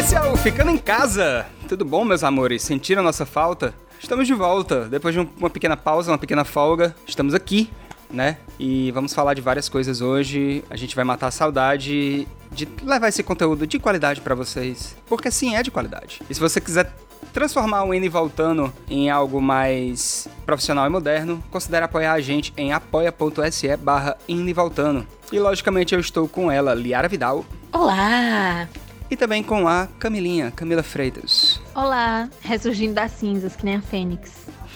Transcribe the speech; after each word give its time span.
Esse 0.00 0.14
é 0.14 0.20
o 0.22 0.34
Ficando 0.34 0.70
em 0.70 0.78
Casa. 0.78 1.44
Tudo 1.68 1.84
bom, 1.84 2.04
meus 2.06 2.24
amores? 2.24 2.62
Sentiram 2.62 3.00
a 3.00 3.04
nossa 3.04 3.26
falta? 3.26 3.74
Estamos 3.98 4.26
de 4.26 4.32
volta. 4.32 4.86
Depois 4.88 5.12
de 5.14 5.20
um- 5.20 5.28
uma 5.36 5.50
pequena 5.50 5.76
pausa, 5.76 6.10
uma 6.10 6.16
pequena 6.16 6.42
folga, 6.42 6.94
estamos 7.06 7.34
aqui, 7.34 7.70
né? 8.10 8.38
E 8.58 8.90
vamos 8.92 9.12
falar 9.12 9.34
de 9.34 9.42
várias 9.42 9.68
coisas 9.68 10.00
hoje. 10.00 10.64
A 10.70 10.76
gente 10.76 10.96
vai 10.96 11.04
matar 11.04 11.26
a 11.26 11.30
saudade 11.30 12.26
de 12.50 12.66
levar 12.82 13.08
esse 13.08 13.22
conteúdo 13.22 13.66
de 13.66 13.78
qualidade 13.78 14.22
pra 14.22 14.34
vocês. 14.34 14.96
Porque 15.06 15.30
sim, 15.30 15.54
é 15.54 15.62
de 15.62 15.70
qualidade. 15.70 16.22
E 16.30 16.34
se 16.34 16.40
você 16.40 16.62
quiser 16.62 16.90
transformar 17.34 17.84
o 17.84 17.92
N 17.92 18.08
Voltando 18.08 18.72
em 18.88 19.10
algo 19.10 19.38
mais 19.42 20.26
profissional 20.46 20.86
e 20.86 20.88
moderno, 20.88 21.44
considere 21.50 21.84
apoiar 21.84 22.14
a 22.14 22.20
gente 22.22 22.54
em 22.56 22.72
apoia.se 22.72 23.76
barra 23.76 24.16
Voltando. 24.54 25.06
E 25.30 25.38
logicamente 25.38 25.92
eu 25.94 26.00
estou 26.00 26.26
com 26.26 26.50
ela, 26.50 26.72
Liara 26.72 27.06
Vidal, 27.06 27.44
Olá! 27.70 28.66
E 29.10 29.16
também 29.16 29.42
com 29.42 29.66
a 29.66 29.88
Camilinha, 29.98 30.50
Camila 30.50 30.82
Freitas. 30.82 31.60
Olá, 31.74 32.28
ressurgindo 32.40 32.94
das 32.94 33.12
cinzas, 33.12 33.56
que 33.56 33.64
nem 33.64 33.76
a 33.76 33.82
Fênix. 33.82 34.30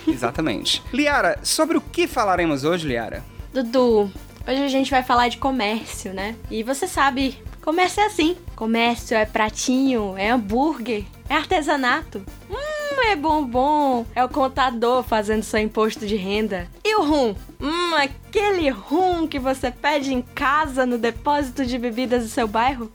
Exatamente. 0.06 0.82
Liara, 0.92 1.38
sobre 1.42 1.76
o 1.78 1.80
que 1.80 2.06
falaremos 2.06 2.64
hoje, 2.64 2.88
Liara? 2.88 3.22
Dudu, 3.52 4.10
hoje 4.46 4.62
a 4.64 4.68
gente 4.68 4.90
vai 4.90 5.02
falar 5.02 5.28
de 5.28 5.38
comércio, 5.38 6.12
né? 6.12 6.34
E 6.50 6.62
você 6.62 6.88
sabe, 6.88 7.38
comércio 7.62 8.02
é 8.02 8.06
assim. 8.06 8.36
Comércio 8.56 9.16
é 9.16 9.24
pratinho, 9.24 10.16
é 10.18 10.30
hambúrguer, 10.30 11.04
é 11.28 11.34
artesanato. 11.34 12.24
Hum, 12.50 12.83
é 13.02 13.16
bombom, 13.16 14.06
é 14.14 14.24
o 14.24 14.28
contador 14.28 15.02
fazendo 15.02 15.42
seu 15.42 15.60
imposto 15.60 16.06
de 16.06 16.16
renda. 16.16 16.68
E 16.84 16.96
o 16.96 17.04
rum? 17.04 17.34
Hum, 17.60 17.94
aquele 17.94 18.68
rum 18.68 19.26
que 19.26 19.38
você 19.38 19.70
pede 19.70 20.12
em 20.12 20.22
casa 20.22 20.84
no 20.84 20.98
depósito 20.98 21.64
de 21.64 21.78
bebidas 21.78 22.24
do 22.24 22.28
seu 22.28 22.46
bairro? 22.46 22.90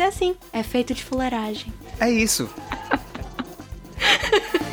É 0.00 0.04
assim, 0.04 0.34
é 0.52 0.62
feito 0.62 0.94
de 0.94 1.04
fuleiragem. 1.04 1.72
É 1.98 2.10
isso. 2.10 2.48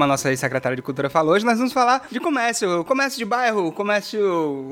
Como 0.00 0.04
a 0.06 0.14
nossa 0.14 0.30
ex-secretária 0.30 0.74
de 0.74 0.80
Cultura 0.80 1.10
falou, 1.10 1.34
hoje 1.34 1.44
nós 1.44 1.58
vamos 1.58 1.74
falar 1.74 2.08
de 2.10 2.18
comércio, 2.18 2.82
comércio 2.86 3.18
de 3.18 3.24
bairro, 3.26 3.70
comércio 3.70 4.22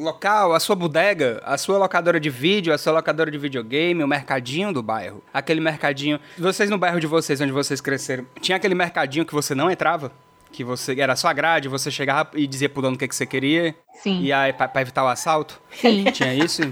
local, 0.01 0.55
a 0.55 0.59
sua 0.59 0.75
bodega, 0.75 1.43
a 1.45 1.59
sua 1.59 1.77
locadora 1.77 2.19
de 2.19 2.31
vídeo, 2.31 2.73
a 2.73 2.79
sua 2.79 2.95
locadora 2.95 3.31
de 3.31 3.37
videogame, 3.37 4.03
o 4.03 4.09
mercadinho 4.09 4.73
do 4.73 4.83
bairro. 4.83 5.23
Aquele 5.31 5.61
mercadinho. 5.61 6.19
Vocês 6.39 6.71
no 6.71 6.79
bairro 6.79 6.99
de 6.99 7.07
vocês, 7.07 7.43
onde 7.43 7.53
vocês 7.53 7.79
cresceram, 7.79 8.27
tinha 8.41 8.57
aquele 8.57 8.75
mercadinho 8.75 9.27
que 9.27 9.35
você 9.35 9.55
não 9.55 9.71
entrava? 9.71 10.11
Que 10.51 10.65
você 10.65 10.99
era 10.99 11.15
só 11.15 11.29
a 11.29 11.35
grade, 11.35 11.69
você 11.69 11.91
chegava 11.91 12.31
e 12.33 12.47
dizia 12.47 12.71
pro 12.71 12.81
dono 12.81 12.97
o 12.97 12.99
que, 12.99 13.07
que 13.07 13.15
você 13.15 13.27
queria. 13.27 13.75
Sim. 14.03 14.23
E 14.23 14.33
aí, 14.33 14.55
pra, 14.55 14.67
pra 14.67 14.81
evitar 14.81 15.05
o 15.05 15.09
assalto? 15.09 15.61
Sim. 15.71 16.05
Tinha 16.11 16.35
isso? 16.35 16.63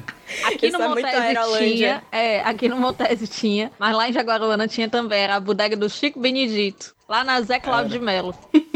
Aqui 0.47 0.69
Isso 0.69 0.79
no 0.79 0.85
é 0.85 0.89
Montese 0.89 1.59
tinha. 1.59 2.03
É, 2.11 2.41
aqui 2.41 2.71
no 2.71 2.77
Montese 2.79 3.29
tinha. 3.29 3.71
Mas 3.79 3.95
lá 3.95 4.09
em 4.09 4.15
Jaguaruana 4.15 4.67
tinha 4.67 4.89
também. 4.89 5.21
Era 5.21 5.37
a 5.37 5.41
bodega 5.41 5.77
do 5.77 5.91
Chico 5.91 6.19
Benedito. 6.19 6.96
Lá 7.09 7.23
na 7.25 7.41
Zé 7.41 7.59
Cláudio 7.61 7.91
de 7.93 7.99
Melo. 8.05 8.35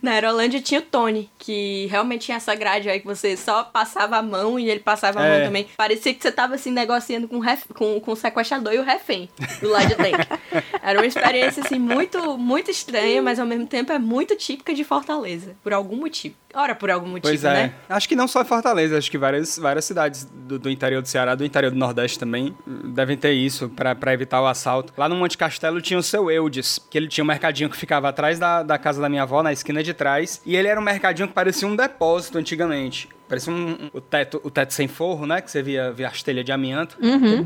Na 0.00 0.12
Aerolândia 0.12 0.60
tinha 0.62 0.80
o 0.80 0.82
Tony, 0.84 1.28
que 1.38 1.86
realmente 1.86 2.26
tinha 2.26 2.36
essa 2.36 2.54
grade 2.54 2.88
aí 2.88 3.00
que 3.00 3.06
você 3.06 3.36
só 3.36 3.64
passava 3.64 4.16
a 4.16 4.22
mão 4.22 4.58
e 4.58 4.70
ele 4.70 4.78
passava 4.80 5.20
a 5.20 5.26
É. 5.26 5.38
mão 5.38 5.46
também. 5.48 5.66
Parecia 5.76 6.14
que 6.14 6.22
você 6.22 6.30
tava 6.30 6.54
assim 6.54 6.70
negociando 6.70 7.26
com, 7.26 7.36
o 7.36 7.40
ref- 7.40 7.66
com, 7.74 7.98
com 8.00 8.12
o 8.12 8.16
sequestrador 8.16 8.72
e 8.72 8.78
o 8.78 8.84
refém 8.84 9.28
do 9.60 9.68
lado 9.68 9.88
de 9.88 9.94
dentro. 9.96 10.38
Era 10.82 11.00
uma 11.00 11.06
experiência 11.06 11.62
assim 11.64 11.78
muito, 11.78 12.38
muito 12.38 12.70
estranha, 12.70 13.20
mas 13.20 13.40
ao 13.40 13.46
mesmo 13.46 13.66
tempo 13.66 13.90
é 13.92 13.98
muito 13.98 14.36
típica 14.36 14.72
de 14.72 14.84
Fortaleza, 14.84 15.56
por 15.62 15.72
algum 15.72 15.96
motivo. 15.96 16.36
Ora, 16.56 16.74
por 16.74 16.90
algum 16.90 17.06
motivo, 17.08 17.28
Pois 17.28 17.44
é. 17.44 17.52
né? 17.52 17.74
Acho 17.86 18.08
que 18.08 18.16
não 18.16 18.26
só 18.26 18.42
Fortaleza, 18.44 18.96
acho 18.96 19.10
que 19.10 19.18
várias, 19.18 19.58
várias 19.58 19.84
cidades 19.84 20.24
do, 20.24 20.58
do 20.58 20.70
interior 20.70 21.02
do 21.02 21.08
Ceará, 21.08 21.34
do 21.34 21.44
interior 21.44 21.70
do 21.70 21.76
Nordeste 21.76 22.18
também, 22.18 22.56
hum, 22.66 22.92
devem 22.94 23.16
ter 23.16 23.32
isso 23.32 23.68
pra 23.68 23.94
pra 23.94 24.14
evitar 24.14 24.40
o 24.40 24.46
assalto. 24.46 24.92
Lá 24.96 25.06
no 25.08 25.16
Monte 25.16 25.36
Castelo 25.36 25.82
tinha 25.82 25.98
o 25.98 26.02
seu 26.02 26.30
Eudes, 26.30 26.78
que 26.90 26.96
ele 26.96 27.08
tinha 27.08 27.22
um 27.22 27.26
mercadinho 27.26 27.68
que 27.68 27.76
ficava 27.76 28.08
atrás 28.08 28.38
da, 28.38 28.62
da 28.62 28.78
casa 28.78 29.02
da 29.02 29.08
minha 29.08 29.22
avó, 29.22 29.42
na 29.42 29.52
esquina 29.52 29.82
de 29.82 29.92
trás, 29.92 30.40
e 30.46 30.56
ele 30.56 30.66
era 30.66 30.80
um 30.80 30.82
mercadinho 30.82 31.28
que 31.28 31.34
parecia 31.34 31.68
um 31.68 31.76
depósito 31.76 32.38
antigamente. 32.38 33.08
Parecia 33.28 33.52
um, 33.52 33.90
o, 33.92 34.00
teto, 34.00 34.40
o 34.44 34.50
teto 34.50 34.72
sem 34.72 34.86
forro, 34.88 35.26
né? 35.26 35.40
Que 35.40 35.50
você 35.50 35.62
via, 35.62 35.90
via 35.92 36.08
as 36.08 36.22
telhas 36.22 36.44
de 36.44 36.52
amianto. 36.52 36.96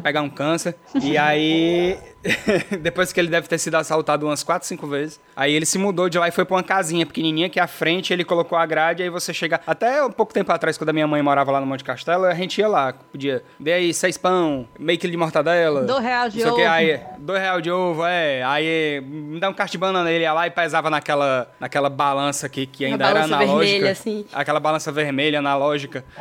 Pegar 0.02 0.22
um 0.22 0.28
câncer. 0.30 0.74
E 1.02 1.16
aí, 1.16 1.96
depois 2.80 3.12
que 3.12 3.20
ele 3.20 3.28
deve 3.28 3.48
ter 3.48 3.58
sido 3.58 3.76
assaltado 3.76 4.26
umas 4.26 4.42
4, 4.42 4.66
5 4.68 4.86
vezes, 4.86 5.20
aí 5.34 5.52
ele 5.54 5.64
se 5.64 5.78
mudou 5.78 6.08
de 6.08 6.18
lá 6.18 6.28
e 6.28 6.30
foi 6.30 6.44
pra 6.44 6.56
uma 6.56 6.62
casinha 6.62 7.06
pequenininha 7.06 7.48
que 7.48 7.58
à 7.58 7.66
frente 7.66 8.12
ele 8.12 8.24
colocou 8.24 8.58
a 8.58 8.66
grade. 8.66 9.02
Aí 9.02 9.08
você 9.08 9.32
chega. 9.32 9.60
Até 9.66 10.04
um 10.04 10.10
pouco 10.10 10.32
tempo 10.32 10.52
atrás, 10.52 10.76
quando 10.76 10.90
a 10.90 10.92
minha 10.92 11.06
mãe 11.06 11.22
morava 11.22 11.50
lá 11.50 11.60
no 11.60 11.66
Monte 11.66 11.82
Castelo, 11.84 12.24
a 12.24 12.34
gente 12.34 12.58
ia 12.58 12.68
lá. 12.68 12.92
Podia. 12.92 13.42
Dê 13.58 13.72
aí 13.72 13.94
seis 13.94 14.18
pão, 14.18 14.68
meio 14.78 14.98
quilo 14.98 15.10
de 15.10 15.16
mortadela. 15.16 15.82
Dois 15.82 16.02
reais 16.02 16.32
de 16.32 16.40
não 16.40 16.44
sei 16.44 16.52
o 16.52 16.56
que, 16.56 16.62
ovo. 16.62 16.70
aí, 16.70 17.00
dois 17.18 17.40
reais 17.40 17.62
de 17.62 17.70
ovo, 17.70 18.04
é. 18.04 18.42
Aí 18.42 19.00
me 19.00 19.40
dá 19.40 19.48
um 19.48 19.54
caixa 19.54 19.72
de 19.72 19.78
banana. 19.78 20.10
Ele 20.10 20.24
ia 20.24 20.32
lá 20.32 20.46
e 20.46 20.50
pesava 20.50 20.90
naquela, 20.90 21.50
naquela 21.58 21.88
balança 21.88 22.46
aqui, 22.46 22.66
que 22.66 22.84
ainda 22.84 23.06
era 23.06 23.24
analógica. 23.24 23.58
vermelha, 23.58 23.90
assim. 23.92 24.26
Aquela 24.32 24.60
balança 24.60 24.92
vermelha, 24.92 25.38
analógica. 25.38 25.69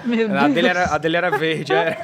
Meu 0.06 0.36
a, 0.36 0.42
Deus. 0.42 0.54
dele 0.54 0.68
era, 0.68 0.86
a 0.86 0.98
dele 0.98 1.18
era 1.18 1.30
verde, 1.32 1.74
era. 1.74 1.98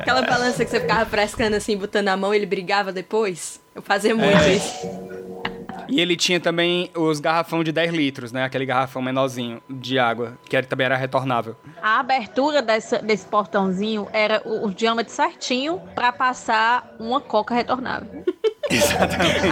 Aquela 0.00 0.22
balança 0.22 0.64
que 0.64 0.70
você 0.70 0.80
ficava 0.80 1.06
frescando 1.06 1.56
assim, 1.56 1.76
botando 1.76 2.08
a 2.08 2.16
mão 2.16 2.34
e 2.34 2.36
ele 2.36 2.46
brigava 2.46 2.92
depois. 2.92 3.60
Eu 3.74 3.82
fazia 3.82 4.14
muito 4.14 4.36
É. 4.36 4.54
isso. 4.54 5.04
E 5.88 6.00
ele 6.00 6.16
tinha 6.16 6.40
também 6.40 6.90
os 6.94 7.20
garrafão 7.20 7.62
de 7.62 7.70
10 7.70 7.92
litros, 7.92 8.32
né? 8.32 8.42
Aquele 8.44 8.64
garrafão 8.64 9.02
menorzinho 9.02 9.62
de 9.68 9.98
água, 9.98 10.38
que 10.48 10.56
era, 10.56 10.66
também 10.66 10.86
era 10.86 10.96
retornável. 10.96 11.56
A 11.82 12.00
abertura 12.00 12.62
dessa- 12.62 12.98
desse 12.98 13.26
portãozinho 13.26 14.08
era 14.12 14.40
o, 14.46 14.66
o 14.66 14.74
diâmetro 14.74 15.12
certinho 15.12 15.80
pra 15.94 16.10
passar 16.10 16.94
uma 16.98 17.20
coca 17.20 17.54
retornável. 17.54 18.24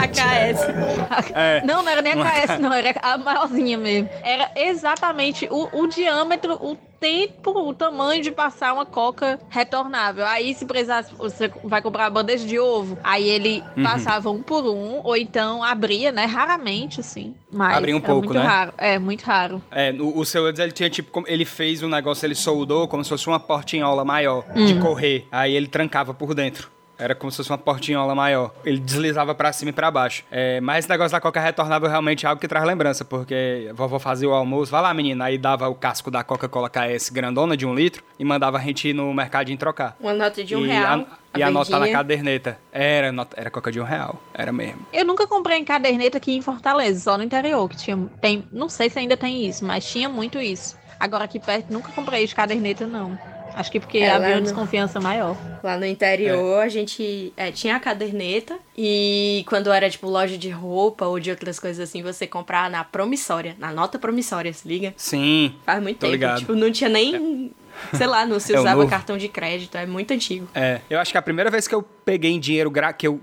A 0.00 0.08
KS. 0.08 1.32
É. 1.34 1.62
Não, 1.64 1.82
não 1.82 1.88
era 1.90 2.02
nem 2.02 2.12
a 2.12 2.16
KS, 2.16 2.58
não, 2.60 2.72
era 2.72 2.94
a 3.02 3.18
maiorzinha 3.18 3.78
mesmo. 3.78 4.08
Era 4.22 4.50
exatamente 4.56 5.46
o, 5.50 5.68
o 5.72 5.86
diâmetro, 5.86 6.54
o 6.54 6.76
tempo, 6.98 7.50
o 7.50 7.74
tamanho 7.74 8.22
de 8.22 8.30
passar 8.30 8.72
uma 8.72 8.86
coca 8.86 9.38
retornável. 9.50 10.24
Aí, 10.24 10.54
se 10.54 10.64
precisasse, 10.64 11.12
você 11.14 11.50
vai 11.64 11.82
comprar 11.82 12.08
bandeja 12.10 12.46
de 12.46 12.58
ovo, 12.60 12.96
aí 13.02 13.28
ele 13.28 13.62
Uhum. 13.76 13.82
passava 13.82 14.30
um 14.30 14.40
por 14.42 14.64
um, 14.64 15.00
ou 15.02 15.16
então 15.16 15.62
abria, 15.64 16.12
né? 16.12 16.24
Raramente, 16.26 17.00
assim. 17.00 17.34
Mas 17.50 17.76
Abria 17.76 17.96
um 17.96 18.00
pouco, 18.00 18.26
muito 18.26 18.38
né? 18.38 18.44
raro. 18.46 18.72
É, 18.78 18.98
muito 18.98 19.22
raro. 19.24 19.60
É, 19.70 19.90
o, 19.92 20.18
o 20.18 20.24
seu 20.24 20.48
ele 20.48 20.72
tinha 20.72 20.88
tipo, 20.88 21.24
ele 21.26 21.44
fez 21.44 21.82
um 21.82 21.88
negócio, 21.88 22.24
ele 22.24 22.34
soldou 22.34 22.86
como 22.86 23.02
se 23.02 23.10
fosse 23.10 23.26
uma 23.26 23.40
portinhola 23.40 24.04
maior 24.04 24.44
de 24.54 24.74
correr. 24.80 25.26
Aí 25.32 25.54
ele 25.54 25.66
trancava 25.66 26.14
por 26.14 26.34
dentro. 26.34 26.70
Era 27.02 27.14
como 27.14 27.30
se 27.30 27.38
fosse 27.38 27.50
uma 27.50 27.58
portinhola 27.58 28.14
maior. 28.14 28.52
Ele 28.64 28.78
deslizava 28.78 29.34
pra 29.34 29.52
cima 29.52 29.70
e 29.70 29.72
pra 29.72 29.90
baixo. 29.90 30.24
É, 30.30 30.60
mas 30.60 30.80
esse 30.80 30.88
negócio 30.90 31.12
da 31.12 31.20
coca 31.20 31.40
retornável 31.40 31.88
realmente 31.88 32.24
é 32.24 32.28
algo 32.28 32.40
que 32.40 32.46
traz 32.48 32.64
lembrança, 32.64 33.04
porque 33.04 33.68
a 33.70 33.74
vovó 33.74 33.98
fazia 33.98 34.28
o 34.28 34.32
almoço, 34.32 34.70
vai 34.70 34.80
lá 34.82 34.94
menina, 34.94 35.24
aí 35.24 35.36
dava 35.38 35.68
o 35.68 35.74
casco 35.74 36.10
da 36.10 36.22
Coca-Cola 36.22 36.70
KS 36.70 37.10
grandona 37.10 37.56
de 37.56 37.66
um 37.66 37.74
litro 37.74 38.02
e 38.18 38.24
mandava 38.24 38.58
a 38.58 38.60
gente 38.60 38.88
ir 38.88 38.92
no 38.92 39.12
mercadinho 39.12 39.58
trocar. 39.58 39.96
Uma 40.00 40.14
nota 40.14 40.44
de 40.44 40.54
um 40.56 40.64
e 40.64 40.68
real. 40.68 41.00
a- 41.00 41.38
e 41.38 41.42
anotar 41.42 41.80
na 41.80 41.86
caderneta. 41.92 42.58
Era, 42.70 43.10
nota- 43.10 43.40
era 43.40 43.50
coca 43.50 43.72
de 43.72 43.80
um 43.80 43.84
real. 43.84 44.22
Era 44.34 44.52
mesmo. 44.52 44.86
Eu 44.92 45.04
nunca 45.04 45.26
comprei 45.26 45.58
em 45.58 45.64
caderneta 45.64 46.18
aqui 46.18 46.32
em 46.36 46.42
Fortaleza, 46.42 47.00
só 47.00 47.16
no 47.16 47.24
interior, 47.24 47.66
que 47.68 47.76
tinha. 47.76 47.96
Tem, 48.20 48.46
não 48.52 48.68
sei 48.68 48.90
se 48.90 48.98
ainda 48.98 49.16
tem 49.16 49.46
isso, 49.46 49.64
mas 49.64 49.84
tinha 49.90 50.08
muito 50.10 50.38
isso. 50.38 50.76
Agora 51.00 51.24
aqui 51.24 51.40
perto 51.40 51.72
nunca 51.72 51.90
comprei 51.92 52.26
de 52.26 52.34
caderneta, 52.34 52.86
não. 52.86 53.18
Acho 53.54 53.70
que 53.70 53.78
porque 53.80 53.98
É, 53.98 54.10
havia 54.10 54.28
uma 54.28 54.36
no- 54.36 54.42
desconfiança 54.42 54.98
maior. 55.00 55.36
Lá 55.62 55.76
no 55.76 55.84
interior, 55.86 56.60
a 56.60 56.68
gente 56.68 57.32
é, 57.36 57.50
tinha 57.52 57.76
a 57.76 57.80
caderneta 57.80 58.58
e 58.76 59.44
quando 59.48 59.70
era, 59.72 59.88
tipo, 59.90 60.08
loja 60.08 60.36
de 60.38 60.48
roupa 60.50 61.06
ou 61.06 61.20
de 61.20 61.30
outras 61.30 61.58
coisas 61.60 61.88
assim, 61.88 62.02
você 62.02 62.26
comprava 62.26 62.68
na 62.68 62.82
promissória, 62.84 63.54
na 63.58 63.72
nota 63.72 63.98
promissória, 63.98 64.52
se 64.52 64.66
liga? 64.66 64.94
Sim. 64.96 65.54
Faz 65.64 65.82
muito 65.82 65.98
Tô 65.98 66.06
tempo. 66.06 66.12
ligado. 66.12 66.38
Tipo, 66.40 66.54
não 66.54 66.72
tinha 66.72 66.88
nem, 66.90 67.52
sei 67.94 68.06
lá, 68.06 68.24
não 68.26 68.40
se 68.40 68.52
É 68.54 68.58
usava 68.60 68.76
novo. 68.80 68.88
cartão 68.90 69.16
de 69.18 69.28
crédito, 69.28 69.76
é 69.76 69.86
muito 69.86 70.12
antigo. 70.12 70.48
É, 70.54 70.80
eu 70.88 70.98
acho 70.98 71.12
que 71.12 71.18
a 71.18 71.22
primeira 71.22 71.50
vez 71.50 71.68
que 71.68 71.74
eu 71.74 71.82
peguei 71.82 72.30
em 72.32 72.40
dinheiro 72.40 72.70
gra- 72.70 72.92
que 72.92 73.06
eu 73.06 73.20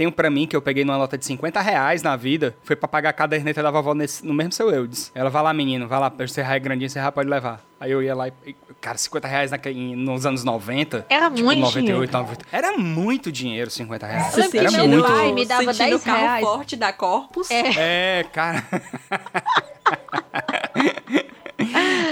tenho 0.00 0.10
pra 0.10 0.30
mim, 0.30 0.46
que 0.46 0.56
eu 0.56 0.62
peguei 0.62 0.82
numa 0.82 0.96
nota 0.96 1.18
de 1.18 1.26
50 1.26 1.60
reais 1.60 2.02
na 2.02 2.16
vida, 2.16 2.56
foi 2.62 2.74
pra 2.74 2.88
pagar 2.88 3.10
a 3.10 3.12
caderneta 3.12 3.62
da 3.62 3.70
vovó 3.70 3.92
nesse- 3.92 4.24
no 4.26 4.32
mesmo 4.32 4.50
seu 4.50 4.70
Eudes. 4.70 5.12
Ela, 5.14 5.28
vai 5.28 5.42
lá, 5.42 5.52
menino, 5.52 5.86
vai 5.86 6.00
lá, 6.00 6.08
você 6.08 6.40
é 6.40 6.58
grandinho, 6.58 6.88
você 6.88 6.98
já 6.98 7.12
pode 7.12 7.28
levar. 7.28 7.60
Aí 7.78 7.90
eu 7.90 8.02
ia 8.02 8.14
lá 8.14 8.28
e, 8.28 8.56
cara, 8.80 8.96
50 8.96 9.28
reais 9.28 9.50
naque- 9.50 9.68
em- 9.68 9.94
nos 9.94 10.24
anos 10.24 10.42
90. 10.42 11.04
Era 11.10 11.30
tipo, 11.30 11.44
muito 11.44 11.60
98, 11.60 12.10
dinheiro. 12.10 12.12
90. 12.12 12.46
Era 12.50 12.72
muito 12.78 13.30
dinheiro, 13.30 13.70
50 13.70 14.06
reais. 14.06 14.34
Lembro 14.34 14.58
Era 14.58 14.70
meu 14.70 14.88
muito. 14.88 15.04
pai 15.06 15.32
me 15.32 15.44
dava 15.44 15.64
sentindo 15.64 15.76
10 15.90 16.00
o 16.00 16.04
carro 16.04 16.18
reais. 16.18 16.44
forte 16.46 16.76
da 16.76 16.92
Corpus. 16.94 17.50
É. 17.50 18.20
É, 18.20 18.24
cara. 18.32 18.64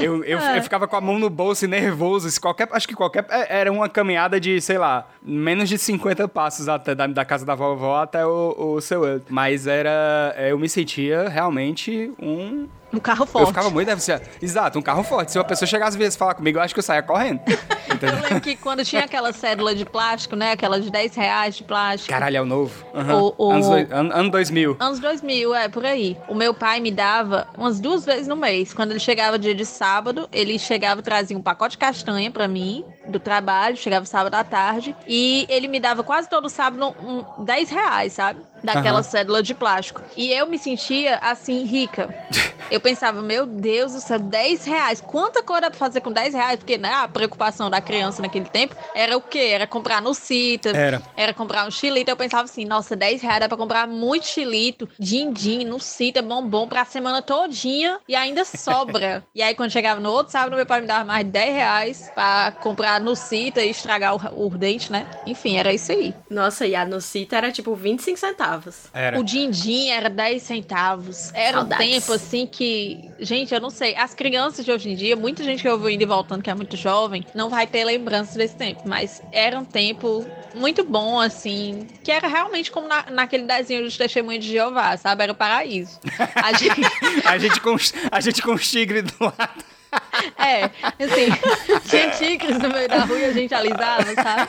eu, 0.09 0.25
eu 0.25 0.39
eu, 0.39 0.55
eu 0.57 0.63
ficava 0.63 0.87
com 0.89 0.97
a 0.97 1.01
mão 1.01 1.19
no 1.19 1.29
bolso 1.31 1.65
e 1.65 1.69
nervoso. 1.69 2.31
Se 2.31 2.41
qualquer, 2.41 2.69
acho 2.73 2.87
que 2.89 2.95
qualquer. 2.95 3.27
é, 3.31 3.61
Era 3.61 3.73
uma 3.73 3.89
caminhada 3.89 4.41
de, 4.41 4.61
sei 4.61 4.79
lá, 4.79 5.09
menos 5.23 5.69
de 5.69 5.77
50 5.79 6.27
passos 6.29 6.69
até 6.69 6.95
da, 6.95 7.07
da 7.07 7.25
casa 7.25 7.45
da 7.45 7.55
vovó 7.55 8.03
até 8.03 8.25
o, 8.27 8.55
o 8.57 8.81
seu. 8.81 9.03
Mas 9.29 9.67
era. 9.67 10.35
é, 10.37 10.51
Eu 10.53 10.59
me 10.59 10.69
sentia 10.69 11.29
realmente 11.29 12.13
um. 12.21 12.69
Um 12.99 13.01
carro 13.01 13.23
Eu 13.23 13.27
forte. 13.27 13.49
ficava 13.49 13.71
muito 13.71 13.87
deficiente. 13.87 14.25
Exato, 14.43 14.79
um 14.79 14.83
carro 14.83 15.03
forte. 15.05 15.33
Se 15.33 15.39
uma 15.39 15.45
pessoa 15.45 15.67
chegasse 15.69 15.91
às 15.91 15.97
vezes 15.97 16.17
falar 16.17 16.35
comigo, 16.35 16.59
eu 16.59 16.63
acho 16.63 16.75
que 16.75 16.81
eu 16.81 16.85
saia 16.85 17.03
correndo. 17.03 17.41
Eu 18.01 18.13
lembro 18.23 18.41
que 18.43 18.55
quando 18.55 18.85
tinha 18.85 19.03
aquela 19.03 19.33
cédula 19.33 19.75
de 19.75 19.85
plástico, 19.85 20.37
né? 20.37 20.53
Aquela 20.53 20.79
de 20.81 20.89
10 20.91 21.17
reais 21.17 21.57
de 21.57 21.65
plástico. 21.65 22.11
Caralho, 22.11 22.37
é 22.37 22.41
o 22.41 22.45
novo. 22.45 22.73
Aham. 22.95 23.23
O- 23.23 23.35
o- 23.39 23.51
Anos 23.51 23.67
doi- 23.67 23.89
ano, 23.91 24.13
ano 24.15 24.31
2000. 24.31 24.77
Anos 24.79 25.01
2000, 25.01 25.55
é, 25.55 25.69
por 25.69 25.85
aí. 25.85 26.17
O 26.29 26.35
meu 26.35 26.53
pai 26.55 26.79
me 26.81 26.93
dava 26.93 27.49
umas 27.57 27.81
duas 27.81 28.05
vezes 28.05 28.29
no 28.29 28.37
mês. 28.37 28.73
Quando 28.75 28.91
ele 28.93 29.01
chegava 29.01 29.39
dia 29.39 29.55
de 29.55 29.65
sábado, 29.65 30.29
ele 30.31 30.59
chegava 30.59 31.01
e 31.01 31.03
trazia 31.03 31.37
um 31.37 31.43
pacote 31.43 31.73
de 31.73 31.79
castanha 31.79 32.31
pra 32.31 32.47
mim, 32.47 32.85
do 33.09 33.19
trabalho, 33.21 33.77
chegava 33.77 34.05
sábado 34.07 34.35
à 34.35 34.45
tarde. 34.45 34.95
E 35.07 35.47
ele 35.49 35.69
me 35.69 35.81
dava 35.81 36.03
quase 36.03 36.29
todo 36.29 36.49
sábado 36.49 36.95
um, 37.01 37.45
10 37.45 37.71
reais, 37.71 38.13
sabe? 38.13 38.41
Daquela 38.63 38.99
Aham. 38.99 39.03
cédula 39.03 39.43
de 39.43 39.55
plástico. 39.55 40.03
E 40.17 40.33
eu 40.33 40.47
me 40.47 40.59
sentia, 40.59 41.17
assim, 41.23 41.65
rica. 41.65 42.09
Eu 42.71 42.81
pensava, 42.81 43.23
meu 43.23 43.47
Deus 43.47 43.95
do 43.95 44.01
céu, 44.01 44.19
10 44.19 44.65
reais. 44.67 45.01
Quanta 45.01 45.43
coisa 45.43 45.63
dá 45.63 45.71
pra 45.71 45.79
fazer 45.79 46.01
com 46.03 46.13
10 46.13 46.35
reais? 46.35 46.59
Porque, 46.59 46.77
né, 46.77 46.93
a 46.93 47.09
preocupação 47.09 47.71
da 47.71 47.81
criança 47.81 48.21
naquele 48.21 48.45
tempo 48.45 48.77
era 48.95 49.17
o 49.17 49.23
quê? 49.23 49.39
Era 49.39 49.67
comprar 49.67 50.03
no 50.03 50.13
Cita, 50.13 50.71
Era. 50.77 51.03
era 51.17 51.33
comprar 51.33 51.67
um 51.67 51.71
chilito. 51.71 52.11
Eu 52.11 52.17
pensava 52.17 52.45
assim, 52.45 52.65
nossa, 52.67 52.95
10 52.95 53.23
reais 53.23 53.41
dá 53.41 53.49
pra 53.49 53.57
comprar 53.57 53.87
muito 53.87 54.27
chilito, 54.27 54.89
din-din, 54.99 55.65
no 55.65 55.81
Cita, 55.81 56.21
bombom 56.21 56.69
pra 56.69 56.85
semana 56.85 57.23
todinha 57.23 57.99
e 58.07 58.15
ainda 58.15 58.45
sobra. 58.45 59.25
e 59.35 59.43
aí, 59.43 59.55
quando 59.55 59.71
chegava 59.71 60.01
no 60.01 60.11
outro 60.11 60.33
sábado, 60.33 60.55
meu 60.57 60.67
pai 60.67 60.83
me 60.83 60.87
dava 60.87 61.05
mais 61.05 61.25
de 61.25 61.31
10 61.31 61.55
reais 61.55 62.11
pra 62.15 62.53
comprar 62.61 62.98
no 62.99 63.15
Cita 63.17 63.63
e 63.63 63.71
estragar 63.71 64.15
o, 64.15 64.47
o 64.47 64.51
dente, 64.51 64.91
né? 64.91 65.07
Enfim, 65.27 65.57
era 65.57 65.73
isso 65.73 65.93
aí. 65.93 66.15
Nossa, 66.31 66.67
e 66.67 66.75
a 66.75 66.85
Nocita 66.85 67.37
era 67.37 67.53
tipo 67.53 67.75
25 67.75 68.19
centavos. 68.19 68.87
Era. 68.93 69.19
O 69.19 69.25
din-din 69.25 69.91
era 69.91 70.09
10 70.09 70.43
centavos. 70.43 71.33
Era 71.35 71.59
Saudades. 71.59 71.87
um 71.87 71.91
tempo 71.91 72.13
assim 72.13 72.47
que. 72.47 73.11
Gente, 73.19 73.55
eu 73.55 73.61
não 73.61 73.71
sei. 73.71 73.95
As 73.97 74.15
crianças 74.15 74.65
de 74.65 74.73
hoje 74.73 74.91
em 74.91 74.95
dia, 74.95 75.17
muita 75.17 75.43
gente 75.43 75.63
que 75.63 75.69
eu 75.69 75.79
vou 75.79 75.91
indo 75.91 76.03
e 76.03 76.07
voltando, 76.07 76.43
que 76.43 76.51
é 76.51 76.55
muito 76.55 76.77
jovem, 76.77 77.25
não 77.35 77.49
vai 77.49 77.67
ter 77.67 77.85
lembranças 77.85 78.35
desse 78.35 78.57
tempo. 78.57 78.83
Mas 78.87 79.23
era 79.33 79.59
um 79.59 79.65
tempo 79.65 80.27
muito 80.55 80.85
bom, 80.85 81.21
assim. 81.21 81.87
Que 82.03 82.11
era 82.11 82.29
realmente 82.29 82.71
como 82.71 82.89
na, 82.89 83.07
naquele 83.11 83.45
desenho 83.45 83.85
dos 83.85 83.97
testemunhos 83.97 84.45
de 84.45 84.53
Jeová, 84.53 84.97
sabe? 84.97 85.23
Era 85.23 85.33
o 85.33 85.37
paraíso. 85.37 85.99
A 86.35 86.53
gente. 86.53 86.81
A 87.25 87.39
gente 87.39 87.61
com, 87.61 87.77
a 88.11 88.21
gente 88.21 88.43
com 88.43 88.53
os 88.53 88.69
tigres 88.71 89.03
do 89.03 89.25
lado. 89.25 89.65
É, 90.39 90.65
assim, 91.05 91.29
tinha 91.89 92.11
tigres 92.11 92.59
no 92.59 92.69
meio 92.71 92.89
da 92.89 93.05
rua 93.05 93.19
e 93.19 93.25
a 93.27 93.33
gente 93.33 93.53
alisava, 93.55 94.05
sabe? 94.15 94.49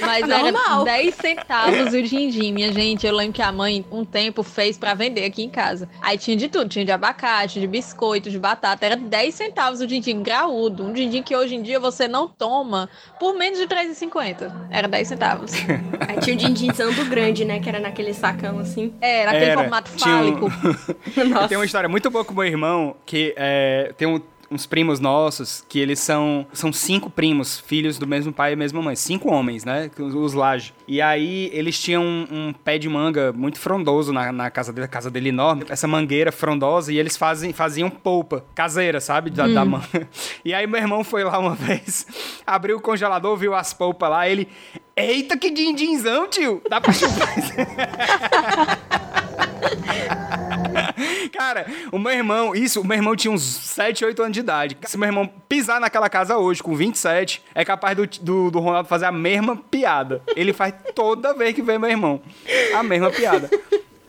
Mas 0.00 0.26
Normal. 0.26 0.86
era 0.86 0.96
10 0.98 1.14
centavos 1.14 1.92
o 1.94 2.02
din-din, 2.02 2.52
minha 2.52 2.72
gente. 2.72 3.06
Eu 3.06 3.14
lembro 3.14 3.32
que 3.32 3.42
a 3.42 3.50
mãe, 3.52 3.84
um 3.90 4.04
tempo, 4.04 4.42
fez 4.42 4.76
pra 4.76 4.92
vender 4.94 5.24
aqui 5.24 5.42
em 5.42 5.48
casa. 5.48 5.88
Aí 6.02 6.18
tinha 6.18 6.36
de 6.36 6.48
tudo, 6.48 6.68
tinha 6.68 6.84
de 6.84 6.92
abacate, 6.92 7.60
de 7.60 7.66
biscoito, 7.66 8.28
de 8.30 8.38
batata. 8.38 8.84
Era 8.84 8.96
10 8.96 9.34
centavos 9.34 9.80
o 9.80 9.86
din-din 9.86 10.22
graúdo. 10.22 10.84
Um 10.84 10.92
din-din 10.92 11.22
que 11.22 11.34
hoje 11.36 11.54
em 11.54 11.62
dia 11.62 11.78
você 11.80 12.06
não 12.08 12.28
toma 12.28 12.88
por 13.18 13.34
menos 13.34 13.58
de 13.58 13.66
3,50. 13.66 14.52
Era 14.70 14.88
10 14.88 15.08
centavos. 15.08 15.52
Aí 16.08 16.18
tinha 16.20 16.34
o 16.34 16.38
din-dinzando 16.38 17.04
grande, 17.06 17.44
né? 17.44 17.60
Que 17.60 17.68
era 17.68 17.78
naquele 17.80 18.12
sacão 18.14 18.58
assim. 18.58 18.92
Era 19.00 19.30
aquele 19.30 19.50
Era. 19.50 19.60
formato 19.60 19.90
Tinha 19.96 20.14
um- 20.16 20.18
fálico. 20.18 20.52
Nossa. 21.28 21.48
Tem 21.48 21.56
uma 21.58 21.64
história 21.64 21.88
muito 21.88 22.10
boa 22.10 22.24
com 22.24 22.32
o 22.32 22.36
meu 22.36 22.44
irmão, 22.46 22.96
que 23.06 23.32
é, 23.36 23.92
tem 23.96 24.06
um- 24.08 24.20
uns 24.50 24.66
primos 24.66 25.00
nossos, 25.00 25.64
que 25.68 25.78
eles 25.78 26.00
são, 26.00 26.46
são 26.52 26.72
cinco 26.72 27.10
primos, 27.10 27.60
filhos 27.60 27.98
do 27.98 28.06
mesmo 28.06 28.32
pai 28.32 28.52
e 28.52 28.56
mesma 28.56 28.82
mãe. 28.82 28.96
Cinco 28.96 29.32
homens, 29.32 29.64
né? 29.64 29.90
Os, 29.98 30.34
Laje. 30.34 30.74
E 30.86 31.00
aí, 31.00 31.50
eles 31.52 31.78
tinham 31.78 32.02
um, 32.02 32.26
um 32.30 32.52
pé 32.52 32.78
de 32.78 32.88
manga 32.88 33.32
muito 33.32 33.58
frondoso 33.58 34.12
na, 34.12 34.32
na 34.32 34.50
casa 34.50 34.72
dele, 34.72 34.84
a 34.84 34.88
casa 34.88 35.10
dele 35.10 35.28
enorme. 35.28 35.64
Essa 35.68 35.86
mangueira 35.86 36.32
frondosa, 36.32 36.92
e 36.92 36.98
eles 36.98 37.16
fazem, 37.16 37.52
faziam 37.52 37.88
polpa 37.90 38.44
caseira, 38.54 39.00
sabe? 39.00 39.30
Da, 39.30 39.46
da 39.46 39.64
manga. 39.64 39.84
E 40.44 40.52
aí, 40.52 40.66
meu 40.66 40.80
irmão 40.80 41.02
foi 41.02 41.24
lá 41.24 41.38
uma 41.38 41.54
vez, 41.56 42.06
abriu 42.46 42.76
o 42.76 42.80
congelador, 42.80 43.36
viu 43.36 43.54
as 43.54 43.72
polpas 43.72 44.10
lá, 44.10 44.28
ele... 44.28 44.48
Eita, 44.96 45.36
que 45.36 45.50
din-dinzão, 45.50 46.28
tio! 46.28 46.62
Dá 46.68 46.80
pra 46.80 46.92
chupar. 46.92 47.34
Cara, 51.32 51.66
o 51.92 51.98
meu 51.98 52.12
irmão, 52.12 52.54
isso, 52.54 52.80
o 52.80 52.86
meu 52.86 52.96
irmão 52.96 53.16
tinha 53.16 53.32
uns 53.32 53.42
7, 53.42 54.04
8 54.04 54.22
anos 54.22 54.34
de 54.34 54.40
idade. 54.40 54.76
Se 54.84 54.96
meu 54.96 55.08
irmão 55.08 55.28
pisar 55.48 55.80
naquela 55.80 56.08
casa 56.08 56.36
hoje 56.38 56.62
com 56.62 56.74
27, 56.74 57.42
é 57.54 57.64
capaz 57.64 57.96
do, 57.96 58.06
do, 58.06 58.50
do 58.50 58.60
Ronaldo 58.60 58.88
fazer 58.88 59.06
a 59.06 59.12
mesma 59.12 59.56
piada. 59.56 60.22
Ele 60.36 60.52
faz 60.52 60.74
toda 60.94 61.34
vez 61.34 61.54
que 61.54 61.62
vê 61.62 61.78
meu 61.78 61.90
irmão. 61.90 62.20
A 62.74 62.82
mesma 62.82 63.10
piada. 63.10 63.50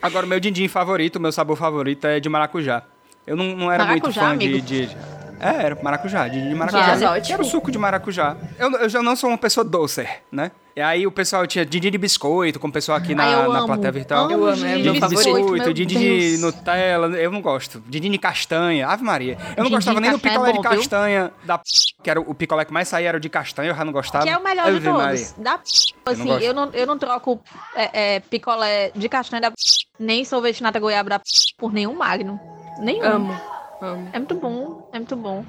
Agora, 0.01 0.25
o 0.25 0.29
meu 0.29 0.39
din-din 0.39 0.67
favorito, 0.67 1.15
o 1.17 1.19
meu 1.21 1.31
sabor 1.31 1.57
favorito 1.57 2.05
é 2.05 2.19
de 2.19 2.29
maracujá. 2.29 2.83
Eu 3.25 3.35
não, 3.35 3.55
não 3.55 3.71
era 3.71 3.85
muito 3.85 4.03
Maracujá, 4.03 4.21
fã 4.21 4.31
amigo? 4.33 4.61
de, 4.61 4.85
de- 4.85 4.97
É, 5.39 5.65
era 5.65 5.77
maracujá, 5.81 6.27
din-din 6.27 6.49
de 6.49 6.55
maracujá. 6.55 7.11
Ótimo. 7.11 7.33
Era 7.33 7.41
o 7.41 7.45
suco 7.45 7.71
de 7.71 7.77
maracujá. 7.77 8.37
Eu, 8.57 8.71
eu 8.71 8.89
já 8.89 9.01
não 9.01 9.15
sou 9.15 9.29
uma 9.29 9.37
pessoa 9.37 9.63
doce, 9.63 10.07
né? 10.31 10.51
E 10.75 10.81
aí 10.81 11.07
o 11.07 11.11
pessoal 11.11 11.47
tinha 11.47 11.65
din-din 11.65 11.89
de 11.89 11.97
biscoito, 11.97 12.59
como 12.59 12.69
o 12.69 12.73
pessoal 12.73 12.97
aqui 12.97 13.11
Ai, 13.11 13.15
na, 13.15 13.31
eu 13.31 13.53
na 13.53 13.65
plateia 13.65 13.91
virtual. 13.93 14.29
Eu 14.29 14.45
amo, 14.45 14.65
é 14.65 14.77
meu 14.77 14.93
de 14.93 14.99
de 14.99 15.07
biscoito, 15.07 15.51
meu 15.51 15.73
din-din 15.73 15.97
de. 15.97 16.37
Nutella, 16.37 17.07
eu 17.17 17.31
não 17.31 17.41
gosto. 17.41 17.81
Din-din 17.87 18.11
de 18.11 18.17
castanha, 18.17 18.87
Ave 18.87 19.03
Maria. 19.03 19.37
Eu 19.55 19.63
não 19.63 19.69
Din-din 19.69 19.75
gostava 19.75 20.01
nem 20.01 20.11
do 20.11 20.17
é 20.17 20.19
picolé 20.19 20.51
bom, 20.51 20.61
de 20.61 20.67
viu? 20.67 20.79
castanha 20.79 21.31
da 21.43 21.57
p... 21.57 21.63
que 22.03 22.09
era 22.09 22.19
o 22.19 22.35
picolé 22.35 22.65
que 22.65 22.73
mais 22.73 22.89
saía 22.89 23.07
era 23.07 23.17
o 23.17 23.21
de 23.21 23.29
castanha, 23.29 23.69
eu 23.69 23.75
já 23.75 23.85
não 23.85 23.93
gostava. 23.93 24.25
Que 24.25 24.31
é 24.31 24.37
o 24.37 24.43
melhor 24.43 24.65
de 24.65 24.77
Ave 24.77 24.89
Maria. 24.89 25.25
todos. 25.25 25.33
Da 25.37 25.57
p... 25.57 25.63
não 26.05 26.13
Assim, 26.13 26.43
eu 26.43 26.53
não, 26.53 26.69
eu 26.73 26.85
não 26.85 26.97
troco 26.97 27.39
é, 27.73 28.15
é, 28.15 28.19
picolé 28.19 28.91
de 28.93 29.07
castanha 29.07 29.41
da 29.41 29.51
p... 29.51 29.55
nem 29.97 30.25
sorvete 30.25 30.57
de 30.57 30.63
nata 30.63 30.79
goiaba 30.79 31.09
da 31.09 31.19
p... 31.19 31.25
por 31.57 31.71
nenhum 31.71 31.95
magno. 31.95 32.37
Nenhum. 32.79 33.05
Amo. 33.05 33.41
Amo. 33.81 34.09
É 34.13 34.17
muito 34.19 34.35
bom, 34.35 34.89
é 34.93 34.97
muito 34.97 35.15
bom. 35.15 35.43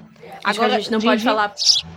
Agora 0.44 0.75
a 0.75 0.78
gente 0.78 0.90
não 0.90 1.00
pode 1.00 1.17
din-din- 1.23 1.25
falar. 1.25 1.55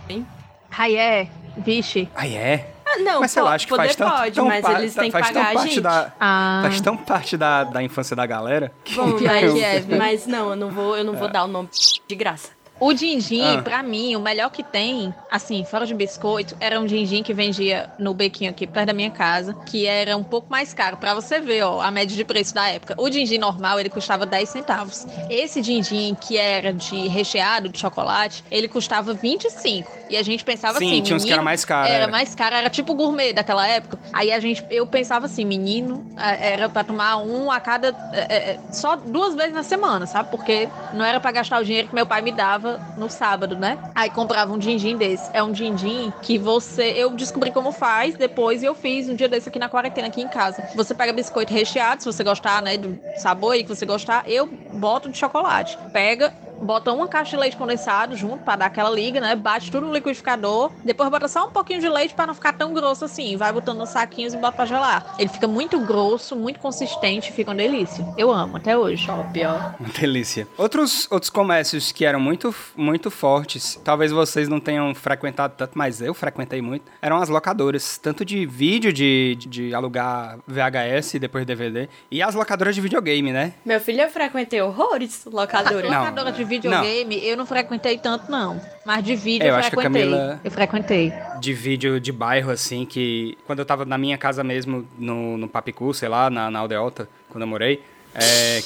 Hein? 0.08 0.26
Ai, 0.70 0.96
é. 0.96 1.28
Vixe. 1.58 2.08
Ah, 2.14 2.26
é? 2.28 2.72
Ah, 2.86 2.98
não, 3.00 3.20
mas 3.20 3.30
sei 3.32 3.42
lá, 3.42 3.54
acho 3.54 3.66
que 3.68 3.76
faz 3.76 3.94
tanto, 3.94 4.10
pode, 4.16 4.34
tão 4.34 4.46
mas 4.46 4.62
pa- 4.64 4.78
eles 4.80 4.94
têm 4.94 5.04
que 5.04 5.10
faz 5.12 5.26
pagar 5.28 5.40
tão 5.42 5.50
a 5.50 5.54
parte 5.54 5.68
gente. 5.68 5.80
da 5.80 6.12
Ah. 6.18 6.60
Faz 6.62 6.80
tão 6.80 6.96
parte 6.96 7.36
da, 7.36 7.64
da 7.64 7.82
infância 7.82 8.16
da 8.16 8.26
galera 8.26 8.72
que 8.84 8.94
Bom, 8.94 9.06
mas, 9.20 9.52
que 9.52 9.62
é, 9.62 9.84
mas 9.96 10.26
não, 10.26 10.50
eu 10.50 10.56
não 10.56 10.70
vou, 10.70 10.96
eu 10.96 11.04
não 11.04 11.14
vou 11.14 11.28
dar 11.28 11.44
o 11.44 11.48
nome 11.48 11.68
de 12.08 12.14
graça. 12.16 12.50
O 12.80 12.94
din-din, 12.94 13.58
Ah. 13.58 13.62
pra 13.62 13.82
mim, 13.82 14.16
o 14.16 14.20
melhor 14.20 14.48
que 14.50 14.62
tem, 14.62 15.14
assim, 15.30 15.64
fora 15.64 15.84
de 15.86 15.92
biscoito, 15.94 16.56
era 16.58 16.80
um 16.80 16.86
din-din 16.86 17.22
que 17.22 17.34
vendia 17.34 17.90
no 17.98 18.14
bequinho 18.14 18.50
aqui 18.50 18.66
perto 18.66 18.86
da 18.86 18.92
minha 18.94 19.10
casa, 19.10 19.54
que 19.66 19.84
era 19.86 20.16
um 20.16 20.24
pouco 20.24 20.46
mais 20.50 20.72
caro. 20.72 20.96
Pra 20.96 21.12
você 21.14 21.40
ver, 21.40 21.62
ó, 21.62 21.80
a 21.82 21.90
média 21.90 22.16
de 22.16 22.24
preço 22.24 22.54
da 22.54 22.66
época. 22.68 22.94
O 22.96 23.10
din-din 23.10 23.36
normal, 23.36 23.78
ele 23.78 23.90
custava 23.90 24.24
10 24.24 24.48
centavos. 24.48 25.06
Esse 25.28 25.60
din-din, 25.60 26.16
que 26.18 26.38
era 26.38 26.72
de 26.72 27.06
recheado, 27.08 27.68
de 27.68 27.78
chocolate, 27.78 28.42
ele 28.50 28.66
custava 28.66 29.12
25. 29.12 30.00
E 30.08 30.16
a 30.16 30.22
gente 30.22 30.42
pensava 30.42 30.78
Sim, 30.78 30.86
assim, 30.90 31.02
tinha 31.02 31.16
uns 31.16 31.24
que 31.24 31.32
era 31.32 31.42
mais 31.42 31.64
caro, 31.64 31.86
Era 31.86 32.02
era. 32.04 32.10
mais 32.10 32.34
caro, 32.34 32.54
era 32.56 32.68
tipo 32.70 32.94
gourmet 32.94 33.32
daquela 33.32 33.66
época. 33.68 33.98
Aí 34.12 34.32
a 34.32 34.40
gente, 34.40 34.64
eu 34.70 34.84
pensava 34.86 35.26
assim, 35.26 35.44
menino, 35.44 36.04
eh, 36.16 36.54
era 36.54 36.68
pra 36.68 36.82
tomar 36.82 37.18
um 37.18 37.48
a 37.50 37.60
cada, 37.60 37.88
eh, 38.12 38.26
eh, 38.30 38.58
só 38.72 38.96
duas 38.96 39.34
vezes 39.36 39.52
na 39.52 39.62
semana, 39.62 40.06
sabe? 40.06 40.30
Porque 40.30 40.68
não 40.94 41.04
era 41.04 41.20
pra 41.20 41.30
gastar 41.30 41.60
o 41.60 41.64
dinheiro 41.64 41.86
que 41.88 41.94
meu 41.94 42.06
pai 42.06 42.22
me 42.22 42.32
dava 42.32 42.69
no 42.94 43.08
sábado, 43.08 43.56
né? 43.56 43.78
Aí 43.94 44.10
comprava 44.10 44.52
um 44.52 44.58
din-din 44.58 44.96
desse. 44.96 45.30
É 45.32 45.42
um 45.42 45.52
din-din 45.52 46.12
que 46.20 46.38
você, 46.38 46.92
eu 46.96 47.14
descobri 47.14 47.50
como 47.50 47.72
faz 47.72 48.16
depois 48.16 48.62
e 48.62 48.66
eu 48.66 48.74
fiz 48.74 49.08
um 49.08 49.14
dia 49.14 49.28
desse 49.28 49.48
aqui 49.48 49.58
na 49.58 49.68
quarentena, 49.68 50.08
aqui 50.08 50.20
em 50.20 50.28
casa. 50.28 50.64
Você 50.74 50.94
pega 50.94 51.12
biscoito 51.12 51.52
recheado, 51.52 52.02
se 52.02 52.06
você 52.12 52.22
gostar, 52.24 52.62
né, 52.62 52.76
do 52.76 52.98
sabor 53.14 53.52
aí 53.54 53.62
que 53.64 53.68
você 53.68 53.86
gostar, 53.86 54.22
eu 54.26 54.58
boto 54.70 55.10
de 55.10 55.18
chocolate. 55.18 55.78
Pega 55.92 56.32
bota 56.60 56.92
uma 56.92 57.08
caixa 57.08 57.30
de 57.30 57.36
leite 57.36 57.56
condensado 57.56 58.16
junto 58.16 58.44
pra 58.44 58.56
dar 58.56 58.66
aquela 58.66 58.90
liga, 58.90 59.20
né? 59.20 59.34
Bate 59.34 59.70
tudo 59.70 59.86
no 59.86 59.92
liquidificador. 59.92 60.70
Depois 60.84 61.08
bota 61.08 61.28
só 61.28 61.46
um 61.46 61.50
pouquinho 61.50 61.80
de 61.80 61.88
leite 61.88 62.14
pra 62.14 62.26
não 62.26 62.34
ficar 62.34 62.52
tão 62.52 62.72
grosso 62.72 63.04
assim. 63.04 63.36
Vai 63.36 63.52
botando 63.52 63.78
nos 63.78 63.90
saquinhos 63.90 64.34
e 64.34 64.36
bota 64.36 64.56
pra 64.56 64.66
gelar. 64.66 65.14
Ele 65.18 65.28
fica 65.28 65.48
muito 65.48 65.78
grosso, 65.80 66.36
muito 66.36 66.60
consistente, 66.60 67.32
fica 67.32 67.50
uma 67.50 67.56
delícia. 67.56 68.06
Eu 68.16 68.30
amo 68.30 68.56
até 68.56 68.76
hoje. 68.76 69.06
Top, 69.06 69.46
ó. 69.46 69.80
Uma 69.80 69.88
delícia. 69.98 70.46
Outros, 70.56 71.08
outros 71.10 71.30
comércios 71.30 71.92
que 71.92 72.04
eram 72.04 72.20
muito, 72.20 72.54
muito 72.76 73.10
fortes, 73.10 73.80
talvez 73.84 74.12
vocês 74.12 74.48
não 74.48 74.60
tenham 74.60 74.94
frequentado 74.94 75.54
tanto, 75.56 75.72
mas 75.76 76.00
eu 76.00 76.14
frequentei 76.14 76.60
muito, 76.60 76.84
eram 77.00 77.16
as 77.16 77.28
locadoras. 77.28 77.98
Tanto 77.98 78.24
de 78.24 78.46
vídeo, 78.46 78.92
de, 78.92 79.36
de 79.40 79.74
alugar 79.74 80.38
VHS 80.46 81.14
e 81.14 81.18
depois 81.18 81.46
DVD, 81.46 81.88
e 82.10 82.22
as 82.22 82.34
locadoras 82.34 82.74
de 82.74 82.80
videogame, 82.80 83.32
né? 83.32 83.54
Meu 83.64 83.80
filho, 83.80 84.02
eu 84.02 84.10
frequentei 84.10 84.60
horrores 84.60 85.24
locadora. 85.24 85.86
Locadora 85.86 86.32
de 86.32 86.44
videogame, 86.50 87.26
eu 87.26 87.36
não 87.36 87.46
frequentei 87.46 87.96
tanto, 87.98 88.30
não. 88.30 88.60
Mas 88.84 89.02
de 89.04 89.14
vídeo 89.16 89.44
É, 89.44 89.48
eu, 89.48 89.52
eu 89.52 89.56
acho 89.56 89.70
que 89.70 89.76
a 89.76 89.80
frequentei. 89.80 90.02
Camila- 90.10 90.40
Eu 90.44 90.50
frequentei. 90.50 91.12
De 91.40 91.52
vídeo 91.54 92.00
de 92.00 92.12
bairro, 92.12 92.50
assim, 92.50 92.84
que 92.84 93.38
quando 93.46 93.60
eu 93.60 93.64
tava 93.64 93.84
na 93.84 93.96
minha 93.96 94.18
casa 94.18 94.42
mesmo, 94.44 94.86
no, 94.98 95.36
no 95.38 95.48
Papicu, 95.48 95.94
sei 95.94 96.08
lá, 96.08 96.28
na, 96.28 96.50
na 96.50 96.58
Aldeota, 96.58 97.08
quando 97.30 97.42
eu 97.42 97.48
morei, 97.48 97.82
é, 98.14 98.60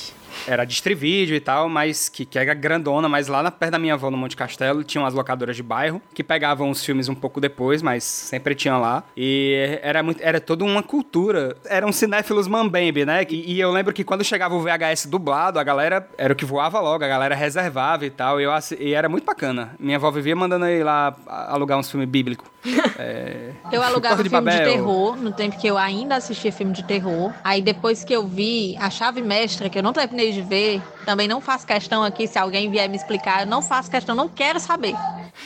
era 0.47 0.65
Distrivídeo 0.65 1.37
e 1.37 1.41
tal, 1.41 1.69
mas 1.69 2.09
que, 2.09 2.25
que 2.25 2.39
era 2.39 2.55
grandona, 2.55 3.09
mas 3.09 3.29
lá 3.29 3.43
na, 3.43 3.51
perto 3.51 3.73
da 3.73 3.79
minha 3.79 3.95
avó 3.95 4.11
no 4.11 4.17
Monte 4.17 4.37
Castelo 4.37 4.85
tinha 4.85 5.03
umas 5.03 5.15
locadoras 5.15 5.57
de 5.57 5.63
bairro 5.63 6.01
que 6.13 6.23
pegavam 6.23 6.71
os 6.71 6.85
filmes 6.85 7.09
um 7.09 7.15
pouco 7.15 7.41
depois, 7.41 7.83
mas 7.83 8.05
sempre 8.05 8.55
tinha 8.55 8.77
lá. 8.77 9.05
E 9.17 9.79
era 9.83 10.03
muito, 10.03 10.21
era 10.23 10.41
toda 10.41 10.65
uma 10.65 10.83
cultura. 10.83 11.57
Eram 11.65 11.93
cinéfilos 11.93 12.47
mambembe, 12.47 13.05
né? 13.05 13.25
E, 13.29 13.55
e 13.55 13.61
eu 13.61 13.71
lembro 13.71 13.93
que 13.93 14.05
quando 14.05 14.25
chegava 14.25 14.55
o 14.55 14.61
VHS 14.61 15.07
dublado, 15.07 15.59
a 15.59 15.65
galera 15.65 16.09
era 16.17 16.33
o 16.33 16.37
que 16.37 16.45
voava 16.45 16.81
logo, 16.81 17.05
a 17.05 17.09
galera 17.09 17.35
reservava 17.35 18.05
e 18.07 18.11
tal. 18.11 18.41
E, 18.41 18.45
eu, 18.45 18.53
e 18.79 18.95
era 18.95 19.09
muito 19.09 19.25
bacana. 19.25 19.75
Minha 19.79 19.97
avó 19.97 20.11
vivia 20.11 20.37
mandando 20.37 20.67
ir 20.67 20.85
lá 20.85 21.15
alugar 21.27 21.79
uns 21.79 21.91
filmes 21.91 22.09
bíblicos. 22.09 22.49
É... 22.97 23.51
Eu 23.73 23.83
alugava 23.83 24.23
de 24.23 24.29
filme 24.29 24.45
Babel. 24.45 24.67
de 24.67 24.73
terror, 24.73 25.17
no 25.17 25.33
tempo 25.33 25.59
que 25.59 25.67
eu 25.67 25.77
ainda 25.77 26.15
assistia 26.15 26.53
filme 26.53 26.73
de 26.73 26.85
terror. 26.85 27.33
Aí 27.43 27.61
depois 27.61 28.05
que 28.05 28.13
eu 28.13 28.27
vi 28.27 28.77
A 28.79 28.89
Chave 28.89 29.21
Mestra, 29.21 29.69
que 29.69 29.77
eu 29.77 29.83
não 29.83 29.93
terminei 29.93 30.24
de 30.33 30.43
ver, 30.43 30.83
também 31.05 31.29
não 31.29 31.41
faço 31.41 31.67
questão 31.67 32.03
aqui, 32.03 32.27
se 32.27 32.39
alguém 32.39 32.71
vier 32.71 32.89
me 32.89 32.97
explicar, 32.97 33.41
eu 33.43 33.47
não 33.47 33.61
faço 33.61 33.91
questão, 33.91 34.15
não 34.15 34.29
quero 34.29 34.61
saber. 34.61 34.97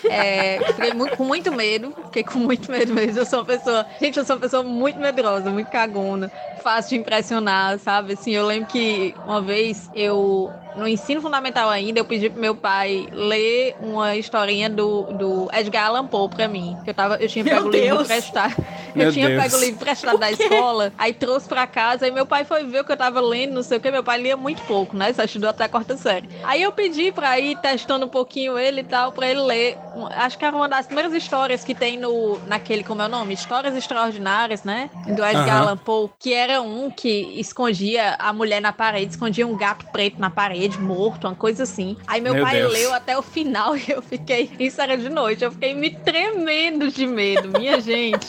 É, 0.05 0.61
fiquei 0.75 0.93
muito, 0.93 1.17
com 1.17 1.25
muito 1.25 1.51
medo, 1.53 1.93
fiquei 2.05 2.23
com 2.23 2.39
muito 2.39 2.71
medo 2.71 2.95
mesmo. 2.95 3.19
Eu 3.21 3.27
sou 3.27 3.41
uma 3.41 3.45
pessoa. 3.45 3.87
Gente, 4.01 4.19
eu 4.19 4.25
sou 4.25 4.37
uma 4.37 4.41
pessoa 4.43 4.63
muito 4.63 4.99
medrosa, 5.01 5.51
muito 5.51 5.71
cagona, 5.71 6.31
fácil 6.55 6.91
de 6.91 6.97
impressionar, 6.97 7.79
sabe? 7.79 8.13
Assim, 8.13 8.31
eu 8.33 8.47
lembro 8.47 8.67
que 8.67 9.15
uma 9.25 9.41
vez 9.43 9.91
eu 9.93 10.55
no 10.79 10.87
ensino 10.87 11.21
fundamental 11.21 11.69
ainda, 11.69 11.99
eu 11.99 12.05
pedi 12.05 12.31
pro 12.31 12.41
meu 12.41 12.55
pai 12.55 13.09
ler 13.13 13.75
uma 13.81 14.17
historinha 14.17 14.71
do, 14.71 15.03
do 15.13 15.49
Edgar 15.53 15.87
Allan 15.87 16.07
Poe 16.07 16.29
pra 16.29 16.47
mim. 16.47 16.77
Que 16.85 16.91
eu, 16.91 16.95
tava, 16.95 17.17
eu 17.17 17.29
tinha 17.29 17.45
pego 17.45 17.67
o 17.67 17.71
livro 17.71 18.03
emprestado. 18.03 18.55
Eu 18.97 19.13
tinha 19.13 19.29
Deus. 19.29 19.43
pego 19.43 19.57
o 19.57 19.61
livro 19.61 19.77
emprestado 19.77 20.19
da 20.19 20.33
escola, 20.33 20.93
aí 20.99 21.13
trouxe 21.13 21.47
pra 21.47 21.67
casa, 21.69 22.07
aí 22.07 22.11
meu 22.11 22.27
pai 22.27 22.45
foi 22.45 22.65
ver 22.65 22.81
o 22.81 22.85
que 22.85 22.91
eu 22.91 22.97
tava 22.97 23.21
lendo, 23.21 23.53
não 23.53 23.63
sei 23.63 23.79
o 23.79 23.81
que. 23.81 23.91
Meu 23.91 24.03
pai 24.03 24.21
lia 24.21 24.37
muito 24.37 24.61
pouco, 24.63 24.97
né? 24.97 25.13
Só 25.13 25.23
estudou 25.23 25.51
até 25.51 25.65
a 25.65 25.69
quarta 25.69 25.97
série. 25.97 26.29
Aí 26.43 26.63
eu 26.63 26.73
pedi 26.73 27.13
pra 27.13 27.39
ir 27.39 27.57
testando 27.59 28.07
um 28.07 28.09
pouquinho 28.09 28.59
ele 28.59 28.81
e 28.81 28.85
tal, 28.85 29.13
pra 29.13 29.29
ele 29.29 29.41
ler. 29.41 29.79
Acho 30.17 30.37
que 30.37 30.45
era 30.45 30.57
uma 30.57 30.69
das 30.69 30.87
primeiras 30.87 31.13
histórias 31.13 31.63
que 31.63 31.75
tem 31.75 31.97
no, 31.97 32.41
naquele, 32.47 32.83
como 32.83 33.03
é 33.03 33.07
o 33.07 33.09
nome? 33.09 33.35
Histórias 33.35 33.77
Extraordinárias, 33.77 34.65
né? 34.65 34.91
Do 35.07 35.25
Edgar 35.25 35.63
Allan 35.63 35.77
Poe, 35.77 36.11
que 36.19 36.33
era 36.33 36.61
um 36.61 36.91
que 36.91 37.39
escondia 37.39 38.17
a 38.19 38.33
mulher 38.33 38.61
na 38.61 38.73
parede, 38.73 39.13
escondia 39.13 39.47
um 39.47 39.57
gato 39.57 39.87
preto 39.93 40.19
na 40.19 40.31
parede 40.31 40.68
parede, 40.69 40.81
morto, 40.81 41.27
uma 41.27 41.35
coisa 41.35 41.63
assim. 41.63 41.97
Aí 42.07 42.21
meu, 42.21 42.35
meu 42.35 42.45
pai 42.45 42.57
Deus. 42.57 42.73
leu 42.73 42.93
até 42.93 43.17
o 43.17 43.23
final 43.23 43.77
e 43.77 43.85
eu 43.89 44.03
fiquei. 44.03 44.51
Isso 44.59 44.81
era 44.81 44.97
de 44.97 45.09
noite, 45.09 45.45
eu 45.45 45.51
fiquei 45.51 45.75
me 45.75 45.91
tremendo 45.91 46.91
de 46.91 47.07
medo, 47.07 47.59
minha 47.59 47.81
gente. 47.81 48.29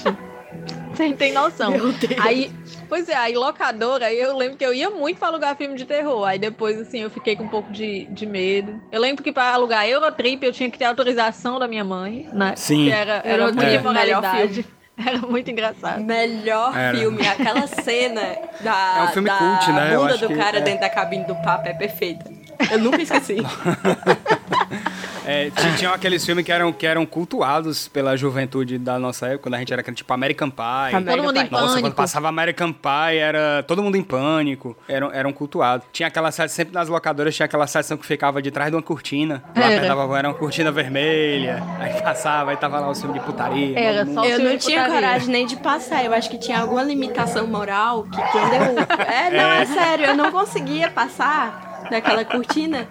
Sem 0.95 1.15
tem 1.15 1.31
noção. 1.31 1.73
Aí, 2.19 2.51
pois 2.89 3.07
é, 3.07 3.15
aí 3.15 3.33
locadora, 3.33 4.07
aí 4.07 4.19
eu 4.19 4.35
lembro 4.35 4.57
que 4.57 4.65
eu 4.65 4.73
ia 4.73 4.89
muito 4.89 5.17
pra 5.17 5.29
alugar 5.29 5.55
filme 5.55 5.75
de 5.75 5.85
terror. 5.85 6.25
Aí 6.25 6.37
depois, 6.37 6.77
assim, 6.77 6.99
eu 6.99 7.09
fiquei 7.09 7.37
com 7.37 7.43
um 7.43 7.47
pouco 7.47 7.71
de, 7.71 8.05
de 8.05 8.25
medo. 8.25 8.81
Eu 8.91 8.99
lembro 8.99 9.23
que 9.23 9.31
para 9.31 9.53
alugar 9.53 9.87
Eurotrip 9.87 10.43
eu 10.43 10.51
tinha 10.51 10.69
que 10.69 10.77
ter 10.77 10.85
autorização 10.85 11.57
da 11.57 11.67
minha 11.67 11.85
mãe, 11.85 12.27
né? 12.33 12.53
Sim. 12.57 12.85
Que 12.85 12.91
era, 12.91 13.21
era 13.23 13.45
muita 13.45 13.65
é. 13.65 13.79
moralidade. 13.79 14.65
Era 15.05 15.19
muito 15.19 15.49
engraçado. 15.49 16.03
Melhor 16.03 16.77
Era. 16.77 16.97
filme. 16.97 17.25
Aquela 17.25 17.67
cena 17.67 18.37
da, 18.61 18.97
é 18.97 19.03
um 19.03 19.07
filme 19.07 19.29
da 19.29 19.37
cult, 19.37 19.71
né? 19.71 19.95
bunda 19.95 20.17
do 20.17 20.35
cara 20.35 20.57
é. 20.57 20.61
dentro 20.61 20.81
da 20.81 20.89
cabine 20.89 21.23
do 21.23 21.35
Papa 21.35 21.69
é 21.69 21.73
perfeita. 21.73 22.29
Eu 22.69 22.79
nunca 22.79 23.01
esqueci. 23.01 23.37
É, 25.29 25.51
tinham 25.77 25.93
aqueles 25.93 26.25
filmes 26.25 26.43
que 26.43 26.51
eram, 26.51 26.73
que 26.73 26.87
eram 26.87 27.05
cultuados 27.05 27.87
pela 27.87 28.17
juventude 28.17 28.79
da 28.79 28.97
nossa 28.97 29.27
época, 29.27 29.43
quando 29.43 29.55
a 29.55 29.59
gente 29.59 29.71
era 29.71 29.83
tipo 29.83 30.11
American 30.11 30.49
Pie. 30.49 30.63
American 30.63 31.03
todo 31.03 31.23
mundo 31.23 31.33
Pie. 31.33 31.45
em 31.45 31.49
nossa, 31.51 31.65
pânico. 31.65 31.81
quando 31.81 31.93
passava 31.93 32.27
American 32.29 32.73
Pie, 32.73 33.17
era 33.17 33.63
todo 33.67 33.83
mundo 33.83 33.95
em 33.95 34.03
pânico. 34.03 34.75
Eram, 34.87 35.11
eram 35.13 35.31
cultuados. 35.31 35.85
Tinha 35.91 36.07
aquela 36.07 36.31
série, 36.31 36.49
sempre 36.49 36.73
nas 36.73 36.89
locadoras 36.89 37.35
tinha 37.35 37.45
aquela 37.45 37.67
seção 37.67 37.95
que 37.95 38.05
ficava 38.05 38.41
de 38.41 38.49
trás 38.49 38.71
de 38.71 38.75
uma 38.75 38.81
cortina. 38.81 39.43
Lá 39.55 39.71
era. 39.71 39.87
Tava, 39.87 40.17
era 40.17 40.29
uma 40.29 40.33
cortina 40.33 40.71
vermelha. 40.71 41.63
Aí 41.79 42.01
passava, 42.01 42.51
aí 42.51 42.57
tava 42.57 42.79
lá 42.79 42.89
o 42.89 42.95
filme 42.95 43.19
de 43.19 43.25
putaria. 43.25 43.79
Era 43.79 44.05
só 44.05 44.25
Eu 44.25 44.39
não 44.39 44.57
tinha 44.57 44.83
putaria. 44.83 45.01
coragem 45.01 45.29
nem 45.29 45.45
de 45.45 45.57
passar. 45.57 46.03
Eu 46.03 46.13
acho 46.13 46.29
que 46.29 46.37
tinha 46.39 46.59
alguma 46.59 46.81
limitação 46.81 47.45
moral 47.45 48.03
que 48.03 48.21
quando 48.31 48.53
eu. 48.53 48.79
É, 49.09 49.29
não, 49.31 49.51
é, 49.51 49.61
é 49.61 49.65
sério, 49.65 50.05
eu 50.05 50.15
não 50.15 50.31
conseguia 50.31 50.89
passar 50.89 51.85
daquela 51.89 52.23
cortina. 52.25 52.87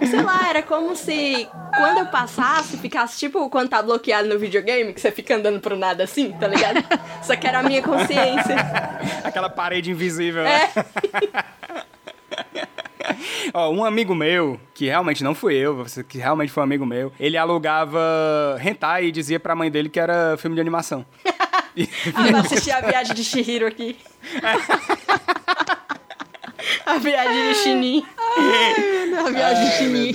Sei 0.00 0.22
lá, 0.22 0.48
era 0.48 0.62
como 0.62 0.94
se 0.94 1.48
quando 1.76 1.98
eu 1.98 2.06
passasse, 2.06 2.76
ficasse 2.76 3.18
tipo 3.18 3.48
quando 3.50 3.68
tá 3.68 3.82
bloqueado 3.82 4.28
no 4.28 4.38
videogame, 4.38 4.92
que 4.92 5.00
você 5.00 5.10
fica 5.10 5.36
andando 5.36 5.60
pro 5.60 5.76
nada 5.76 6.04
assim, 6.04 6.32
tá 6.32 6.46
ligado? 6.46 6.84
Só 7.22 7.36
que 7.36 7.46
era 7.46 7.60
a 7.60 7.62
minha 7.62 7.82
consciência. 7.82 8.56
Aquela 9.24 9.48
parede 9.48 9.90
invisível, 9.90 10.42
né? 10.42 10.70
É. 10.74 11.56
Ó, 13.54 13.70
um 13.70 13.84
amigo 13.84 14.14
meu, 14.14 14.60
que 14.74 14.86
realmente 14.86 15.22
não 15.22 15.34
fui 15.34 15.54
eu, 15.54 15.86
que 16.08 16.18
realmente 16.18 16.50
foi 16.52 16.62
um 16.62 16.64
amigo 16.64 16.84
meu, 16.84 17.12
ele 17.18 17.36
alugava 17.36 18.58
hentai 18.62 19.06
e 19.06 19.12
dizia 19.12 19.38
pra 19.38 19.54
mãe 19.54 19.70
dele 19.70 19.88
que 19.88 20.00
era 20.00 20.36
filme 20.36 20.54
de 20.54 20.60
animação. 20.60 21.06
ah, 21.24 22.22
vai 22.22 22.40
assistir 22.40 22.72
a 22.72 22.80
viagem 22.80 23.14
de 23.14 23.24
Shihiro 23.24 23.66
aqui. 23.66 23.96
A 26.84 26.98
viagem 26.98 27.48
de 27.48 27.54
Chinim. 27.56 28.06
a 29.26 29.30
viagem 29.30 29.64
de 29.64 29.70
Chinim. 29.72 30.12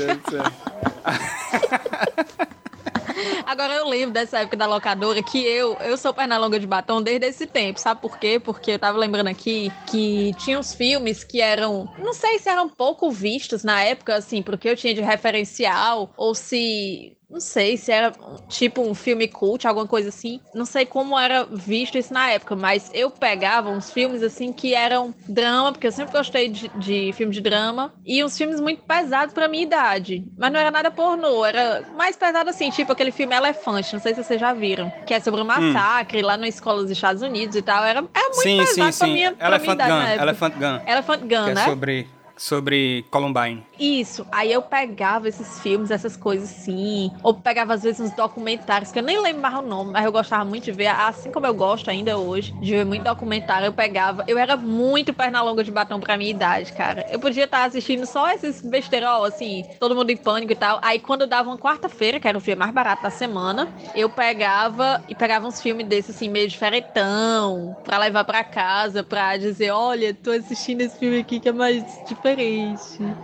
Agora 3.45 3.73
eu 3.73 3.87
lembro 3.87 4.11
dessa 4.11 4.39
época 4.39 4.55
da 4.55 4.65
locadora 4.65 5.21
que 5.21 5.39
eu, 5.39 5.73
eu 5.81 5.97
sou 5.97 6.13
perna 6.13 6.37
longa 6.37 6.59
de 6.59 6.65
batom 6.65 7.01
desde 7.01 7.27
esse 7.27 7.45
tempo. 7.45 7.79
Sabe 7.79 8.01
por 8.01 8.17
quê? 8.17 8.39
Porque 8.39 8.71
eu 8.71 8.79
tava 8.79 8.97
lembrando 8.97 9.27
aqui 9.27 9.71
que 9.87 10.33
tinha 10.37 10.57
uns 10.57 10.73
filmes 10.73 11.23
que 11.23 11.41
eram, 11.41 11.91
não 11.99 12.13
sei 12.13 12.39
se 12.39 12.49
eram 12.49 12.69
pouco 12.69 13.11
vistos 13.11 13.63
na 13.63 13.81
época, 13.83 14.15
assim, 14.15 14.41
porque 14.41 14.69
eu 14.69 14.75
tinha 14.75 14.93
de 14.93 15.01
referencial, 15.01 16.11
ou 16.15 16.33
se 16.33 17.17
não 17.31 17.39
sei 17.39 17.77
se 17.77 17.91
era 17.91 18.11
tipo 18.49 18.81
um 18.81 18.93
filme 18.93 19.27
cult, 19.27 19.65
alguma 19.65 19.87
coisa 19.87 20.09
assim. 20.09 20.41
Não 20.53 20.65
sei 20.65 20.85
como 20.85 21.17
era 21.17 21.45
visto 21.45 21.97
isso 21.97 22.13
na 22.13 22.29
época, 22.29 22.55
mas 22.55 22.91
eu 22.93 23.09
pegava 23.09 23.69
uns 23.69 23.89
filmes 23.89 24.21
assim 24.21 24.51
que 24.51 24.73
eram 24.73 25.13
drama, 25.27 25.71
porque 25.71 25.87
eu 25.87 25.91
sempre 25.91 26.11
gostei 26.11 26.49
de, 26.49 26.67
de 26.75 27.13
filme 27.13 27.33
de 27.33 27.39
drama, 27.39 27.93
e 28.05 28.23
uns 28.23 28.37
filmes 28.37 28.59
muito 28.59 28.83
pesados 28.83 29.33
pra 29.33 29.47
minha 29.47 29.63
idade. 29.63 30.25
Mas 30.37 30.51
não 30.51 30.59
era 30.59 30.69
nada 30.69 30.91
pornô, 30.91 31.45
era 31.45 31.83
mais 31.95 32.17
pesado 32.17 32.49
assim, 32.49 32.69
tipo 32.69 32.91
aquele 32.91 33.11
filme 33.11 33.33
Elefante, 33.33 33.93
não 33.93 34.01
sei 34.01 34.13
se 34.13 34.23
vocês 34.23 34.39
já 34.39 34.53
viram, 34.53 34.91
que 35.05 35.13
é 35.13 35.19
sobre 35.19 35.39
um 35.39 35.43
hum. 35.43 35.47
massacre 35.47 36.21
hum. 36.21 36.25
lá 36.25 36.35
na 36.35 36.47
escola 36.47 36.81
dos 36.81 36.91
Estados 36.91 37.21
Unidos 37.21 37.55
e 37.55 37.61
tal. 37.61 37.83
Era, 37.83 37.99
era 38.13 38.29
muito 38.29 38.41
sim, 38.41 38.57
pesado 38.57 38.73
sim, 38.73 38.81
pra 38.81 38.91
sim. 39.07 39.13
minha, 39.13 39.31
pra 39.31 39.47
Elephant 39.47 39.75
minha 39.77 39.87
idade. 39.87 40.17
Gun, 40.17 40.23
Elephant 40.23 40.53
Gun. 40.55 40.91
Elephant 40.91 41.21
Gun, 41.21 41.45
que 41.45 41.53
né? 41.53 41.61
É 41.61 41.65
sobre 41.65 42.07
sobre 42.41 43.05
Columbine. 43.11 43.63
Isso. 43.79 44.25
Aí 44.31 44.51
eu 44.51 44.63
pegava 44.63 45.29
esses 45.29 45.59
filmes, 45.59 45.91
essas 45.91 46.17
coisas 46.17 46.49
assim. 46.49 47.11
Ou 47.21 47.35
pegava, 47.35 47.75
às 47.75 47.83
vezes, 47.83 47.99
uns 48.01 48.15
documentários, 48.15 48.91
que 48.91 48.97
eu 48.97 49.03
nem 49.03 49.21
lembro 49.21 49.41
mais 49.41 49.55
o 49.55 49.61
nome, 49.61 49.91
mas 49.91 50.03
eu 50.03 50.11
gostava 50.11 50.43
muito 50.43 50.63
de 50.63 50.71
ver, 50.71 50.87
assim 50.87 51.31
como 51.31 51.45
eu 51.45 51.53
gosto 51.53 51.89
ainda 51.89 52.17
hoje, 52.17 52.51
de 52.53 52.71
ver 52.71 52.85
muito 52.85 53.03
documentário. 53.03 53.67
Eu 53.67 53.73
pegava. 53.73 54.23
Eu 54.27 54.39
era 54.39 54.57
muito 54.57 55.13
perna 55.13 55.41
longa 55.43 55.63
de 55.63 55.71
batom 55.71 55.99
pra 55.99 56.17
minha 56.17 56.31
idade, 56.31 56.73
cara. 56.73 57.05
Eu 57.11 57.19
podia 57.19 57.43
estar 57.43 57.63
assistindo 57.65 58.07
só 58.07 58.31
esses 58.31 58.61
besterol, 58.61 59.23
assim, 59.23 59.63
todo 59.79 59.95
mundo 59.95 60.09
em 60.09 60.17
pânico 60.17 60.51
e 60.51 60.55
tal. 60.55 60.79
Aí 60.81 60.99
quando 60.99 61.27
dava 61.27 61.47
uma 61.49 61.59
quarta-feira, 61.59 62.19
que 62.19 62.27
era 62.27 62.37
o 62.37 62.41
filme 62.41 62.59
mais 62.59 62.71
barato 62.71 63.03
da 63.03 63.11
semana, 63.11 63.69
eu 63.93 64.09
pegava 64.09 65.03
e 65.07 65.13
pegava 65.13 65.47
uns 65.47 65.61
filmes 65.61 65.85
desses, 65.87 66.15
assim, 66.15 66.27
meio 66.27 66.47
diferentão, 66.47 67.75
pra 67.83 67.99
levar 67.99 68.23
pra 68.23 68.43
casa, 68.43 69.03
pra 69.03 69.37
dizer: 69.37 69.69
olha, 69.71 70.11
tô 70.13 70.31
assistindo 70.31 70.81
esse 70.81 70.97
filme 70.97 71.19
aqui 71.19 71.39
que 71.39 71.49
é 71.49 71.51
mais 71.51 71.83
diferente 72.03 72.30
diferente 72.35 73.15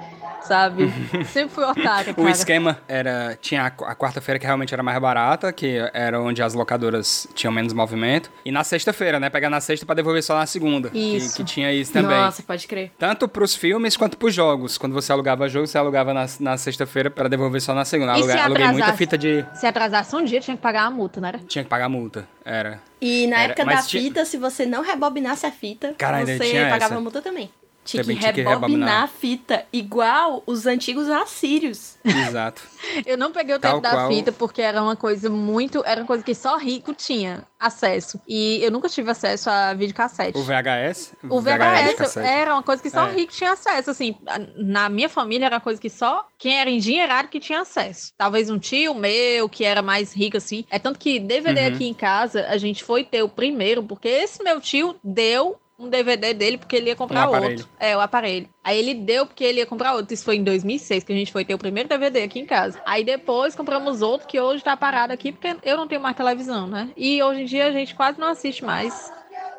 sabe? 0.48 0.92
Sempre 1.28 1.50
fui 1.50 1.64
otária, 1.64 2.14
cara. 2.14 2.28
O 2.28 2.30
esquema 2.30 2.80
era... 2.88 3.38
Tinha 3.42 3.66
a 3.66 3.96
quarta-feira 3.96 4.40
que 4.40 4.46
realmente 4.46 4.74
era 4.74 4.82
mais 4.82 5.00
barata, 5.00 5.52
que 5.52 5.78
era 5.94 6.22
onde 6.22 6.42
as 6.42 6.54
locadoras 6.54 7.28
tinham 7.36 7.52
menos 7.52 7.74
movimento. 7.74 8.32
E 8.46 8.52
na 8.52 8.64
sexta-feira, 8.64 9.20
né? 9.20 9.30
Pegar 9.30 9.50
na 9.50 9.60
sexta 9.60 9.86
pra 9.86 9.94
devolver 9.94 10.24
só 10.24 10.36
na 10.38 10.46
segunda. 10.46 10.90
Isso. 10.94 11.36
Que, 11.36 11.44
que 11.44 11.54
tinha 11.54 11.72
isso 11.74 11.92
também. 11.92 12.18
Nossa, 12.18 12.42
pode 12.42 12.66
crer. 12.68 12.92
Tanto 12.98 13.28
pros 13.28 13.56
filmes 13.56 13.98
quanto 13.98 14.18
pros 14.18 14.34
jogos. 14.34 14.78
Quando 14.78 14.94
você 14.94 15.12
alugava 15.12 15.50
jogo, 15.50 15.68
você 15.68 15.78
alugava 15.78 16.14
na, 16.14 16.26
na 16.40 16.58
sexta-feira 16.58 17.10
pra 17.10 17.28
devolver 17.28 17.62
só 17.62 17.74
na 17.74 17.84
segunda. 17.84 18.14
Aluguei, 18.14 18.38
aluguei 18.38 18.68
muita 18.68 18.94
fita 18.94 19.18
de... 19.18 19.46
Se 19.54 19.66
atrasasse 19.66 20.16
um 20.16 20.24
dia, 20.24 20.40
tinha 20.40 20.56
que 20.56 20.64
pagar 20.64 20.84
a 20.84 20.92
multa, 20.92 21.20
não 21.20 21.28
era? 21.28 21.40
Tinha 21.40 21.64
que 21.64 21.70
pagar 21.70 21.86
a 21.86 21.90
multa, 21.90 22.28
era. 22.46 22.80
E 23.02 23.28
na 23.28 23.42
era, 23.42 23.54
época 23.54 23.66
da 23.66 23.82
tinha... 23.84 24.04
fita, 24.04 24.26
se 24.26 24.38
você 24.38 24.66
não 24.66 24.82
rebobinasse 24.82 25.46
a 25.46 25.52
fita, 25.52 25.90
você 25.90 26.66
pagava 26.70 26.86
essa. 26.86 26.96
a 26.96 27.02
multa 27.02 27.22
também. 27.22 27.52
Tinha 27.88 28.04
que 28.04 28.12
rebobinar, 28.12 28.34
que 28.34 28.42
rebobinar 28.42 29.04
a 29.04 29.08
fita, 29.08 29.66
igual 29.72 30.44
os 30.46 30.66
antigos 30.66 31.10
assírios. 31.10 31.98
Exato. 32.04 32.62
eu 33.06 33.18
não 33.18 33.32
peguei 33.32 33.56
o 33.56 33.60
tempo 33.60 33.80
da 33.80 33.92
qual... 33.92 34.10
fita 34.10 34.32
porque 34.32 34.62
era 34.62 34.82
uma 34.82 34.96
coisa 34.96 35.30
muito. 35.30 35.84
Era 35.86 36.02
uma 36.02 36.08
coisa 36.08 36.24
que 36.24 36.36
só 36.36 36.58
rico 36.58 36.94
tinha 36.94 37.44
acesso. 37.60 38.20
E 38.28 38.64
eu 38.64 38.72
nunca 38.72 38.90
tive 38.90 39.10
acesso 39.10 39.50
a 39.50 39.74
videocassete. 39.74 40.38
O 40.38 40.44
VHS? 40.44 41.14
O 41.30 41.42
VHS, 41.42 41.98
VHS 41.98 42.18
era 42.18 42.54
uma 42.54 42.64
coisa 42.64 42.82
que 42.82 42.90
só 42.90 43.08
é. 43.08 43.12
rico 43.14 43.32
tinha 43.32 43.52
acesso. 43.54 43.90
Assim, 43.90 44.16
na 44.58 44.90
minha 44.90 45.10
família 45.10 45.46
era 45.46 45.56
uma 45.56 45.62
coisa 45.62 45.80
que 45.80 45.90
só 45.90 46.28
quem 46.38 46.60
era 46.60 46.70
endinheirado 46.70 47.30
que 47.30 47.40
tinha 47.40 47.62
acesso. 47.62 48.14
Talvez 48.18 48.50
um 48.50 48.60
tio 48.60 48.94
meu, 48.94 49.48
que 49.48 49.64
era 49.64 49.82
mais 49.82 50.14
rico, 50.14 50.38
assim. 50.38 50.66
É 50.70 50.78
tanto 50.78 51.00
que 51.00 51.20
DVD 51.20 51.62
uhum. 51.62 51.68
aqui 51.68 51.88
em 51.88 51.94
casa, 51.94 52.46
a 52.48 52.58
gente 52.58 52.84
foi 52.84 53.04
ter 53.04 53.24
o 53.24 53.30
primeiro, 53.30 53.84
porque 53.84 54.08
esse 54.08 54.44
meu 54.44 54.60
tio 54.60 54.96
deu 55.04 55.58
um 55.80 55.90
DVD 55.90 56.34
dele 56.34 56.58
porque 56.58 56.76
ele 56.76 56.90
ia 56.90 56.96
comprar 56.96 57.30
Um 57.30 57.44
outro. 57.44 57.68
É, 57.80 57.96
o 57.96 58.00
aparelho. 58.00 58.50
Aí 58.64 58.78
ele 58.80 58.94
deu 58.96 59.26
porque 59.26 59.44
ele 59.44 59.60
ia 59.60 59.66
comprar 59.66 59.94
outro. 59.94 60.14
Isso 60.14 60.26
foi 60.26 60.38
em 60.38 60.44
2006 60.44 61.04
que 61.04 61.14
a 61.14 61.16
gente 61.16 61.32
foi 61.32 61.46
ter 61.46 61.54
o 61.54 61.58
primeiro 61.58 61.88
DVD 61.88 62.24
aqui 62.24 62.40
em 62.40 62.46
casa. 62.46 62.82
Aí 62.86 63.04
depois 63.04 63.56
compramos 63.56 64.02
outro 64.02 64.28
que 64.28 64.40
hoje 64.40 64.64
tá 64.64 64.76
parado 64.76 65.14
aqui 65.14 65.32
porque 65.32 65.56
eu 65.64 65.78
não 65.78 65.88
tenho 65.88 66.02
mais 66.02 66.16
televisão, 66.16 66.68
né? 66.68 66.90
E 66.98 67.22
hoje 67.22 67.42
em 67.42 67.46
dia 67.46 67.68
a 67.68 67.72
gente 67.72 67.94
quase 67.94 68.20
não 68.20 68.28
assiste 68.30 68.66
mais 68.66 69.12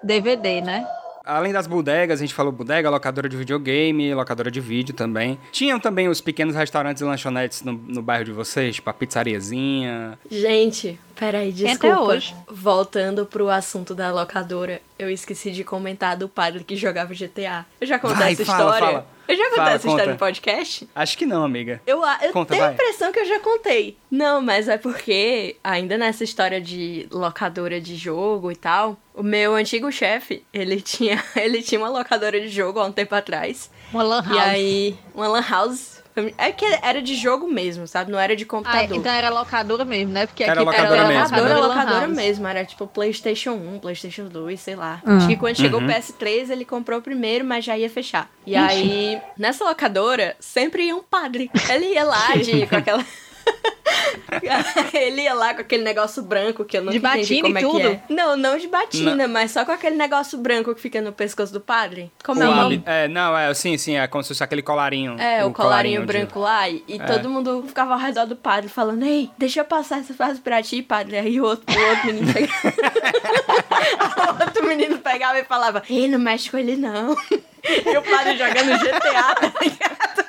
DVD, 0.02 0.60
né? 0.60 0.86
Além 1.28 1.52
das 1.52 1.66
bodegas, 1.66 2.20
a 2.20 2.24
gente 2.24 2.32
falou 2.32 2.50
bodega, 2.50 2.88
locadora 2.88 3.28
de 3.28 3.36
videogame, 3.36 4.14
locadora 4.14 4.50
de 4.50 4.62
vídeo 4.62 4.94
também. 4.94 5.38
Tinham 5.52 5.78
também 5.78 6.08
os 6.08 6.22
pequenos 6.22 6.54
restaurantes 6.56 7.02
e 7.02 7.04
lanchonetes 7.04 7.62
no, 7.62 7.72
no 7.72 8.00
bairro 8.00 8.24
de 8.24 8.32
vocês, 8.32 8.76
tipo 8.76 8.88
a 8.88 8.94
pizzariazinha. 8.94 10.18
Gente, 10.30 10.98
peraí, 11.14 11.52
desculpa. 11.52 11.86
até 11.86 11.98
hoje. 11.98 12.34
Voltando 12.50 13.26
pro 13.26 13.50
assunto 13.50 13.94
da 13.94 14.10
locadora, 14.10 14.80
eu 14.98 15.10
esqueci 15.10 15.50
de 15.50 15.62
comentar 15.62 16.16
do 16.16 16.30
padre 16.30 16.64
que 16.64 16.74
jogava 16.76 17.12
GTA. 17.12 17.66
Eu 17.78 17.86
já 17.86 17.98
contei 17.98 18.16
Vai, 18.16 18.32
essa 18.32 18.44
fala, 18.46 18.74
história? 18.74 18.86
fala. 18.86 19.17
Eu 19.28 19.36
já 19.36 19.50
contei 19.50 19.62
essa 19.64 19.76
história 19.76 19.98
conta. 20.04 20.10
no 20.12 20.16
podcast? 20.18 20.88
Acho 20.94 21.18
que 21.18 21.26
não, 21.26 21.44
amiga. 21.44 21.82
Eu, 21.86 22.02
a- 22.02 22.18
eu 22.22 22.32
Conta, 22.32 22.54
tenho 22.54 22.64
a 22.64 22.66
vai. 22.68 22.74
impressão 22.74 23.12
que 23.12 23.18
eu 23.20 23.26
já 23.26 23.38
contei. 23.40 23.96
Não, 24.10 24.40
mas 24.40 24.68
é 24.68 24.78
porque, 24.78 25.56
ainda 25.62 25.98
nessa 25.98 26.24
história 26.24 26.60
de 26.60 27.06
locadora 27.12 27.78
de 27.80 27.94
jogo 27.94 28.50
e 28.50 28.56
tal, 28.56 28.96
o 29.14 29.22
meu 29.22 29.54
antigo 29.54 29.92
chefe, 29.92 30.42
ele 30.52 30.80
tinha, 30.80 31.22
ele 31.36 31.62
tinha 31.62 31.78
uma 31.78 31.90
locadora 31.90 32.40
de 32.40 32.48
jogo 32.48 32.80
há 32.80 32.86
um 32.86 32.92
tempo 32.92 33.14
atrás. 33.14 33.70
Uma 33.92 34.02
lan 34.02 34.22
E 34.24 34.28
house. 34.36 34.48
aí, 34.48 34.96
uma 35.14 35.28
lan 35.28 35.44
house. 35.48 35.97
É 36.36 36.50
que 36.50 36.64
era 36.82 37.00
de 37.00 37.14
jogo 37.14 37.46
mesmo, 37.48 37.86
sabe? 37.86 38.10
Não 38.10 38.18
era 38.18 38.34
de 38.34 38.44
Ah, 38.44 38.46
computador. 38.46 38.96
então 38.96 39.12
era 39.12 39.28
locadora 39.30 39.84
mesmo, 39.84 40.12
né? 40.12 40.26
Porque 40.26 40.42
Era 40.42 40.52
aqui 40.54 40.64
locadora 40.64 40.96
era 41.00 41.08
mesmo. 41.08 41.22
locadora, 41.22 41.50
e 41.50 41.54
lan 41.60 41.66
locadora 41.68 42.08
mesmo. 42.08 42.46
Era 42.46 42.64
tipo 42.64 42.86
PlayStation 42.86 43.52
1, 43.52 43.78
PlayStation 43.78 44.24
2, 44.26 44.60
sei 44.60 44.74
lá. 44.74 45.00
Hum. 45.06 45.16
Acho 45.18 45.28
que 45.28 45.36
quando 45.36 45.56
chegou 45.56 45.80
o 45.80 45.82
Uhum. 45.82 45.88
PS3, 45.88 46.50
ele 46.50 46.64
comprou 46.64 47.00
primeiro, 47.00 47.44
mas 47.44 47.64
já 47.64 47.78
ia 47.78 47.88
fechar. 47.88 48.28
E 48.46 48.54
Ixi. 48.56 48.58
aí, 48.58 49.20
nessa 49.36 49.64
locadora, 49.64 50.34
sempre 50.40 50.84
ia 50.86 50.96
um 50.96 51.02
padre. 51.02 51.50
Ele 51.70 51.86
ia 51.94 52.04
lá 52.04 52.34
de, 52.36 52.66
com 52.66 52.76
aquela. 52.76 53.04
ele 54.92 55.22
ia 55.22 55.34
lá 55.34 55.54
com 55.54 55.60
aquele 55.62 55.82
negócio 55.82 56.22
branco 56.22 56.64
que 56.64 56.76
eu 56.76 56.82
não 56.82 56.92
De 56.92 56.98
entendi 56.98 57.40
batina 57.40 57.42
como 57.42 57.54
e 57.54 57.58
é 57.58 57.62
que 57.62 57.66
tudo? 57.70 57.88
é. 57.88 58.00
Não, 58.14 58.36
não 58.36 58.58
de 58.58 58.68
batina, 58.68 59.26
mas 59.28 59.50
só 59.50 59.64
com 59.64 59.72
aquele 59.72 59.96
negócio 59.96 60.38
branco 60.38 60.74
que 60.74 60.80
fica 60.80 61.00
no 61.00 61.12
pescoço 61.12 61.52
do 61.52 61.60
padre. 61.60 62.12
Como 62.24 62.42
é 62.42 62.46
o 62.48 62.52
O 62.52 62.54
nome? 62.54 62.82
é, 62.86 63.08
não, 63.08 63.36
é, 63.36 63.52
sim, 63.54 63.76
sim, 63.78 63.96
é 63.96 64.06
como 64.06 64.22
se 64.22 64.28
fosse 64.28 64.44
aquele 64.44 64.62
colarinho. 64.62 65.18
É, 65.18 65.44
o, 65.44 65.52
colarinho, 65.52 66.00
de- 66.02 66.06
branco 66.06 66.38
lá, 66.38 66.68
e, 66.68 66.84
e 66.86 66.96
É. 67.00 67.04
todo 67.04 67.28
mundo 67.30 67.64
ficava 67.66 67.94
ao 67.94 67.98
redor 67.98 68.26
do 68.26 68.36
padre 68.36 68.68
falando, 68.68 69.04
ei, 69.04 69.30
deixa 69.38 69.60
eu 69.60 69.64
passar 69.64 70.00
essa 70.00 70.12
frase 70.14 70.40
pra 70.40 70.62
ti, 70.62 70.82
padre. 70.82 71.16
Aí 71.18 71.40
o 71.40 71.44
outro, 71.44 71.64
o 71.74 71.88
outro 71.88 72.06
menino 72.06 72.32
pegava. 72.32 72.74
o 74.38 74.44
outro 74.44 74.66
menino 74.66 74.98
pegava 74.98 75.38
e 75.38 75.44
falava, 75.44 75.82
ei, 75.88 76.06
não 76.08 76.18
mexe 76.18 76.50
com 76.50 76.58
ele 76.58 76.76
não. 76.76 77.16
E 77.68 77.96
o 77.98 78.02
padre 78.02 78.38
jogando 78.38 78.78
GTA, 78.78 79.34
tá 79.34 79.52
ligado? 79.60 80.24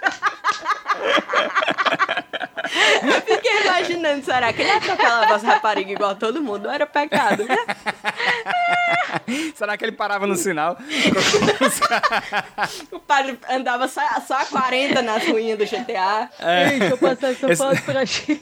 Eu 3.04 3.22
fiquei 3.22 3.62
imaginando, 3.64 4.26
será 4.26 4.52
que 4.54 4.62
ele 4.62 4.72
atropelava 4.72 5.36
as 5.36 5.44
raparigas 5.44 5.94
igual 5.94 6.16
todo 6.16 6.42
mundo? 6.42 6.70
Era 6.70 6.86
pecado, 6.86 7.44
né? 7.46 7.58
Será 9.56 9.78
que 9.78 9.86
ele 9.86 9.92
parava 9.94 10.26
no 10.28 10.36
sinal? 10.36 10.78
O 12.92 13.00
padre 13.00 13.40
andava 13.50 13.88
só, 13.88 14.02
só 14.28 14.36
a 14.42 14.46
40 14.46 15.02
nas 15.02 15.26
ruínas 15.26 15.58
do 15.58 15.66
GTA. 15.66 16.30
É. 16.40 16.74
Ei, 16.74 16.80
deixa 16.80 16.94
eu 16.94 16.98
passar 16.98 17.32
essa 17.32 17.52
Esse- 17.52 17.64
foto 17.64 17.82
pra 17.84 18.06
ti. 18.06 18.42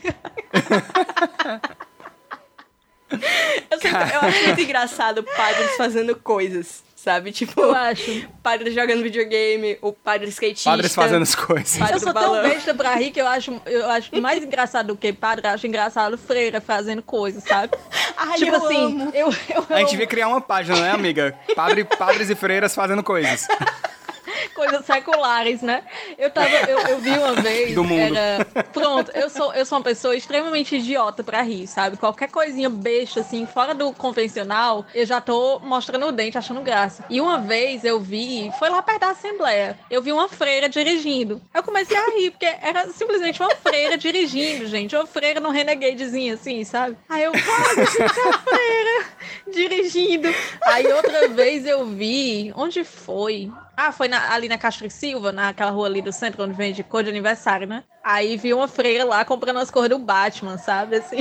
Eu, 3.71 3.79
sempre- 3.79 4.13
eu 4.15 4.19
acho 4.21 4.43
muito 4.45 4.61
engraçado 4.61 5.23
padres 5.23 5.75
fazendo 5.77 6.15
coisas, 6.15 6.83
sabe? 6.97 7.31
Tipo, 7.31 7.61
Eu 7.61 7.75
acho. 7.75 8.27
padre 8.41 8.71
jogando 8.71 9.03
videogame, 9.03 9.77
o 9.81 9.93
padre 9.93 10.27
skatista. 10.29 10.69
Padres 10.71 10.93
fazendo 10.93 11.21
as 11.21 11.35
coisas. 11.35 11.77
Padre 11.77 11.95
Eu 11.95 11.99
sou 11.99 12.13
do 12.13 12.19
tão 12.19 12.29
balão. 12.31 12.49
besta 12.49 12.73
pra 12.73 12.95
rir 12.95 13.11
que 13.11 13.21
eu 13.21 13.27
acho, 13.27 13.61
eu 13.65 13.89
acho 13.89 14.15
mais 14.19 14.43
engraçado 14.43 14.87
do 14.87 14.97
que 14.97 15.13
padre, 15.13 15.47
eu 15.47 15.51
acho 15.51 15.67
engraçado 15.67 16.17
freira 16.17 16.59
fazendo 16.59 17.01
coisas, 17.01 17.43
sabe? 17.43 17.77
Ai, 18.17 18.37
tipo 18.37 18.55
eu 18.55 18.65
assim, 18.65 18.85
amo. 18.85 19.11
eu, 19.13 19.29
eu 19.49 19.65
A 19.69 19.79
gente 19.79 19.91
devia 19.91 20.07
criar 20.07 20.27
uma 20.27 20.41
página, 20.41 20.79
né, 20.81 20.91
amiga? 20.91 21.37
Padre, 21.55 21.83
padres 21.83 22.29
e 22.29 22.35
freiras 22.35 22.73
fazendo 22.73 23.03
coisas. 23.03 23.47
coisas 24.55 24.85
seculares, 24.85 25.61
né? 25.61 25.83
Eu 26.17 26.29
tava, 26.29 26.49
eu, 26.49 26.79
eu 26.79 26.99
vi 26.99 27.09
uma 27.11 27.33
vez, 27.33 27.73
Do 27.73 27.83
mundo. 27.83 28.15
era 28.15 28.45
pronto, 28.73 29.11
eu 29.13 29.29
sou 29.29 29.53
eu 29.53 29.65
sou 29.65 29.77
uma 29.77 29.83
pessoa 29.83 30.15
extremamente 30.15 30.75
idiota 30.75 31.23
pra 31.23 31.41
rir, 31.41 31.67
sabe? 31.67 31.97
Qualquer 31.97 32.29
coisinha 32.29 32.69
besta 32.69 33.21
assim, 33.21 33.45
fora 33.45 33.73
do 33.73 33.91
convencional, 33.93 34.85
eu 34.93 35.05
já 35.05 35.19
tô 35.21 35.59
mostrando 35.59 36.07
o 36.07 36.11
dente, 36.11 36.37
achando 36.37 36.61
graça. 36.61 37.03
E 37.09 37.19
uma 37.21 37.39
vez 37.39 37.83
eu 37.83 37.99
vi, 37.99 38.51
foi 38.59 38.69
lá 38.69 38.81
perto 38.81 39.01
da 39.01 39.09
assembleia, 39.09 39.77
eu 39.89 40.01
vi 40.01 40.11
uma 40.11 40.27
freira 40.27 40.67
dirigindo. 40.69 41.41
Eu 41.53 41.63
comecei 41.63 41.97
a 41.97 42.05
rir 42.11 42.31
porque 42.31 42.45
era 42.45 42.87
simplesmente 42.89 43.41
uma 43.41 43.55
freira 43.55 43.97
dirigindo, 43.97 44.65
gente, 44.67 44.95
uma 44.95 45.05
freira 45.07 45.39
no 45.39 45.49
renegadezinho 45.49 46.33
assim, 46.33 46.63
sabe? 46.63 46.97
Aí 47.09 47.23
eu, 47.23 47.31
cara, 47.31 48.29
a 48.29 48.39
freira 48.39 49.05
dirigindo. 49.51 50.27
Aí 50.65 50.87
outra 50.91 51.27
vez 51.29 51.65
eu 51.65 51.85
vi, 51.85 52.51
onde 52.55 52.83
foi? 52.83 53.51
Ah, 53.79 53.91
foi 53.91 54.07
na- 54.07 54.33
ali 54.33 54.49
na 54.49 54.57
Castro 54.57 54.87
e 54.87 54.89
Silva, 54.89 55.31
naquela 55.31 55.69
rua 55.69 55.85
ali 55.85 56.01
do 56.01 56.11
centro, 56.11 56.43
onde 56.43 56.53
vende 56.53 56.83
cor 56.83 57.03
de 57.03 57.09
aniversário, 57.11 57.67
né? 57.67 57.83
Aí 58.03 58.35
vi 58.35 58.51
uma 58.51 58.67
freira 58.67 59.03
lá 59.05 59.23
comprando 59.23 59.57
as 59.59 59.69
cores 59.69 59.89
do 59.89 59.99
Batman, 59.99 60.57
sabe? 60.57 60.95
Assim, 60.95 61.17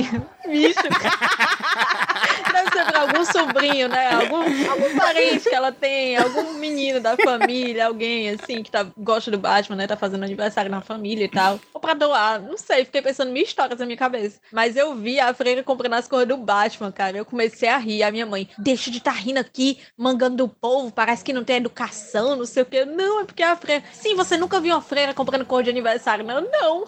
bicho. 0.47 0.79
Deve 2.51 2.71
ser 2.71 2.85
pra 2.85 3.01
algum 3.01 3.23
sobrinho, 3.37 3.87
né? 3.87 4.13
Algum, 4.13 4.41
algum 4.69 4.97
parente 4.97 5.49
que 5.49 5.55
ela 5.55 5.71
tem, 5.71 6.17
algum 6.17 6.53
menino 6.53 6.99
da 6.99 7.15
família, 7.15 7.87
alguém 7.87 8.29
assim 8.29 8.63
que 8.63 8.71
tá, 8.71 8.85
gosta 8.97 9.29
do 9.31 9.37
Batman, 9.37 9.75
né? 9.75 9.87
Tá 9.87 9.97
fazendo 9.97 10.23
aniversário 10.23 10.71
na 10.71 10.81
família 10.81 11.25
e 11.25 11.29
tal. 11.29 11.59
Ou 11.73 11.79
pra 11.79 11.93
doar, 11.93 12.41
não 12.41 12.57
sei, 12.57 12.85
fiquei 12.85 13.01
pensando 13.01 13.31
mil 13.31 13.43
histórias 13.43 13.79
na 13.79 13.85
minha 13.85 13.97
cabeça. 13.97 14.39
Mas 14.51 14.75
eu 14.75 14.95
vi 14.95 15.19
a 15.19 15.33
freira 15.33 15.63
comprando 15.63 15.93
as 15.93 16.07
cores 16.07 16.27
do 16.27 16.37
Batman, 16.37 16.91
cara. 16.91 17.17
Eu 17.17 17.25
comecei 17.25 17.69
a 17.69 17.77
rir. 17.77 17.97
A 18.07 18.11
minha 18.11 18.25
mãe, 18.25 18.47
deixa 18.57 18.89
de 18.91 18.99
estar 18.99 19.11
tá 19.11 19.17
rindo 19.17 19.39
aqui, 19.39 19.79
mangando 19.97 20.37
do 20.37 20.47
povo, 20.47 20.91
parece 20.91 21.23
que 21.23 21.33
não 21.33 21.43
tem 21.43 21.57
educação, 21.57 22.35
não 22.35 22.45
sei 22.45 22.63
o 22.63 22.65
quê. 22.65 22.85
Não, 22.85 23.21
é 23.21 23.25
porque 23.25 23.43
a 23.43 23.55
freira. 23.55 23.83
Sim, 23.91 24.15
você 24.15 24.37
nunca 24.37 24.59
viu 24.59 24.73
uma 24.73 24.81
freira 24.81 25.13
comprando 25.13 25.45
cor 25.45 25.63
de 25.63 25.69
aniversário, 25.69 26.23
não? 26.23 26.41
Não. 26.41 26.85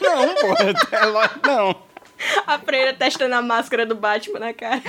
Não, 0.00 0.34
pô, 0.34 0.52
é 0.62 1.46
não. 1.46 1.85
A 2.46 2.58
freira 2.58 2.92
testando 2.92 3.34
a 3.34 3.42
máscara 3.42 3.84
do 3.84 3.94
Batman 3.94 4.38
na 4.38 4.52
cara. 4.52 4.82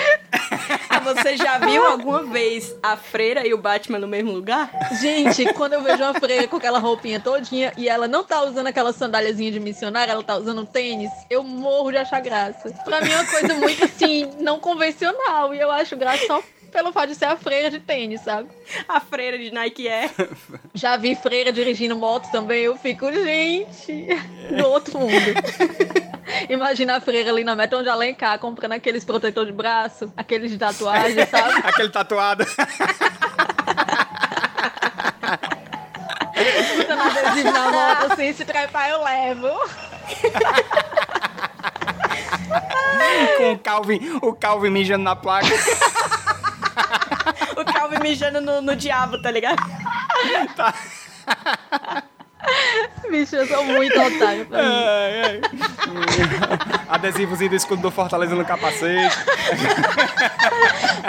Ah, 0.90 1.00
você 1.00 1.38
já 1.38 1.58
viu 1.58 1.86
alguma 1.86 2.24
vez 2.24 2.76
a 2.82 2.96
freira 2.96 3.46
e 3.46 3.54
o 3.54 3.58
Batman 3.58 4.00
no 4.00 4.08
mesmo 4.08 4.32
lugar? 4.32 4.70
Gente, 5.02 5.54
quando 5.54 5.74
eu 5.74 5.82
vejo 5.82 6.04
uma 6.04 6.14
freira 6.14 6.48
com 6.48 6.58
aquela 6.58 6.80
roupinha 6.80 7.20
todinha 7.20 7.74
e 7.78 7.90
ela 7.90 8.08
não 8.08 8.24
tá 8.24 8.44
usando 8.44 8.68
aquela 8.68 8.94
sandáliazinha 8.94 9.52
de 9.52 9.60
missionária, 9.60 10.12
ela 10.12 10.24
tá 10.24 10.38
usando 10.38 10.66
tênis, 10.66 11.12
eu 11.30 11.44
morro 11.44 11.92
de 11.92 11.98
achar 11.98 12.22
graça. 12.22 12.72
Pra 12.84 13.02
mim 13.02 13.12
é 13.12 13.16
uma 13.16 13.26
coisa 13.26 13.54
muito 13.56 13.84
assim, 13.84 14.30
não 14.40 14.60
convencional. 14.60 15.54
E 15.54 15.60
eu 15.60 15.72
acho 15.72 15.96
graça 15.96 16.26
só 16.26 16.42
pelo 16.72 16.92
fato 16.92 17.10
de 17.10 17.16
ser 17.16 17.26
a 17.26 17.36
freira 17.36 17.70
de 17.70 17.80
tênis, 17.80 18.22
sabe? 18.22 18.50
A 18.88 19.00
freira 19.00 19.38
de 19.38 19.52
Nike 19.52 19.88
é. 19.88 20.10
Já 20.74 20.98
vi 20.98 21.16
freira 21.16 21.52
dirigindo 21.52 21.96
moto 21.96 22.30
também, 22.32 22.64
eu 22.64 22.78
fico, 22.78 23.12
gente, 23.12 24.08
no 24.52 24.68
outro 24.68 25.00
mundo. 25.00 25.14
Imagina 26.50 26.98
a 26.98 27.02
freira 27.02 27.32
ali 27.32 27.44
na 27.44 27.56
meta 27.56 27.78
onde 27.78 27.90
Alencar 27.90 28.38
comprando 28.40 28.74
aqueles 28.74 29.06
protetor 29.06 29.46
de 29.46 29.52
braço, 29.52 30.12
aqueles 30.16 30.52
de 30.52 30.58
tatuagem, 30.58 31.26
sabe? 31.26 31.54
Aquele 31.64 31.90
tatuado. 31.90 32.46
Botando 36.78 37.02
adesivo 37.02 37.52
na 37.52 37.72
moto, 37.72 38.14
assim, 38.14 38.34
se 38.34 38.46
trepar 38.46 38.90
eu 38.90 39.04
levo. 39.04 39.48
Com 43.38 43.54
o 43.54 43.60
Calvin, 43.60 44.20
o 44.22 44.34
Calvin 44.34 44.70
mijando 44.70 45.04
na 45.04 45.16
placa. 45.16 45.48
Calvin 47.88 48.02
mijando 48.02 48.42
no, 48.42 48.62
no 48.62 48.76
diabo, 48.76 49.22
tá 49.22 49.32
ligado? 49.32 49.64
Bicho, 53.10 53.36
eu 53.36 53.48
sou 53.48 53.64
muito 53.64 54.00
otário 54.00 54.46
pra 54.46 54.62
mim. 54.62 55.42
Adesivozinho 56.88 57.50
do 57.50 57.56
escudo 57.56 57.82
do 57.82 57.92
Fortaleza 57.92 58.36
no 58.36 58.46
capacete. 58.46 59.16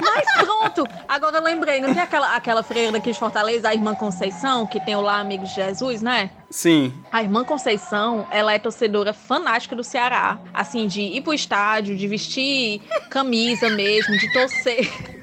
Mas 0.01 0.45
pronto! 0.45 0.87
Agora 1.09 1.39
eu 1.39 1.43
lembrei, 1.43 1.81
não 1.81 1.93
tem 1.93 2.03
aquela, 2.03 2.35
aquela 2.35 2.63
freira 2.63 2.93
daqui 2.93 3.13
de 3.13 3.19
Fortaleza, 3.19 3.69
a 3.69 3.75
irmã 3.75 3.95
Conceição, 3.95 4.67
que 4.67 4.81
tem 4.81 4.97
o 4.97 5.01
lá 5.01 5.21
Amigos 5.21 5.51
de 5.51 5.57
Jesus, 5.57 6.03
né? 6.03 6.31
Sim. 6.51 6.93
A 7.13 7.23
irmã 7.23 7.45
Conceição, 7.45 8.27
ela 8.31 8.53
é 8.53 8.59
torcedora 8.59 9.13
fanática 9.13 9.77
do 9.77 9.85
Ceará. 9.85 10.39
Assim, 10.55 10.87
de 10.87 11.03
ir 11.03 11.23
pro 11.23 11.35
estádio, 11.35 11.97
de 11.97 12.09
vestir 12.09 12.81
camisa 13.11 13.69
mesmo, 13.71 14.17
de 14.17 14.33
torcer. 14.33 15.18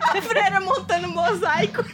A 0.00 0.22
freira 0.22 0.60
montando 0.60 1.08
mosaico. 1.08 1.84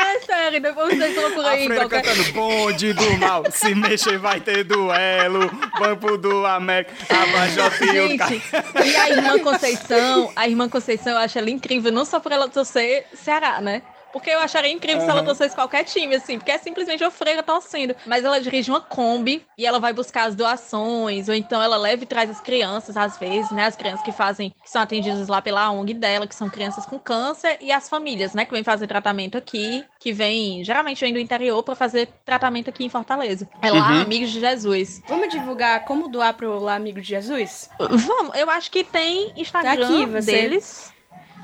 É 0.00 0.20
sério, 0.20 0.60
depois 0.60 0.96
vocês 0.96 1.14
vão 1.14 1.24
procura 1.24 1.48
A 1.48 1.50
aí 1.50 1.62
em 1.62 1.66
freira 1.66 1.88
qualquer... 1.88 2.02
cantando 2.02 2.32
bonde 2.32 2.92
do 2.92 3.16
mal, 3.18 3.44
se 3.50 3.74
mexer 3.74 4.18
vai 4.18 4.40
ter 4.40 4.64
duelo, 4.64 5.50
Bampo 5.78 6.16
do 6.16 6.46
América, 6.46 6.92
Abajote 7.08 7.84
o 7.84 8.18
cara. 8.18 8.30
Gente, 8.30 8.50
e 8.84 8.96
a 8.96 9.10
irmã 9.10 9.38
Conceição, 9.38 10.32
a 10.34 10.48
irmã 10.48 10.68
Conceição, 10.68 11.12
eu 11.12 11.18
acho 11.18 11.38
ela 11.38 11.50
incrível, 11.50 11.92
não 11.92 12.04
só 12.04 12.18
por 12.18 12.32
ela 12.32 12.48
torcer 12.48 13.06
Ceará, 13.14 13.60
né? 13.60 13.82
Porque 14.12 14.30
eu 14.30 14.40
acharia 14.40 14.72
incrível 14.72 15.00
se 15.02 15.08
ela 15.10 15.22
torcesse 15.22 15.54
qualquer 15.54 15.84
time, 15.84 16.14
assim, 16.16 16.38
porque 16.38 16.50
é 16.50 16.58
simplesmente 16.58 17.02
a 17.04 17.10
freira 17.10 17.42
torcendo. 17.42 17.94
Mas 18.06 18.24
ela 18.24 18.40
dirige 18.40 18.70
uma 18.70 18.80
Kombi 18.80 19.46
e 19.56 19.64
ela 19.66 19.78
vai 19.78 19.92
buscar 19.92 20.24
as 20.24 20.34
doações, 20.34 21.28
ou 21.28 21.34
então 21.34 21.62
ela 21.62 21.76
leva 21.76 22.02
e 22.02 22.06
traz 22.06 22.28
as 22.30 22.40
crianças, 22.40 22.96
às 22.96 23.18
vezes, 23.18 23.50
né? 23.50 23.66
As 23.66 23.76
crianças 23.76 24.02
que 24.02 24.12
fazem, 24.12 24.50
que 24.62 24.70
são 24.70 24.82
atendidas 24.82 25.28
lá 25.28 25.40
pela 25.40 25.70
ONG 25.70 25.94
dela, 25.94 26.26
que 26.26 26.34
são 26.34 26.48
crianças 26.50 26.84
com 26.86 26.98
câncer, 26.98 27.56
e 27.60 27.70
as 27.72 27.88
famílias, 27.88 28.34
né, 28.34 28.44
que 28.44 28.52
vêm 28.52 28.64
fazer 28.64 28.86
tratamento 28.86 29.38
aqui, 29.38 29.84
que 29.98 30.12
vem, 30.12 30.64
geralmente 30.64 31.00
vem 31.00 31.12
do 31.12 31.18
interior 31.18 31.62
para 31.62 31.74
fazer 31.74 32.08
tratamento 32.24 32.68
aqui 32.70 32.84
em 32.84 32.88
Fortaleza. 32.88 33.48
É 33.62 33.70
lá, 33.70 33.90
Uhum. 33.92 34.00
Amigos 34.02 34.30
de 34.30 34.40
Jesus. 34.40 35.02
Vamos 35.08 35.28
divulgar 35.28 35.84
como 35.84 36.08
doar 36.08 36.34
pro 36.34 36.58
lá 36.58 36.74
amigo 36.74 37.00
de 37.00 37.08
Jesus? 37.08 37.70
Vamos, 37.78 38.36
eu 38.36 38.48
acho 38.50 38.70
que 38.70 38.82
tem 38.84 39.32
Instagram 39.36 39.76
Tá 39.76 39.94
aqui, 39.94 40.06
você- 40.06 40.32
deles. 40.32 40.92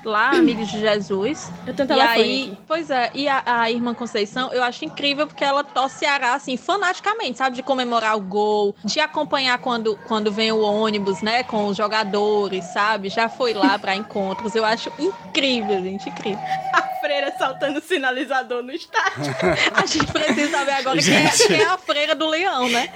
Lá, 0.07 0.31
Amigos 0.31 0.69
de 0.69 0.79
Jesus. 0.79 1.51
Eu 1.67 1.75
tenho 1.75 1.99
E 1.99 2.01
aí, 2.01 2.59
pois 2.67 2.91
é, 2.91 3.11
e 3.13 3.29
a, 3.29 3.43
a 3.45 3.71
irmã 3.71 3.93
Conceição, 3.93 4.53
eu 4.53 4.63
acho 4.63 4.85
incrível 4.85 5.27
porque 5.27 5.43
ela 5.43 5.65
torce 5.65 5.97
Ceará, 5.97 6.35
assim, 6.35 6.57
fanaticamente, 6.57 7.39
sabe? 7.39 7.57
De 7.57 7.63
comemorar 7.63 8.17
o 8.17 8.21
gol, 8.21 8.77
de 8.85 9.01
acompanhar 9.01 9.59
quando, 9.59 9.99
quando 10.07 10.31
vem 10.31 10.53
o 10.53 10.61
ônibus, 10.61 11.23
né? 11.23 11.43
Com 11.43 11.67
os 11.67 11.77
jogadores, 11.77 12.65
sabe? 12.67 13.09
Já 13.09 13.29
foi 13.29 13.53
lá 13.53 13.79
pra 13.79 13.95
encontros. 13.97 14.55
Eu 14.55 14.65
acho 14.65 14.93
incrível, 14.99 15.83
gente, 15.83 16.09
incrível. 16.09 16.39
A 16.73 16.83
freira 17.01 17.35
saltando 17.37 17.81
sinalizador 17.81 18.63
no 18.63 18.71
estádio. 18.71 19.35
A 19.75 19.87
gente 19.87 20.13
precisa 20.13 20.59
saber 20.59 20.73
agora 20.73 21.03
quem 21.03 21.15
é, 21.15 21.31
Gente. 21.31 21.47
quem 21.49 21.61
é 21.61 21.67
a 21.67 21.79
freira 21.79 22.15
do 22.15 22.29
leão, 22.29 22.69
né? 22.69 22.89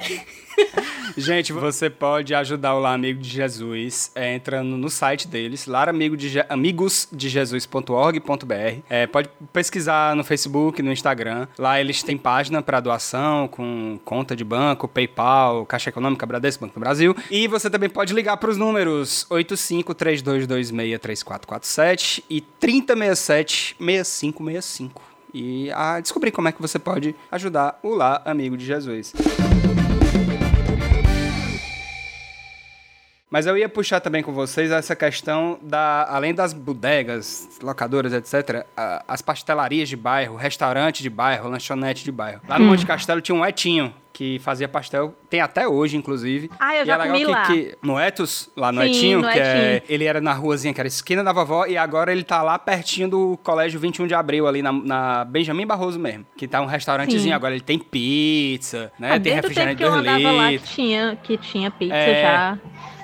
Gente, 1.17 1.53
você 1.53 1.91
pode 1.91 2.35
ajudar 2.35 2.75
o 2.75 2.79
Lá 2.81 2.95
Amigo 2.95 3.21
de 3.21 3.29
Jesus 3.29 4.11
é, 4.15 4.35
entrando 4.35 4.77
no 4.77 4.89
site 4.89 5.27
deles, 5.27 5.67
laramigosdeje- 5.67 6.45
amigosdejesus.org.br. 6.49 8.79
É, 8.89 9.07
pode 9.07 9.29
pesquisar 9.53 10.15
no 10.15 10.23
Facebook, 10.25 10.81
no 10.83 10.93
Instagram. 10.93 11.47
Lá 11.59 11.81
eles 11.81 12.03
têm 12.03 12.17
página 12.17 12.63
para 12.63 12.81
doação 12.81 13.49
com 13.49 13.99
conta 14.05 14.37
de 14.37 14.45
banco, 14.45 14.87
PayPal, 14.89 15.67
Caixa 15.67 15.91
Econômica, 15.91 16.25
Bradesco, 16.27 16.65
Banco 16.65 16.75
do 16.75 16.81
Brasil. 16.81 17.15
E 17.31 17.47
você 17.49 17.69
também 17.69 17.89
pode 17.91 18.15
ligar 18.15 18.37
para 18.37 18.51
os 18.51 18.57
números 18.57 19.27
8532263447 19.31 22.23
e 22.31 22.43
3067-6565. 22.61 24.91
E 25.33 25.71
a 25.73 26.01
descobrir 26.01 26.33
como 26.33 26.49
é 26.49 26.53
que 26.53 26.61
você 26.61 26.77
pode 26.79 27.15
ajudar 27.31 27.79
o 27.83 27.95
Lá 27.95 28.21
Amigo 28.25 28.57
de 28.57 28.65
Jesus. 28.65 29.13
Mas 33.31 33.47
eu 33.47 33.57
ia 33.57 33.69
puxar 33.69 34.01
também 34.01 34.25
com 34.25 34.33
vocês 34.33 34.73
essa 34.73 34.97
questão 34.97 35.57
da, 35.63 36.05
além 36.11 36.35
das 36.35 36.53
bodegas, 36.53 37.49
locadoras, 37.63 38.13
etc., 38.13 38.67
a- 38.77 39.05
as 39.07 39.23
pastelarias 39.23 39.89
de 39.89 39.97
bairro, 39.97 40.35
restaurante 40.35 41.01
de 41.01 41.09
bairro, 41.09 41.49
lanchonete 41.49 42.03
de 42.03 42.11
bairro. 42.11 42.41
Lá 42.49 42.59
no 42.59 42.65
Monte 42.65 42.85
Castelo 42.85 43.21
tinha 43.21 43.37
um 43.37 43.47
Etinho 43.47 43.95
que 44.13 44.41
fazia 44.41 44.69
pastel, 44.69 45.15
tem 45.31 45.41
até 45.41 45.67
hoje, 45.69 45.97
inclusive. 45.97 46.51
Ah, 46.59 46.75
eu 46.77 46.83
E 46.83 46.87
já 46.87 46.95
é 46.95 46.99
legal 46.99 47.13
comi 47.15 47.25
que, 47.25 47.31
lá. 47.31 47.47
que- 47.47 47.79
no 47.81 47.99
Etos, 47.99 48.51
lá 48.57 48.73
no 48.73 48.83
Sim, 48.83 48.89
Etinho, 48.91 49.23
no 49.23 49.29
que 49.31 49.39
é, 49.39 49.77
Etinho. 49.77 49.95
ele 49.95 50.05
era 50.05 50.21
na 50.21 50.33
ruazinha 50.33 50.75
que 50.75 50.81
era 50.81 50.89
esquina 50.89 51.23
da 51.23 51.33
vovó, 51.33 51.65
e 51.67 51.77
agora 51.79 52.11
ele 52.11 52.25
tá 52.25 52.43
lá 52.43 52.59
pertinho 52.59 53.09
do 53.09 53.39
Colégio 53.45 53.79
21 53.79 54.09
de 54.09 54.15
Abril, 54.15 54.49
ali 54.49 54.61
na, 54.61 54.73
na 54.73 55.25
Benjamin 55.25 55.65
Barroso 55.65 55.99
mesmo. 56.01 56.27
Que 56.37 56.49
tá 56.49 56.61
um 56.61 56.67
restaurantezinho, 56.67 57.23
Sim. 57.23 57.33
agora 57.33 57.55
ele 57.55 57.63
tem 57.63 57.79
pizza, 57.79 58.93
né? 58.99 59.13
Ah, 59.15 59.21
tem 59.21 59.33
refrigerante 59.33 59.77
que 59.77 59.85
eu 59.85 59.91
2 59.93 60.01
andava 60.03 60.33
lá 60.33 60.47
que 60.47 60.51
litros. 60.53 60.71
tinha, 60.75 61.17
que 61.23 61.39
tinha 61.39 61.71
pizza 61.71 61.95
É. 61.95 62.23
já. 62.23 62.59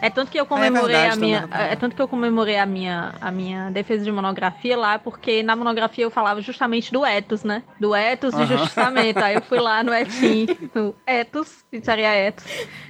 É 0.07 0.11
tanto 0.11 0.31
que 0.31 0.39
eu 0.39 0.47
comemorei 0.47 0.95
verdade, 0.95 1.13
a 1.13 1.17
minha. 1.17 1.49
É 1.51 1.75
tanto 1.75 1.97
que 1.97 2.01
eu 2.01 2.07
comemorei 2.07 2.57
a 2.59 2.65
minha, 2.65 3.13
a 3.21 3.33
minha 3.33 3.71
defesa 3.71 4.05
de 4.05 4.13
monografia 4.13 4.77
lá, 4.77 5.01
porque 5.01 5.43
na 5.43 5.57
monografia 5.57 6.05
eu 6.05 6.11
falava 6.13 6.41
justamente 6.41 6.93
do 6.93 7.05
ethos, 7.05 7.43
né? 7.43 7.65
Do 7.81 7.93
ethos 7.93 8.33
de 8.37 8.43
Aham. 8.43 8.57
justiçamento. 8.57 9.19
Aí 9.19 9.35
eu 9.35 9.43
fui 9.43 9.59
lá 9.59 9.83
no 9.83 9.93
Etim, 9.93 10.47
no 10.73 10.95
ethos, 11.05 11.65
pizzaria 11.69 12.15
ethos, 12.15 12.47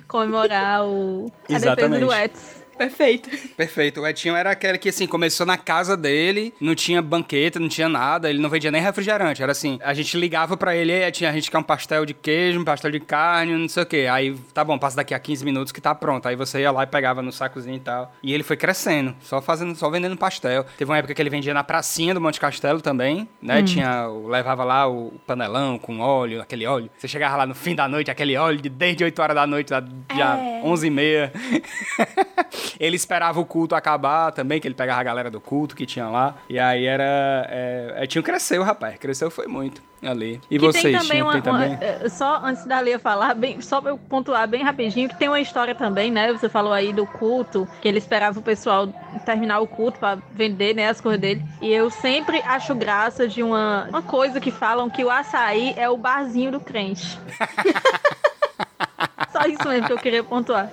comemorar 0.06 0.84
o, 0.84 1.32
a 1.48 1.58
defesa 1.58 1.98
do 1.98 2.12
ethos. 2.12 2.55
Perfeito. 2.76 3.30
Perfeito. 3.56 4.00
O 4.00 4.06
Etinho 4.06 4.36
era 4.36 4.50
aquele 4.50 4.78
que, 4.78 4.88
assim, 4.88 5.06
começou 5.06 5.46
na 5.46 5.56
casa 5.56 5.96
dele, 5.96 6.52
não 6.60 6.74
tinha 6.74 7.00
banqueta, 7.00 7.58
não 7.58 7.68
tinha 7.68 7.88
nada, 7.88 8.28
ele 8.28 8.38
não 8.38 8.50
vendia 8.50 8.70
nem 8.70 8.82
refrigerante. 8.82 9.42
Era 9.42 9.52
assim, 9.52 9.78
a 9.82 9.94
gente 9.94 10.16
ligava 10.16 10.56
pra 10.56 10.76
ele, 10.76 10.92
"Ei, 10.92 11.04
Etinho, 11.04 11.30
a 11.30 11.32
gente 11.32 11.50
quer 11.50 11.58
um 11.58 11.62
pastel 11.62 12.04
de 12.04 12.12
queijo, 12.14 12.60
um 12.60 12.64
pastel 12.64 12.90
de 12.90 13.00
carne, 13.00 13.52
não 13.56 13.68
sei 13.68 13.82
o 13.82 13.86
quê. 13.86 14.06
Aí, 14.10 14.34
tá 14.52 14.62
bom, 14.62 14.78
passa 14.78 14.96
daqui 14.96 15.14
a 15.14 15.18
15 15.18 15.44
minutos 15.44 15.72
que 15.72 15.80
tá 15.80 15.94
pronto. 15.94 16.26
Aí 16.28 16.36
você 16.36 16.60
ia 16.60 16.70
lá 16.70 16.82
e 16.82 16.86
pegava 16.86 17.22
no 17.22 17.32
sacozinho 17.32 17.76
e 17.76 17.80
tal. 17.80 18.12
E 18.22 18.32
ele 18.34 18.42
foi 18.42 18.56
crescendo, 18.56 19.14
só 19.20 19.40
fazendo, 19.40 19.74
só 19.74 19.88
vendendo 19.90 20.16
pastel. 20.16 20.64
Teve 20.76 20.90
uma 20.90 20.98
época 20.98 21.14
que 21.14 21.22
ele 21.22 21.30
vendia 21.30 21.54
na 21.54 21.64
pracinha 21.64 22.12
do 22.14 22.20
Monte 22.20 22.38
Castelo 22.38 22.80
também, 22.80 23.28
né? 23.40 23.62
Tinha, 23.62 24.08
o- 24.08 24.28
levava 24.28 24.64
lá 24.64 24.86
o 24.86 25.12
panelão 25.26 25.78
com 25.78 25.98
óleo, 26.00 26.40
aquele 26.42 26.66
óleo. 26.66 26.90
Você 26.98 27.08
chegava 27.08 27.36
lá 27.36 27.46
no 27.46 27.54
fim 27.54 27.74
da 27.74 27.88
noite, 27.88 28.10
aquele 28.10 28.36
óleo 28.36 28.60
de 28.60 28.68
desde 28.68 29.02
8 29.02 29.20
horas 29.22 29.34
da 29.34 29.46
noite, 29.46 29.70
já, 29.70 29.82
já 30.16 30.36
É. 30.36 30.60
11 30.62 30.86
e 30.86 30.90
meia. 30.90 31.32
ele 32.78 32.96
esperava 32.96 33.38
o 33.40 33.44
culto 33.44 33.74
acabar 33.74 34.32
também, 34.32 34.60
que 34.60 34.66
ele 34.68 34.74
pegava 34.74 35.00
a 35.00 35.04
galera 35.04 35.30
do 35.30 35.40
culto 35.40 35.74
que 35.76 35.86
tinha 35.86 36.08
lá. 36.08 36.34
E 36.48 36.58
aí 36.58 36.86
era. 36.86 37.46
É, 37.50 37.94
é, 37.98 38.06
tinha 38.06 38.22
cresceu, 38.22 38.62
rapaz. 38.62 38.96
Cresceu 38.98 39.30
foi 39.30 39.46
muito 39.46 39.82
ali. 40.04 40.40
E 40.50 40.58
Que 40.58 40.66
vocês, 40.66 40.82
tem 40.82 40.92
também 40.92 41.06
tinham, 41.08 41.26
uma, 41.26 41.40
tem 41.40 41.52
uma- 41.52 41.60
também? 41.62 41.78
eh, 41.80 42.08
só 42.08 42.40
antes 42.44 42.64
da 42.66 42.80
Lia 42.80 42.98
falar, 42.98 43.34
bem, 43.34 43.60
só 43.60 43.80
pra 43.80 43.90
eu 43.90 43.98
pontuar 43.98 44.46
bem 44.46 44.62
rapidinho, 44.62 45.08
que 45.08 45.16
tem 45.18 45.26
uma 45.28 45.40
história 45.40 45.74
também, 45.74 46.10
né? 46.10 46.32
Você 46.32 46.48
falou 46.48 46.72
aí 46.72 46.92
do 46.92 47.06
culto, 47.06 47.66
que 47.80 47.88
ele 47.88 47.98
esperava 47.98 48.38
o 48.38 48.42
pessoal 48.42 48.86
terminar 49.24 49.58
o 49.60 49.66
culto 49.66 49.98
pra 49.98 50.16
vender, 50.32 50.74
né, 50.74 50.88
as 50.88 51.00
coisas 51.00 51.20
dele. 51.20 51.42
E 51.60 51.72
eu 51.72 51.90
sempre 51.90 52.40
acho 52.42 52.74
graça 52.74 53.26
de 53.26 53.42
uma, 53.42 53.86
uma 53.88 54.02
coisa 54.02 54.40
que 54.40 54.50
falam 54.50 54.88
que 54.90 55.02
o 55.04 55.10
açaí 55.10 55.74
é 55.76 55.88
o 55.88 55.96
barzinho 55.96 56.52
do 56.52 56.60
crente. 56.60 57.18
só 59.32 59.46
isso 59.46 59.68
mesmo 59.68 59.86
que 59.86 59.92
eu 59.92 59.98
queria 59.98 60.22
pontuar. 60.22 60.70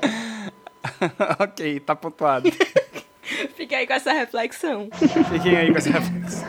ok, 1.39 1.79
tá 1.79 1.95
pontuado. 1.95 2.49
Fica 3.55 3.77
aí 3.77 3.87
com 3.87 3.93
essa 3.93 4.11
reflexão. 4.11 4.89
Fiquem 5.31 5.55
aí 5.55 5.71
com 5.71 5.77
essa 5.77 5.89
reflexão. 5.91 6.47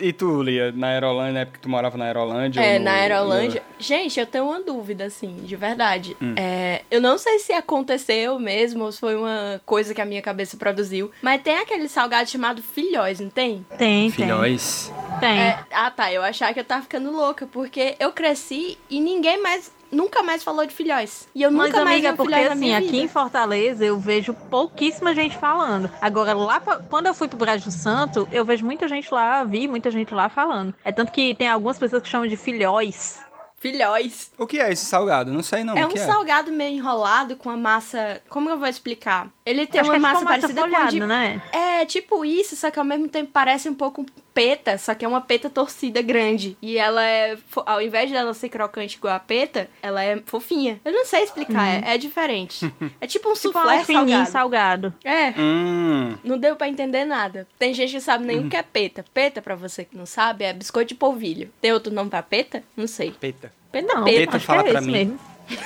e 0.00 0.12
tu, 0.12 0.40
Lia, 0.42 0.70
na 0.72 0.88
Aerolândia, 0.88 1.32
na 1.32 1.40
época 1.40 1.58
que 1.58 1.62
tu 1.62 1.68
morava 1.68 1.98
na 1.98 2.04
Aerolândia? 2.06 2.60
É, 2.60 2.78
no- 2.78 2.84
na 2.86 2.92
Aerolândia. 2.92 3.62
Gente, 3.78 4.18
eu 4.18 4.26
tenho 4.26 4.44
uma 4.44 4.60
dúvida, 4.62 5.04
assim, 5.04 5.36
de 5.44 5.56
verdade. 5.56 6.16
Hum. 6.22 6.34
É, 6.38 6.82
eu 6.90 7.00
não 7.00 7.18
sei 7.18 7.38
se 7.40 7.52
aconteceu 7.52 8.38
mesmo 8.38 8.84
ou 8.84 8.92
se 8.92 9.00
foi 9.00 9.16
uma 9.16 9.60
coisa 9.66 9.92
que 9.92 10.00
a 10.00 10.04
minha 10.04 10.22
cabeça 10.22 10.56
produziu, 10.56 11.10
mas 11.20 11.42
tem 11.42 11.58
aquele 11.58 11.88
salgado 11.88 12.30
chamado 12.30 12.62
filhóis, 12.62 13.18
não 13.20 13.28
tem? 13.30 13.66
Tem, 13.76 14.10
Filhóis. 14.10 14.92
tem. 15.20 15.28
Tem. 15.30 15.38
É, 15.40 15.58
ah, 15.72 15.90
tá. 15.90 16.12
Eu 16.12 16.22
achava 16.22 16.54
que 16.54 16.60
eu 16.60 16.64
tava 16.64 16.82
ficando 16.82 17.10
louca, 17.10 17.46
porque 17.50 17.96
eu 17.98 18.12
cresci 18.12 18.78
e 18.88 19.00
ninguém 19.00 19.42
mais. 19.42 19.72
Nunca 19.92 20.22
mais 20.22 20.42
falou 20.42 20.64
de 20.64 20.74
filhóis. 20.74 21.28
E 21.34 21.42
eu 21.42 21.52
Mas, 21.52 21.68
nunca 21.70 21.84
mais 21.84 21.96
amiga, 21.98 22.16
porque 22.16 22.34
assim, 22.34 22.54
minha 22.58 22.78
aqui 22.78 22.86
vida. 22.92 23.02
em 23.04 23.08
Fortaleza 23.08 23.84
eu 23.84 23.98
vejo 23.98 24.32
pouquíssima 24.32 25.14
gente 25.14 25.36
falando. 25.36 25.90
Agora, 26.00 26.32
lá 26.32 26.58
pra- 26.60 26.78
quando 26.88 27.06
eu 27.06 27.14
fui 27.14 27.28
pro 27.28 27.36
Brejo 27.38 27.70
Santo, 27.70 28.26
eu 28.32 28.44
vejo 28.44 28.64
muita 28.64 28.88
gente 28.88 29.12
lá, 29.12 29.44
vi 29.44 29.68
muita 29.68 29.90
gente 29.90 30.12
lá 30.14 30.28
falando. 30.30 30.74
É 30.82 30.90
tanto 30.90 31.12
que 31.12 31.34
tem 31.34 31.46
algumas 31.48 31.78
pessoas 31.78 32.02
que 32.02 32.08
chamam 32.08 32.26
de 32.26 32.36
filhóis. 32.36 33.20
Filhóis. 33.62 34.32
O 34.36 34.44
que 34.44 34.58
é 34.58 34.72
esse 34.72 34.84
salgado? 34.84 35.32
Não 35.32 35.42
sei 35.42 35.62
não. 35.62 35.76
é 35.76 35.84
o 35.84 35.86
um 35.86 35.90
que 35.90 35.98
salgado 36.00 36.50
meio 36.50 36.74
enrolado 36.76 37.36
com 37.36 37.48
a 37.48 37.56
massa. 37.56 38.20
Como 38.28 38.50
eu 38.50 38.58
vou 38.58 38.66
explicar? 38.66 39.28
Ele 39.46 39.66
tem 39.68 39.80
Acho 39.80 39.90
uma 39.90 39.94
que 39.94 39.98
é 39.98 40.02
massa 40.02 40.18
tipo 40.18 40.28
massa 40.30 40.40
parecida 40.40 40.62
com 40.62 40.68
folhada, 40.68 40.90
de 40.90 41.00
né? 41.00 41.42
É, 41.52 41.86
tipo 41.86 42.24
isso, 42.24 42.56
só 42.56 42.72
que 42.72 42.78
ao 42.80 42.84
mesmo 42.84 43.08
tempo 43.08 43.30
parece 43.32 43.68
um 43.68 43.74
pouco 43.74 44.04
peta, 44.34 44.78
só 44.78 44.94
que 44.94 45.04
é 45.04 45.08
uma 45.08 45.20
peta 45.20 45.50
torcida 45.50 46.00
grande. 46.02 46.56
E 46.62 46.78
ela 46.78 47.04
é, 47.04 47.36
ao 47.66 47.80
invés 47.82 48.10
dela 48.10 48.32
ser 48.34 48.48
crocante 48.48 48.96
igual 48.96 49.14
a 49.14 49.20
peta, 49.20 49.68
ela 49.82 50.02
é 50.02 50.20
fofinha. 50.26 50.80
Eu 50.84 50.92
não 50.92 51.04
sei 51.04 51.22
explicar, 51.22 51.66
é, 51.68 51.94
é 51.94 51.98
diferente. 51.98 52.72
É 53.00 53.06
tipo 53.06 53.28
um 53.28 53.34
Tipo 53.42 53.52
soufflé 53.52 53.84
fininho 53.84 54.24
salgado. 54.26 54.30
salgado. 54.30 54.94
É, 55.04 55.34
Hum, 55.38 56.16
não 56.24 56.38
deu 56.38 56.56
pra 56.56 56.68
entender 56.68 57.04
nada. 57.04 57.46
Tem 57.58 57.72
gente 57.74 57.92
que 57.92 58.00
sabe 58.00 58.24
nem 58.24 58.38
o 58.40 58.48
que 58.48 58.56
é 58.56 58.62
peta. 58.62 59.04
Peta, 59.12 59.42
pra 59.42 59.54
você 59.54 59.84
que 59.84 59.96
não 59.96 60.06
sabe, 60.06 60.44
é 60.44 60.52
biscoito 60.52 60.88
de 60.90 60.94
polvilho. 60.94 61.50
Tem 61.60 61.72
outro 61.72 61.92
nome 61.92 62.10
pra 62.10 62.22
peta? 62.22 62.62
Não 62.76 62.86
sei. 62.86 63.10
peita. 63.12 63.52
Peta, 63.70 63.94
Não, 63.94 64.04
peta. 64.04 64.32
Peta, 64.32 64.40
fala 64.40 64.68
é 64.68 64.70
pra 64.72 64.80
mim. 64.80 64.92
mesmo. 64.92 65.18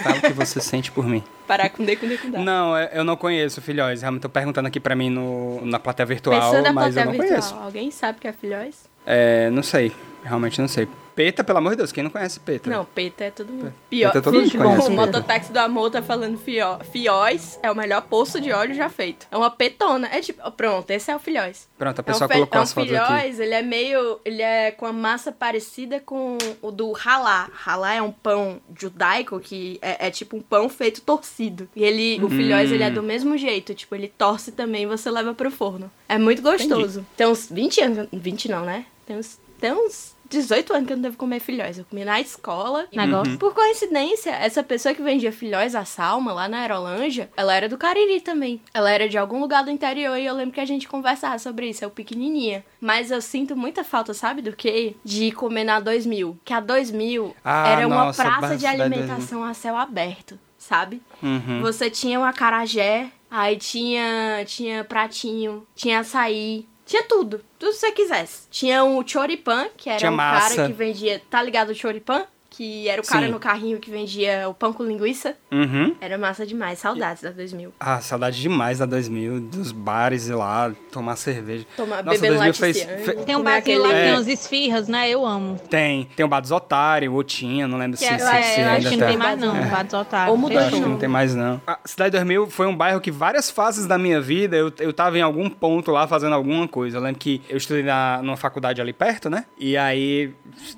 Fala 0.03 0.17
o 0.17 0.21
que 0.21 0.33
você 0.33 0.61
sente 0.61 0.91
por 0.91 1.07
mim. 1.07 1.23
Parar 1.47 1.69
com 1.71 1.85
D 1.85 1.97
com 1.97 2.09
D 2.09 2.19
com 2.19 2.31
D. 2.31 2.39
Não, 2.39 2.77
eu 2.79 3.05
não 3.05 3.17
conheço 3.17 3.61
filhóis. 3.61 4.01
Realmente 4.03 4.23
tô 4.23 4.29
perguntando 4.29 4.67
aqui 4.69 4.81
pra 4.81 4.95
mim 4.97 5.11
no, 5.11 5.65
na 5.65 5.79
plateia 5.79 6.07
virtual, 6.07 6.41
mas 6.41 6.55
eu 6.67 6.73
plateia 6.73 7.05
não 7.07 7.13
virtual. 7.13 7.29
conheço. 7.29 7.55
Alguém 7.55 7.91
sabe 7.91 8.19
o 8.19 8.21
que 8.21 8.29
é 8.29 8.33
filhóis? 8.33 8.89
É, 9.05 9.51
não 9.51 9.63
sei. 9.63 9.93
Realmente 10.25 10.61
não 10.61 10.69
sei. 10.69 10.89
Peta, 11.17 11.43
pelo 11.43 11.59
amor 11.59 11.71
de 11.71 11.77
Deus, 11.79 11.91
quem 11.91 12.05
não 12.05 12.11
conhece 12.11 12.39
Peta? 12.39 12.69
Não, 12.71 12.85
peta 12.85 13.25
é 13.25 13.31
todo 13.31 13.51
mundo. 13.51 13.73
Pior. 13.89 14.13
Peta 14.13 14.23
todo 14.23 14.35
mundo 14.39 14.51
conhece. 14.57 14.89
O 14.89 14.93
mototáxi 14.93 15.51
do 15.51 15.57
amor 15.59 15.91
tá 15.91 16.03
falando 16.03 16.37
fió, 16.39 16.79
fióis 16.93 17.59
é 17.63 17.71
o 17.73 17.75
melhor 17.75 18.03
poço 18.03 18.39
de 18.41 18.53
óleo 18.53 18.75
já 18.75 18.91
feito. 18.91 19.27
É 19.31 19.37
uma 19.37 19.51
petona. 19.51 20.09
É 20.13 20.21
tipo, 20.21 20.49
pronto, 20.53 20.91
esse 20.91 21.11
é 21.11 21.17
o 21.17 21.19
filhóis. 21.19 21.67
Pronto, 21.79 21.99
a 21.99 22.03
É 22.03 22.03
um, 22.03 22.05
pessoa 22.05 22.29
fe- 22.29 22.35
colocou 22.35 22.57
é 22.57 22.61
um 22.61 22.63
as 22.63 22.73
fotos 22.75 22.93
aqui. 22.93 23.07
filhóis, 23.07 23.41
ele 23.41 23.55
é 23.55 23.63
meio. 23.63 24.21
Ele 24.27 24.43
é 24.43 24.71
com 24.73 24.85
a 24.85 24.93
massa 24.93 25.33
parecida 25.33 26.01
com 26.01 26.37
o 26.61 26.71
do 26.71 26.93
halá. 27.03 27.49
Halá 27.65 27.95
é 27.95 28.03
um 28.03 28.13
pão 28.13 28.61
judaico 28.79 29.41
que 29.41 29.79
é, 29.81 30.09
é 30.09 30.11
tipo 30.11 30.37
um 30.37 30.43
pão 30.43 30.69
feito 30.69 31.01
torcido. 31.01 31.67
E 31.75 31.83
ele, 31.83 32.23
o 32.23 32.29
filhóis, 32.29 32.71
Hum. 32.71 32.75
ele 32.75 32.83
é 32.83 32.91
do 32.91 33.03
mesmo 33.03 33.39
jeito. 33.39 33.75
Tipo, 33.75 33.95
ele 33.95 34.09
torce 34.09 34.53
também 34.53 34.83
e 34.83 34.87
você 34.87 35.11
leva 35.11 35.33
pro 35.35 35.51
forno. 35.51 35.91
É 36.09 36.19
muito 36.19 36.43
gostoso. 36.43 37.07
Tem 37.17 37.27
uns 37.27 37.49
20 37.51 37.81
anos. 37.81 38.09
20 38.13 38.51
não, 38.51 38.65
né? 38.67 38.85
Tem 39.07 39.17
uns, 39.17 39.39
tem 39.59 39.73
uns 39.73 40.15
18 40.29 40.73
anos 40.73 40.87
que 40.87 40.93
eu 40.93 40.97
não 40.97 41.03
devo 41.03 41.17
comer 41.17 41.41
filhóis. 41.41 41.79
Eu 41.79 41.85
comi 41.85 42.05
na 42.05 42.21
escola. 42.21 42.87
Negócio. 42.93 43.39
Por 43.39 43.55
coincidência, 43.55 44.31
essa 44.31 44.63
pessoa 44.63 44.95
que 44.95 45.03
vendia 45.03 45.33
filhóis, 45.33 45.75
a 45.75 45.85
Salma, 45.85 46.33
lá 46.33 46.49
na 46.49 46.61
Aerolândia, 46.61 47.31
ela 47.37 47.55
era 47.55 47.69
do 47.69 47.79
Cariri 47.79 48.21
também. 48.21 48.61
Ela 48.73 48.91
era 48.91 49.09
de 49.09 49.19
algum 49.19 49.41
lugar 49.41 49.65
do 49.65 49.71
interior 49.71 50.17
e 50.17 50.27
eu 50.27 50.35
lembro 50.35 50.55
que 50.55 50.61
a 50.61 50.65
gente 50.65 50.89
conversava 50.89 51.39
sobre 51.39 51.69
isso, 51.69 51.85
eu 51.85 51.91
pequenininha. 51.91 52.65
Mas 52.81 53.11
eu 53.11 53.21
sinto 53.21 53.57
muita 53.57 53.83
falta, 53.85 54.13
sabe 54.15 54.43
do 54.43 54.53
quê? 54.53 54.97
De 55.05 55.33
comer 55.33 55.65
na 55.65 55.81
2000. 55.81 56.39
Que 56.45 56.53
a 56.53 56.61
2000 56.61 57.35
Ah, 57.45 57.69
era 57.69 57.87
uma 57.87 58.07
nossa, 58.07 58.23
praça 58.23 58.57
de 58.57 58.67
alimentação 58.67 59.43
a 59.45 59.55
céu 59.55 59.77
aberto, 59.77 60.39
sabe? 60.59 61.03
Uhum. 61.23 61.61
Você 61.63 61.91
tinha 61.91 62.21
o 62.21 62.25
acarajé, 62.25 63.11
aí 63.31 63.57
tinha, 63.57 64.45
tinha 64.47 64.85
pratinho, 64.85 65.67
tinha 65.75 66.01
açaí, 66.01 66.67
tinha 66.87 67.03
tudo. 67.03 67.45
Tudo 67.59 67.73
que 67.73 67.79
você 67.79 67.93
quisesse. 67.93 68.49
Tinha 68.51 68.85
o 68.85 69.07
choripan, 69.07 69.69
que 69.77 69.91
era 69.91 69.99
Tinha 69.99 70.11
um 70.11 70.15
massa. 70.15 70.55
cara 70.57 70.69
que 70.69 70.73
vendia... 70.73 71.21
Tá 71.29 71.43
ligado 71.43 71.71
o 71.71 71.75
choripan? 71.75 72.25
Que 72.57 72.89
era 72.89 73.03
o 73.03 73.05
cara 73.07 73.27
Sim. 73.27 73.33
no 73.33 73.39
carrinho 73.39 73.79
que 73.79 73.91
vendia 73.91 74.49
o 74.49 74.55
pão 74.55 74.73
com 74.73 74.83
linguiça. 74.83 75.35
Uhum. 75.53 75.95
Era 76.01 76.17
massa 76.17 76.47
demais. 76.47 76.79
Saudades 76.79 77.23
da 77.23 77.31
2000. 77.31 77.73
Ah, 77.79 78.01
saudade 78.01 78.41
demais 78.41 78.79
da 78.79 78.87
2000, 78.87 79.41
dos 79.41 79.73
bares 79.73 80.29
e 80.29 80.33
lá, 80.33 80.73
tomar 80.91 81.17
cerveja. 81.17 81.67
Tomar, 81.77 82.03
Nossa, 82.03 82.19
bebendo 82.19 82.39
2000 82.39 82.55
fez- 82.55 82.77
laticiane, 82.79 83.03
fe- 83.05 83.25
Tem 83.25 83.35
um 83.37 83.39
comer 83.41 83.51
barzinho 83.51 83.83
lá 83.83 83.89
que 83.91 83.95
É. 83.95 84.05
tem 84.11 84.15
uns 84.21 84.27
esfirras, 84.27 84.89
né? 84.89 85.11
Eu 85.11 85.27
amo. 85.27 85.59
Tem, 85.69 86.05
tem 86.17 86.25
o 86.25 86.29
Bar 86.29 86.41
dos 86.41 86.51
Otários, 86.51 87.13
o 87.15 87.23
Tinha, 87.23 87.69
não 87.69 87.77
lembro 87.79 87.97
se, 87.99 88.07
Que 88.07 88.15
é- 88.15 88.19
se, 88.19 88.25
é, 88.37 88.43
se 88.43 88.61
eu 88.61 88.69
acho 88.71 88.89
que 88.89 88.97
não 88.97 88.99
tá. 89.01 89.07
tem 89.07 89.17
mais 89.19 89.39
não, 89.41 89.57
É. 89.57 89.65
Bar 89.67 89.83
dos 89.85 89.95
Otários. 89.95 90.31
Ou 90.33 90.37
mudou 90.39 90.59
acho 90.59 90.71
que 90.71 90.81
não 90.81 90.97
tem 90.97 91.09
mais, 91.09 91.35
não. 91.35 91.61
A 91.67 91.79
Cidade 91.85 92.13
2000 92.13 92.47
foi 92.49 92.67
um 92.67 92.75
bairro 92.77 93.01
que 93.01 93.11
várias 93.11 93.51
fases 93.51 93.87
da 93.87 93.99
minha 93.99 94.21
vida 94.21 94.57
eu, 94.57 94.73
eu 94.81 94.93
tava 94.93 95.19
em 95.19 95.23
algum 95.23 95.51
ponto 95.51 95.91
lá 95.91 96.07
fazendo 96.09 96.35
alguma 96.35 96.67
coisa. 96.67 96.97
Eu 96.97 97.03
lembro 97.03 97.19
que 97.19 97.43
eu 97.51 97.57
estudei 97.59 97.83
na, 97.83 98.21
numa 98.23 98.37
faculdade 98.37 98.81
ali 98.81 98.93
perto, 98.95 99.29
né? 99.29 99.45
E 99.59 99.77
aí, 99.77 100.33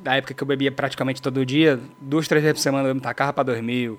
na 0.04 0.16
época 0.16 0.34
que 0.34 0.42
eu 0.42 0.46
bebia 0.46 0.72
praticamente 0.72 1.22
todo 1.22 1.44
dia, 1.46 1.67
duas, 2.00 2.28
três 2.28 2.42
vezes 2.42 2.58
por 2.58 2.62
semana 2.62 2.88
eu 2.88 2.94
me 2.94 3.00
tacava 3.00 3.32
pra 3.32 3.42
2000. 3.42 3.98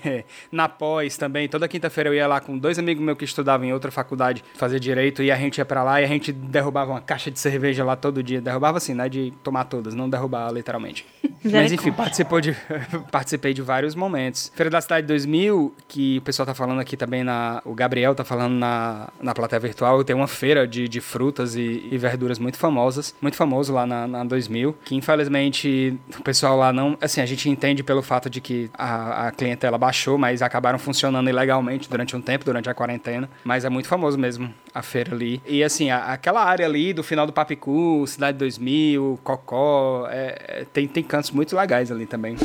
na 0.50 0.68
pós 0.68 1.16
também, 1.16 1.48
toda 1.48 1.68
quinta-feira 1.68 2.10
eu 2.10 2.14
ia 2.14 2.26
lá 2.26 2.40
com 2.40 2.56
dois 2.56 2.78
amigos 2.78 3.02
meus 3.02 3.18
que 3.18 3.24
estudavam 3.24 3.66
em 3.66 3.72
outra 3.72 3.90
faculdade 3.90 4.44
fazer 4.54 4.80
direito 4.80 5.22
e 5.22 5.30
a 5.30 5.36
gente 5.36 5.58
ia 5.58 5.64
pra 5.64 5.82
lá 5.82 6.00
e 6.00 6.04
a 6.04 6.08
gente 6.08 6.32
derrubava 6.32 6.92
uma 6.92 7.00
caixa 7.00 7.30
de 7.30 7.38
cerveja 7.38 7.84
lá 7.84 7.96
todo 7.96 8.22
dia. 8.22 8.40
Derrubava 8.40 8.78
assim, 8.78 8.94
né? 8.94 9.08
De 9.08 9.32
tomar 9.42 9.64
todas, 9.64 9.94
não 9.94 10.08
derrubar 10.08 10.50
literalmente. 10.52 11.06
Mas 11.44 11.72
enfim, 11.72 11.92
participou 11.92 12.40
de, 12.40 12.56
participei 13.12 13.52
de 13.52 13.62
vários 13.62 13.94
momentos. 13.94 14.50
Feira 14.54 14.70
da 14.70 14.80
Cidade 14.80 15.06
2000, 15.06 15.74
que 15.86 16.18
o 16.18 16.22
pessoal 16.22 16.46
tá 16.46 16.54
falando 16.54 16.80
aqui 16.80 16.96
também, 16.96 17.22
na, 17.22 17.60
o 17.64 17.74
Gabriel 17.74 18.14
tá 18.14 18.24
falando 18.24 18.54
na, 18.54 19.08
na 19.20 19.34
plateia 19.34 19.60
virtual, 19.60 20.02
tem 20.02 20.16
uma 20.16 20.26
feira 20.26 20.66
de, 20.66 20.88
de 20.88 21.00
frutas 21.00 21.54
e, 21.54 21.88
e 21.90 21.98
verduras 21.98 22.38
muito 22.38 22.56
famosas, 22.58 23.14
muito 23.20 23.36
famoso 23.36 23.72
lá 23.72 23.86
na, 23.86 24.06
na 24.06 24.24
2000, 24.24 24.76
que 24.84 24.94
infelizmente 24.94 25.98
o 26.18 26.22
pessoal 26.22 26.56
lá 26.56 26.72
não, 26.72 26.96
assim, 27.04 27.20
a 27.20 27.26
gente 27.26 27.48
entende 27.48 27.82
pelo 27.82 28.02
fato 28.02 28.28
de 28.30 28.40
que 28.40 28.70
a, 28.74 29.28
a 29.28 29.30
clientela 29.32 29.78
baixou, 29.78 30.16
mas 30.18 30.42
acabaram 30.42 30.78
funcionando 30.78 31.28
ilegalmente 31.28 31.88
durante 31.88 32.16
um 32.16 32.20
tempo, 32.20 32.44
durante 32.44 32.68
a 32.68 32.74
quarentena, 32.74 33.28
mas 33.44 33.64
é 33.64 33.68
muito 33.68 33.88
famoso 33.88 34.18
mesmo 34.18 34.52
a 34.74 34.82
feira 34.82 35.14
ali. 35.14 35.40
E 35.46 35.62
assim, 35.62 35.90
a- 35.90 36.12
aquela 36.12 36.42
área 36.44 36.66
ali 36.66 36.92
do 36.92 37.02
final 37.02 37.26
do 37.26 37.32
Papicu, 37.32 38.04
Cidade 38.06 38.38
2000, 38.38 39.18
Cocó, 39.22 40.08
é- 40.10 40.38
é- 40.62 40.66
tem, 40.72 40.88
tem 40.88 41.02
cantos 41.02 41.30
muito 41.30 41.54
legais 41.56 41.90
ali 41.92 42.06
também. 42.06 42.36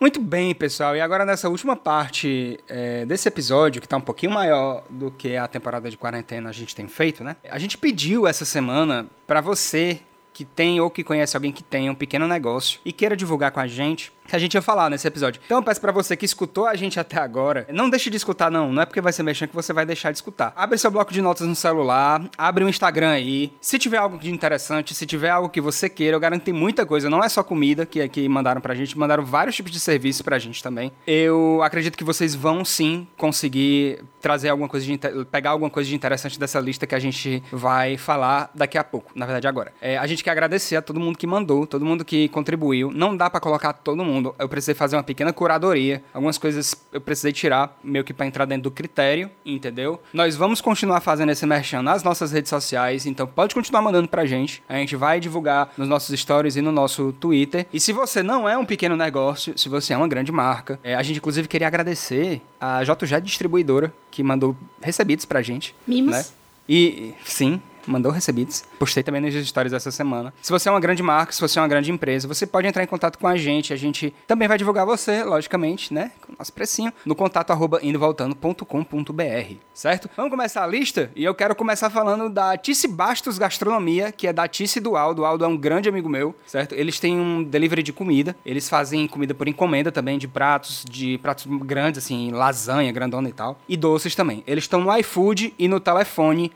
Muito 0.00 0.18
bem, 0.18 0.54
pessoal. 0.54 0.96
E 0.96 1.00
agora 1.00 1.26
nessa 1.26 1.50
última 1.50 1.76
parte 1.76 2.58
é, 2.66 3.04
desse 3.04 3.28
episódio, 3.28 3.82
que 3.82 3.86
tá 3.88 3.98
um 3.98 4.00
pouquinho 4.00 4.32
maior 4.32 4.82
do 4.88 5.10
que 5.10 5.36
a 5.36 5.46
temporada 5.46 5.90
de 5.90 5.96
quarentena 5.98 6.48
a 6.48 6.52
gente 6.52 6.74
tem 6.74 6.88
feito, 6.88 7.22
né? 7.22 7.36
A 7.50 7.58
gente 7.58 7.76
pediu 7.76 8.26
essa 8.26 8.46
semana 8.46 9.06
para 9.26 9.42
você 9.42 10.00
que 10.32 10.44
tem 10.44 10.80
ou 10.80 10.90
que 10.90 11.04
conhece 11.04 11.36
alguém 11.36 11.52
que 11.52 11.62
tem 11.62 11.90
um 11.90 11.94
pequeno 11.94 12.26
negócio 12.26 12.80
e 12.84 12.92
queira 12.92 13.16
divulgar 13.16 13.50
com 13.50 13.60
a 13.60 13.66
gente, 13.66 14.12
que 14.30 14.36
a 14.36 14.38
gente 14.38 14.54
ia 14.54 14.62
falar 14.62 14.88
nesse 14.88 15.06
episódio. 15.06 15.40
Então 15.44 15.58
eu 15.58 15.62
peço 15.62 15.80
pra 15.80 15.92
você 15.92 16.16
que 16.16 16.24
escutou 16.24 16.66
a 16.66 16.74
gente 16.74 16.98
até 16.98 17.18
agora, 17.18 17.66
não 17.72 17.90
deixe 17.90 18.08
de 18.08 18.16
escutar 18.16 18.50
não, 18.50 18.72
não 18.72 18.82
é 18.82 18.86
porque 18.86 19.00
vai 19.00 19.12
ser 19.12 19.22
mexendo 19.22 19.50
que 19.50 19.54
você 19.54 19.72
vai 19.72 19.84
deixar 19.84 20.10
de 20.10 20.18
escutar. 20.18 20.52
Abre 20.56 20.78
seu 20.78 20.90
bloco 20.90 21.12
de 21.12 21.20
notas 21.20 21.46
no 21.46 21.54
celular, 21.54 22.22
abre 22.38 22.64
o 22.64 22.68
Instagram 22.68 23.10
aí. 23.10 23.52
Se 23.60 23.78
tiver 23.78 23.98
algo 23.98 24.18
de 24.18 24.30
interessante, 24.30 24.94
se 24.94 25.04
tiver 25.04 25.30
algo 25.30 25.48
que 25.48 25.60
você 25.60 25.88
queira, 25.88 26.16
eu 26.16 26.20
garanto 26.20 26.40
que 26.40 26.46
tem 26.46 26.54
muita 26.54 26.86
coisa, 26.86 27.10
não 27.10 27.22
é 27.22 27.28
só 27.28 27.42
comida 27.42 27.84
que 27.84 28.00
aqui 28.00 28.28
mandaram 28.28 28.60
pra 28.60 28.74
gente, 28.74 28.96
mandaram 28.96 29.24
vários 29.24 29.56
tipos 29.56 29.72
de 29.72 29.80
serviço 29.80 30.22
pra 30.22 30.38
gente 30.38 30.62
também. 30.62 30.92
Eu 31.06 31.60
acredito 31.62 31.98
que 31.98 32.04
vocês 32.04 32.34
vão 32.34 32.64
sim 32.64 33.06
conseguir 33.16 34.02
trazer 34.20 34.48
alguma 34.50 34.68
coisa 34.68 34.86
de 34.86 34.98
pegar 35.30 35.50
alguma 35.50 35.70
coisa 35.70 35.88
de 35.88 35.94
interessante 35.94 36.38
dessa 36.38 36.60
lista 36.60 36.86
que 36.86 36.94
a 36.94 36.98
gente 36.98 37.42
vai 37.50 37.96
falar 37.96 38.50
daqui 38.54 38.78
a 38.78 38.84
pouco, 38.84 39.12
na 39.14 39.26
verdade 39.26 39.48
agora. 39.48 39.72
É, 39.80 39.96
a 39.96 40.06
gente 40.06 40.22
quer 40.22 40.30
agradecer 40.30 40.76
a 40.76 40.82
todo 40.82 41.00
mundo 41.00 41.18
que 41.18 41.26
mandou, 41.26 41.66
todo 41.66 41.84
mundo 41.84 42.04
que 42.04 42.28
contribuiu. 42.28 42.90
Não 42.92 43.16
dá 43.16 43.28
pra 43.30 43.40
colocar 43.40 43.72
todo 43.72 44.04
mundo. 44.04 44.19
Eu 44.38 44.48
precisei 44.48 44.74
fazer 44.74 44.96
uma 44.96 45.02
pequena 45.02 45.32
curadoria. 45.32 46.02
Algumas 46.12 46.38
coisas 46.38 46.74
eu 46.92 47.00
precisei 47.00 47.32
tirar, 47.32 47.78
meio 47.82 48.04
que 48.04 48.12
pra 48.12 48.26
entrar 48.26 48.44
dentro 48.44 48.64
do 48.64 48.70
critério, 48.70 49.30
entendeu? 49.44 50.00
Nós 50.12 50.36
vamos 50.36 50.60
continuar 50.60 51.00
fazendo 51.00 51.30
esse 51.30 51.46
merchan 51.46 51.82
nas 51.82 52.02
nossas 52.02 52.32
redes 52.32 52.50
sociais, 52.50 53.06
então 53.06 53.26
pode 53.26 53.54
continuar 53.54 53.82
mandando 53.82 54.08
pra 54.08 54.24
gente. 54.26 54.62
A 54.68 54.76
gente 54.76 54.96
vai 54.96 55.20
divulgar 55.20 55.72
nos 55.76 55.88
nossos 55.88 56.18
stories 56.18 56.56
e 56.56 56.60
no 56.60 56.72
nosso 56.72 57.12
Twitter. 57.14 57.66
E 57.72 57.80
se 57.80 57.92
você 57.92 58.22
não 58.22 58.48
é 58.48 58.56
um 58.56 58.64
pequeno 58.64 58.96
negócio, 58.96 59.56
se 59.58 59.68
você 59.68 59.92
é 59.92 59.96
uma 59.96 60.08
grande 60.08 60.32
marca, 60.32 60.78
é, 60.82 60.94
a 60.94 61.02
gente 61.02 61.18
inclusive 61.18 61.48
queria 61.48 61.66
agradecer 61.66 62.42
a 62.60 62.82
JJ 62.82 63.20
Distribuidora, 63.22 63.92
que 64.10 64.22
mandou 64.22 64.56
recebidos 64.82 65.24
pra 65.24 65.42
gente. 65.42 65.74
Mimos. 65.86 66.12
né? 66.12 66.24
E 66.68 67.14
sim, 67.24 67.60
mandou 67.86 68.12
recebidos. 68.12 68.64
Postei 68.78 69.02
também 69.02 69.20
nos 69.20 69.34
stories 69.46 69.72
essa 69.72 69.90
semana. 69.90 70.32
Se 70.42 70.50
você 70.50 70.68
é 70.68 70.72
uma 70.72 70.80
grande 70.80 71.02
marca, 71.02 71.32
se 71.32 71.40
você 71.40 71.58
é 71.58 71.62
uma 71.62 71.68
grande 71.68 71.90
empresa, 71.90 72.26
você 72.26 72.46
pode 72.46 72.66
entrar 72.66 72.82
em 72.82 72.86
contato 72.86 73.18
com 73.18 73.26
a 73.26 73.36
gente. 73.36 73.72
A 73.72 73.76
gente 73.76 74.14
também 74.26 74.48
vai 74.48 74.58
divulgar 74.58 74.86
você, 74.86 75.22
logicamente, 75.24 75.92
né? 75.92 76.12
Com 76.24 76.32
o 76.32 76.36
nosso 76.38 76.52
precinho, 76.52 76.92
no 77.04 77.14
contato 77.14 77.50
arroba 77.50 77.80
indovoltando.com.br, 77.82 79.54
certo? 79.74 80.10
Vamos 80.16 80.30
começar 80.30 80.64
a 80.64 80.66
lista? 80.66 81.10
E 81.14 81.24
eu 81.24 81.34
quero 81.34 81.54
começar 81.54 81.90
falando 81.90 82.28
da 82.28 82.56
Tice 82.56 82.88
Bastos 82.88 83.38
Gastronomia, 83.38 84.12
que 84.12 84.26
é 84.26 84.32
da 84.32 84.46
Tice 84.46 84.80
do 84.80 84.96
Aldo. 84.96 85.22
O 85.22 85.24
Aldo 85.24 85.44
é 85.44 85.48
um 85.48 85.56
grande 85.56 85.88
amigo 85.88 86.08
meu, 86.08 86.34
certo? 86.46 86.74
Eles 86.74 86.98
têm 86.98 87.18
um 87.18 87.42
delivery 87.42 87.82
de 87.82 87.92
comida. 87.92 88.36
Eles 88.44 88.68
fazem 88.68 89.06
comida 89.06 89.34
por 89.34 89.48
encomenda 89.48 89.90
também, 89.92 90.18
de 90.18 90.28
pratos, 90.28 90.84
de 90.88 91.18
pratos 91.18 91.46
grandes, 91.46 92.04
assim, 92.04 92.30
lasanha, 92.30 92.92
grandona 92.92 93.28
e 93.28 93.32
tal. 93.32 93.58
E 93.68 93.76
doces 93.76 94.14
também. 94.14 94.42
Eles 94.46 94.64
estão 94.64 94.80
no 94.80 94.96
iFood 94.98 95.54
e 95.58 95.68
no 95.68 95.80
telefone 95.80 96.52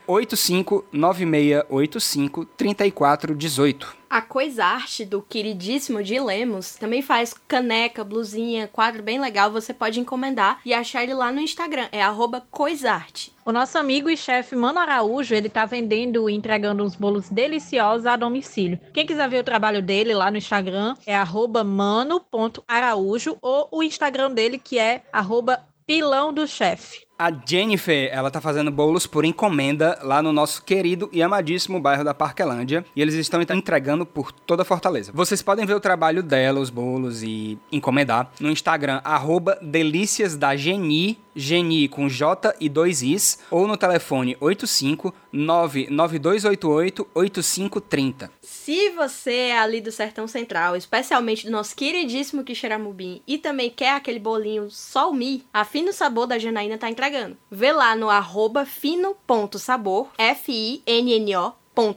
8596853418. 1.23 4.05
A 4.15 4.23
Coisarte, 4.23 5.05
do 5.05 5.21
queridíssimo 5.21 6.01
de 6.01 6.21
Lemos, 6.21 6.77
também 6.77 7.03
faz 7.03 7.35
caneca, 7.49 8.05
blusinha, 8.05 8.69
quadro 8.69 9.03
bem 9.03 9.21
legal. 9.21 9.51
Você 9.51 9.75
pode 9.75 9.99
encomendar 9.99 10.61
e 10.65 10.73
achar 10.73 11.03
ele 11.03 11.15
lá 11.15 11.33
no 11.33 11.41
Instagram. 11.41 11.89
É 11.91 12.01
arroba 12.01 12.47
Coisarte. 12.49 13.33
O 13.45 13.51
nosso 13.51 13.77
amigo 13.77 14.09
e 14.09 14.17
chefe 14.17 14.55
Mano 14.55 14.79
Araújo, 14.79 15.35
ele 15.35 15.49
tá 15.49 15.67
vendendo 15.67 16.31
e 16.31 16.35
entregando 16.35 16.85
uns 16.85 16.95
bolos 16.95 17.29
deliciosos 17.29 18.07
a 18.07 18.17
domicílio. 18.17 18.79
Quem 18.93 19.05
quiser 19.05 19.29
ver 19.29 19.41
o 19.41 19.45
trabalho 19.45 19.83
dele 19.83 20.15
lá 20.15 20.31
no 20.31 20.39
Instagram 20.39 20.95
é 21.05 21.17
arroba 21.17 21.65
mano.araújo 21.65 23.37
ou 23.43 23.69
o 23.73 23.83
Instagram 23.83 24.31
dele 24.31 24.59
que 24.59 24.79
é 24.79 25.03
arroba 25.13 25.61
pilão 25.87 26.33
do 26.33 26.47
chefe. 26.47 27.04
A 27.17 27.31
Jennifer, 27.31 28.09
ela 28.13 28.29
tá 28.29 28.41
fazendo 28.41 28.73
bolos 28.73 29.07
por 29.07 29.25
encomenda 29.25 29.97
lá 30.03 30.21
no 30.21 30.33
nosso 30.33 30.65
querido 30.65 31.09
e 31.13 31.23
amadíssimo 31.23 31.79
bairro 31.79 32.03
da 32.03 32.13
Parquelândia. 32.13 32.85
E 32.95 33.01
eles 33.01 33.15
estão 33.15 33.41
entregando 33.41 34.05
por 34.05 34.33
toda 34.33 34.63
a 34.63 34.65
Fortaleza. 34.65 35.13
Vocês 35.15 35.41
podem 35.41 35.65
ver 35.65 35.75
o 35.75 35.81
trabalho 35.81 36.25
dela, 36.25 36.59
os 36.59 36.71
bolos 36.71 37.23
e 37.23 37.57
encomendar 37.71 38.33
no 38.41 38.51
Instagram, 38.51 39.01
arroba 39.05 39.57
delícias 39.63 40.37
da 40.37 40.57
Geni, 40.57 41.17
Geni 41.37 41.89
com 41.89 42.09
J 42.09 42.53
e 42.61 42.69
dois 42.69 43.01
Is, 43.01 43.39
ou 43.49 43.69
no 43.69 43.77
telefone 43.77 44.37
85 44.41 45.15
99288 45.35 47.09
8530. 47.15 48.31
Se 48.41 48.91
você 48.91 49.33
é 49.33 49.59
ali 49.59 49.81
do 49.81 49.91
Sertão 49.91 50.29
Central, 50.29 50.77
especialmente 50.77 51.45
do 51.45 51.53
nosso 51.53 51.75
queridíssimo 51.75 52.45
Quixeramobim, 52.45 53.21
e 53.27 53.37
também 53.37 53.69
quer 53.69 53.97
aquele 53.97 54.19
bolinho 54.19 54.71
só 54.71 55.11
o 55.11 55.15
Mi, 55.15 55.45
a 55.53 55.65
Fino 55.65 55.93
Sabor 55.93 56.27
da 56.27 56.39
Janaína 56.39 56.79
tá 56.79 56.89
entregando. 56.89 57.37
Vê 57.51 57.73
lá 57.73 57.97
no 57.97 58.09
arroba 58.09 58.65
fino.sabor, 58.65 60.09
F-I-N-N-O, 60.17 61.53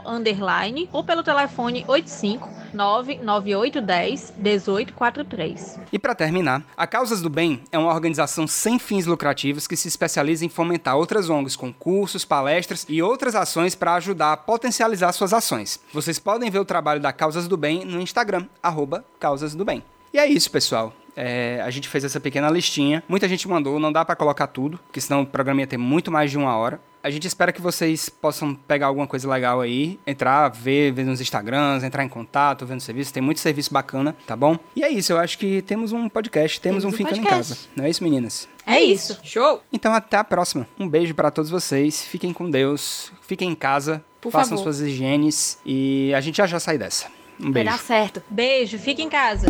underline, 0.06 0.89
ou 0.91 1.04
pelo 1.04 1.24
telefone 1.24 1.84
85 1.88 2.50
99810 2.78 4.34
1843. 4.38 5.80
E 5.92 5.98
para 5.98 6.16
terminar, 6.16 6.63
a 6.78 6.86
Causas 6.86 7.22
do 7.22 7.30
Bem 7.30 7.63
é 7.72 7.78
uma 7.78 7.92
organização 7.92 8.48
sem 8.48 8.78
fins 8.78 9.06
lucrativos 9.06 9.68
que 9.68 9.76
se 9.76 9.88
especializa 9.88 10.46
em 10.46 10.50
fomentar 10.50 10.96
outras 10.96 11.30
ONGs 11.30 11.56
com 11.56 11.74
cursos, 11.74 12.24
palestras 12.24 12.86
e 12.88 13.02
outras 13.02 13.36
ações 13.36 13.74
para 13.74 13.96
ajudar 13.96 14.34
a 14.34 14.38
potencializar 14.38 15.12
suas 15.12 15.34
ações. 15.34 15.80
Vocês 15.92 16.20
podem 16.20 16.50
ver 16.52 16.60
o 16.60 16.66
trabalho 16.66 17.02
da 17.02 17.12
Causas 17.12 17.48
do 17.48 17.58
Bem 17.58 17.84
no 17.84 18.00
Instagram, 18.00 18.46
arroba 18.62 19.04
Causas 19.20 19.56
do 19.56 19.66
Bem. 19.66 19.84
E 20.13 20.20
é 20.20 20.28
isso, 20.28 20.50
pessoal. 20.52 20.94
É, 21.17 21.60
a 21.65 21.69
gente 21.71 21.89
fez 21.89 22.03
essa 22.03 22.19
pequena 22.19 22.47
listinha. 22.49 23.03
Muita 23.10 23.27
gente 23.27 23.47
mandou, 23.47 23.80
não 23.80 23.91
dá 23.91 24.06
para 24.06 24.15
colocar 24.15 24.45
tudo, 24.47 24.77
porque 24.86 25.01
senão 25.01 25.21
o 25.21 25.25
programa 25.25 25.62
ia 25.62 25.67
ter 25.67 25.77
muito 25.77 26.12
mais 26.12 26.30
de 26.30 26.38
uma 26.38 26.56
hora. 26.56 26.80
A 27.03 27.10
gente 27.10 27.25
espera 27.25 27.51
que 27.51 27.62
vocês 27.62 28.10
possam 28.10 28.53
pegar 28.53 28.88
alguma 28.88 29.08
coisa 29.08 29.30
legal 29.30 29.62
aí, 29.62 29.97
entrar, 30.06 30.49
ver, 30.49 30.91
ver 30.91 31.06
nos 31.06 31.21
Instagrams, 31.21 31.84
entrar 31.84 32.03
em 32.03 32.10
contato, 32.10 32.65
ver 32.65 32.75
no 32.75 32.82
serviço. 32.82 33.13
Tem 33.13 33.23
muito 33.23 33.39
serviço 33.39 33.73
bacana, 33.73 34.15
tá 34.27 34.36
bom? 34.36 34.58
E 34.75 34.84
é 34.84 34.89
isso, 34.89 35.13
eu 35.13 35.17
acho 35.17 35.38
que 35.38 35.62
temos 35.62 35.91
um 35.91 36.10
podcast, 36.10 36.60
temos, 36.60 36.84
Temos 36.84 36.93
um 36.93 36.95
um 36.95 36.97
Fica 36.97 37.17
em. 37.17 37.23
Casa. 37.23 37.58
Não 37.75 37.86
é 37.86 37.89
isso, 37.89 38.03
meninas? 38.03 38.47
É 38.65 38.80
isso. 38.82 39.17
Show! 39.23 39.63
Então 39.71 39.93
até 39.93 40.17
a 40.17 40.23
próxima. 40.23 40.67
Um 40.77 40.88
beijo 40.88 41.15
para 41.15 41.32
todos 41.32 41.49
vocês. 41.49 42.03
Fiquem 42.03 42.34
com 42.34 42.49
Deus. 42.49 43.12
Fiquem 43.21 43.49
em 43.51 43.56
casa. 43.56 44.03
Por 44.19 44.32
façam 44.32 44.58
favor. 44.58 44.73
suas 44.73 44.82
higienes. 44.82 45.58
E 45.65 46.13
a 46.13 46.19
gente 46.19 46.36
já 46.38 46.45
já 46.45 46.60
sai 46.60 46.77
dessa. 46.77 47.08
Um 47.39 47.45
Vai 47.45 47.63
beijo. 47.63 47.69
dar 47.69 47.80
certo. 47.80 48.21
Beijo, 48.30 48.77
fique 48.77 49.01
em 49.01 49.10
casa. 49.10 49.47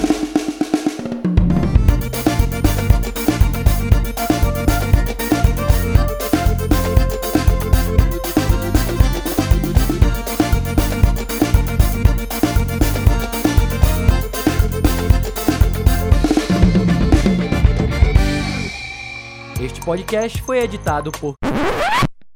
Podcast 19.88 20.42
foi 20.42 20.60
editado 20.60 21.14
por 21.14 21.36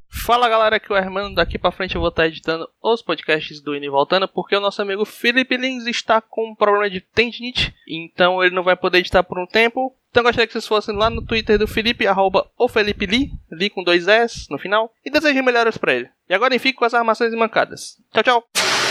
Fala 0.10 0.48
galera, 0.48 0.78
aqui 0.78 0.90
é 0.90 0.96
o 0.96 0.98
Hermano. 0.98 1.36
Daqui 1.36 1.60
pra 1.60 1.70
frente 1.70 1.96
eu 1.96 2.00
vou 2.00 2.08
estar 2.08 2.26
editando 2.26 2.66
os 2.82 3.02
podcasts 3.02 3.60
do 3.60 3.76
Indo 3.76 3.84
e 3.84 3.90
Voltando, 3.90 4.26
porque 4.26 4.56
o 4.56 4.62
nosso 4.62 4.82
amigo 4.82 5.04
Felipe 5.04 5.58
Lins 5.58 5.86
está 5.86 6.22
com 6.22 6.52
um 6.52 6.56
problema 6.56 6.90
de 6.90 7.02
tendinite, 7.02 7.76
então 7.86 8.42
ele 8.42 8.56
não 8.56 8.64
vai 8.64 8.78
poder 8.78 9.00
editar 9.00 9.22
por 9.22 9.38
um 9.38 9.46
tempo. 9.46 9.94
Então 10.10 10.24
gostaria 10.24 10.48
que 10.48 10.54
vocês 10.54 10.66
fossem 10.66 10.96
lá 10.96 11.10
no 11.10 11.26
Twitter 11.26 11.60
do 11.60 11.68
Felipe, 11.68 12.08
arroba 12.08 12.50
o 12.58 12.70
Felipe 12.70 13.06
Li, 13.06 13.32
Li 13.52 13.70
com 13.70 13.84
dois 13.84 14.08
S 14.08 14.46
no 14.50 14.58
final, 14.58 14.90
e 15.04 15.12
desejem 15.12 15.44
melhoras 15.44 15.78
pra 15.78 15.94
ele. 15.94 16.10
E 16.30 16.34
agora 16.34 16.58
fique 16.58 16.80
com 16.80 16.86
as 16.86 16.94
armações 16.94 17.34
mancadas. 17.34 17.98
Tchau, 18.14 18.24
tchau! 18.24 18.91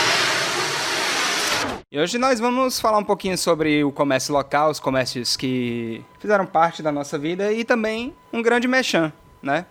E 1.91 1.99
hoje 1.99 2.17
nós 2.17 2.39
vamos 2.39 2.79
falar 2.79 2.97
um 2.99 3.03
pouquinho 3.03 3.37
sobre 3.37 3.83
o 3.83 3.91
comércio 3.91 4.33
local, 4.33 4.69
os 4.69 4.79
comércios 4.79 5.35
que 5.35 6.01
fizeram 6.19 6.45
parte 6.45 6.81
da 6.81 6.89
nossa 6.89 7.17
vida 7.19 7.51
e 7.51 7.65
também 7.65 8.15
um 8.31 8.41
grande 8.41 8.65
mechan, 8.65 9.11
né? 9.43 9.65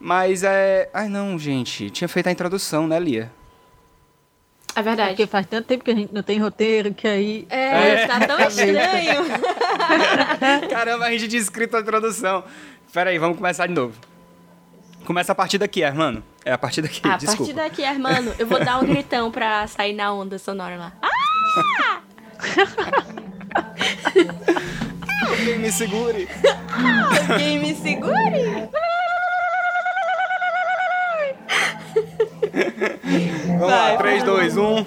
Mas 0.00 0.42
é. 0.42 0.88
Ai 0.90 1.06
não, 1.06 1.38
gente. 1.38 1.90
Tinha 1.90 2.08
feito 2.08 2.28
a 2.28 2.32
introdução, 2.32 2.86
né, 2.88 2.98
Lia? 2.98 3.30
É 4.74 4.80
verdade. 4.80 5.10
Porque 5.10 5.26
faz 5.26 5.46
tanto 5.46 5.66
tempo 5.66 5.84
que 5.84 5.90
a 5.90 5.94
gente 5.94 6.14
não 6.14 6.22
tem 6.22 6.38
roteiro 6.38 6.94
que 6.94 7.06
aí. 7.06 7.46
É, 7.50 8.06
tá 8.06 8.26
tão 8.26 8.40
estranho. 8.40 9.24
Caramba, 10.70 11.04
a 11.04 11.10
gente 11.10 11.28
tinha 11.28 11.42
escrito 11.42 11.76
a 11.76 11.80
introdução. 11.80 12.42
Pera 12.90 13.10
aí, 13.10 13.18
vamos 13.18 13.36
começar 13.36 13.66
de 13.66 13.74
novo. 13.74 13.92
Começa 15.04 15.32
a 15.32 15.34
partir 15.34 15.58
daqui, 15.58 15.82
hermano. 15.82 16.24
É 16.42 16.52
a 16.52 16.58
partir 16.58 16.80
daqui, 16.80 17.02
A 17.06 17.18
desculpa. 17.18 17.52
partir 17.52 17.54
daqui, 17.54 17.82
hermano, 17.82 18.32
eu 18.38 18.46
vou 18.46 18.64
dar 18.64 18.78
um 18.78 18.86
gritão 18.86 19.30
pra 19.30 19.66
sair 19.66 19.92
na 19.92 20.10
onda 20.12 20.38
sonora 20.38 20.76
lá. 20.76 20.92
Ah! 21.02 21.17
Alguém 25.28 25.58
me 25.58 25.72
segure. 25.72 26.28
Alguém 27.30 27.58
me 27.58 27.74
segure! 27.74 28.68
Vamos 33.46 33.70
lá, 33.70 33.96
3, 33.96 34.22
2, 34.22 34.56
1. 34.56 34.86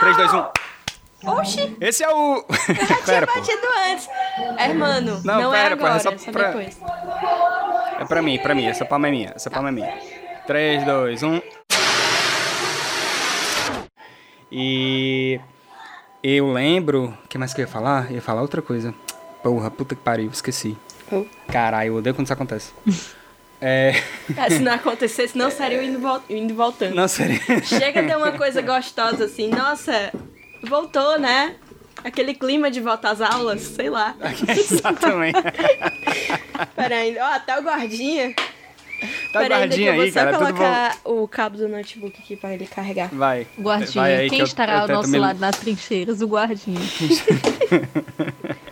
3, 0.00 0.16
2, 0.16 0.34
1. 0.34 0.44
Oxi, 1.26 1.76
Esse 1.80 2.04
é 2.04 2.08
o. 2.08 2.36
eu 2.68 2.74
já 2.74 2.84
tinha 2.86 2.98
pera, 3.04 3.26
pô. 3.26 3.34
batido 3.34 3.62
antes. 3.90 4.08
Hermano, 4.58 5.20
Não, 5.24 5.40
não, 5.42 5.54
é 5.54 5.62
pera, 5.62 5.76
pô, 5.76 5.82
é 5.86 5.88
agora, 5.88 6.00
só 6.00 6.10
é 6.12 6.18
só 6.18 6.30
pra- 6.30 6.48
depois. 6.48 6.78
É 8.00 8.04
pra 8.04 8.22
mim, 8.22 8.38
pra 8.38 8.54
mim. 8.54 8.66
Essa 8.66 8.84
palma 8.84 9.08
é 9.08 9.10
minha. 9.10 9.32
Essa 9.34 9.50
palma 9.50 9.68
é 9.68 9.72
minha. 9.72 9.92
3, 10.46 10.84
2, 10.84 11.22
1. 11.24 11.40
E. 14.50 15.40
Eu 16.22 16.52
lembro. 16.52 17.16
O 17.24 17.28
que 17.28 17.38
mais 17.38 17.54
que 17.54 17.60
eu 17.60 17.66
ia 17.66 17.70
falar? 17.70 18.06
Eu 18.10 18.16
ia 18.16 18.22
falar 18.22 18.42
outra 18.42 18.60
coisa. 18.62 18.94
Porra, 19.42 19.70
puta 19.70 19.94
que 19.94 20.00
pariu, 20.02 20.30
esqueci. 20.32 20.76
Oh. 21.12 21.24
Caralho, 21.50 21.88
eu 21.88 21.96
odeio 21.96 22.14
quando 22.14 22.26
isso 22.26 22.32
acontece. 22.32 22.72
É. 23.60 23.92
É, 24.36 24.50
se 24.50 24.60
não 24.60 24.70
acontecesse, 24.72 25.36
não 25.36 25.50
seria 25.50 25.80
o 25.80 25.82
indo, 25.82 25.98
vol- 25.98 26.22
indo 26.30 26.54
voltando. 26.54 26.94
Não 26.94 27.08
seria. 27.08 27.40
Chega 27.64 28.04
de 28.04 28.14
uma 28.14 28.30
coisa 28.38 28.62
gostosa 28.62 29.24
assim, 29.24 29.48
nossa, 29.48 30.12
voltou, 30.62 31.18
né? 31.18 31.56
Aquele 32.04 32.34
clima 32.36 32.70
de 32.70 32.80
volta 32.80 33.10
às 33.10 33.20
aulas, 33.20 33.62
sei 33.62 33.90
lá. 33.90 34.14
Exatamente. 34.48 35.40
Pera 36.76 36.98
aí, 36.98 37.18
ó, 37.18 37.34
até 37.34 37.58
o 37.58 37.62
guardinha. 37.64 38.32
Tá 39.32 39.40
Pera 39.40 39.58
guardinha 39.58 39.90
eu 39.90 39.94
vou 39.94 40.02
aí, 40.04 40.12
só 40.12 40.20
cara. 40.20 40.32
Tudo 40.32 40.46
bom. 40.46 40.54
colocar 40.54 40.96
o 41.04 41.28
cabo 41.28 41.56
do 41.58 41.68
notebook 41.68 42.18
aqui 42.18 42.34
pra 42.36 42.54
ele 42.54 42.66
carregar. 42.66 43.08
Vai. 43.12 43.46
Guardinha, 43.58 44.02
Vai 44.02 44.16
aí 44.16 44.30
quem 44.30 44.38
que 44.38 44.44
estará 44.44 44.72
eu 44.76 44.80
ao 44.80 44.88
nosso 44.88 45.10
me- 45.10 45.18
lado 45.18 45.38
nas 45.38 45.56
trincheiras? 45.58 46.22
O 46.22 46.26
guardinha. 46.26 46.80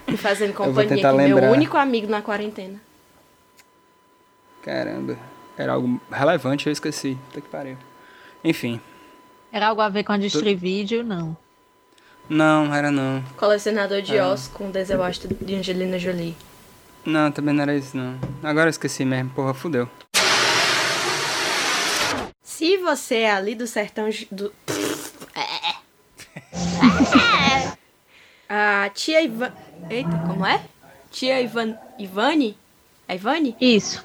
E 0.09 0.17
fazendo 0.17 0.55
vou 0.57 0.67
companhia 0.67 0.95
aqui, 1.09 1.17
lembrar. 1.17 1.43
meu 1.43 1.53
único 1.53 1.77
amigo 1.77 2.07
na 2.09 2.23
quarentena. 2.23 2.81
Caramba. 4.63 5.19
Era 5.59 5.73
algo 5.75 6.01
relevante, 6.11 6.67
eu 6.67 6.73
esqueci. 6.73 7.17
Puta 7.29 7.41
que 7.41 7.49
pariu. 7.49 7.77
Enfim. 8.43 8.81
Era 9.53 9.69
algo 9.69 9.81
a 9.81 9.89
ver 9.89 10.05
com 10.05 10.13
a 10.13 10.19
Distrivídeo? 10.19 11.03
Não. 11.05 11.37
Não, 12.29 12.75
era 12.75 12.91
não. 12.91 13.23
Colecionador 13.37 14.03
de 14.03 14.19
Ah. 14.19 14.29
ossos 14.29 14.49
com 14.49 14.71
Washington 14.99 15.37
de 15.41 15.55
Angelina 15.55 15.99
Jolie. 15.99 16.35
Não, 17.05 17.31
também 17.31 17.55
não 17.55 17.63
era 17.63 17.77
isso, 17.77 17.97
não. 17.97 18.19
Agora 18.43 18.67
eu 18.67 18.71
esqueci 18.71 19.05
mesmo. 19.05 19.31
Porra, 19.31 19.55
fudeu. 19.55 19.89
Se 22.67 22.79
você 22.79 23.19
é 23.19 23.31
ali 23.31 23.55
do 23.55 23.65
sertão 23.65 24.11
do. 24.29 24.53
A 28.49 28.91
tia 28.93 29.23
Ivan. 29.23 29.53
Eita, 29.89 30.19
como 30.27 30.45
é? 30.45 30.65
Tia 31.13 31.41
Ivan. 31.41 31.79
Ivane? 31.97 32.59
É 33.07 33.15
Ivane? 33.15 33.57
Isso. 33.61 34.05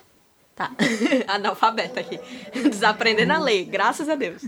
Tá. 0.55 0.69
Analfabeta 1.27 2.01
aqui. 2.01 2.19
Desaprendendo 2.69 3.33
a 3.33 3.39
ler, 3.39 3.65
graças 3.65 4.07
a 4.07 4.13
Deus. 4.13 4.43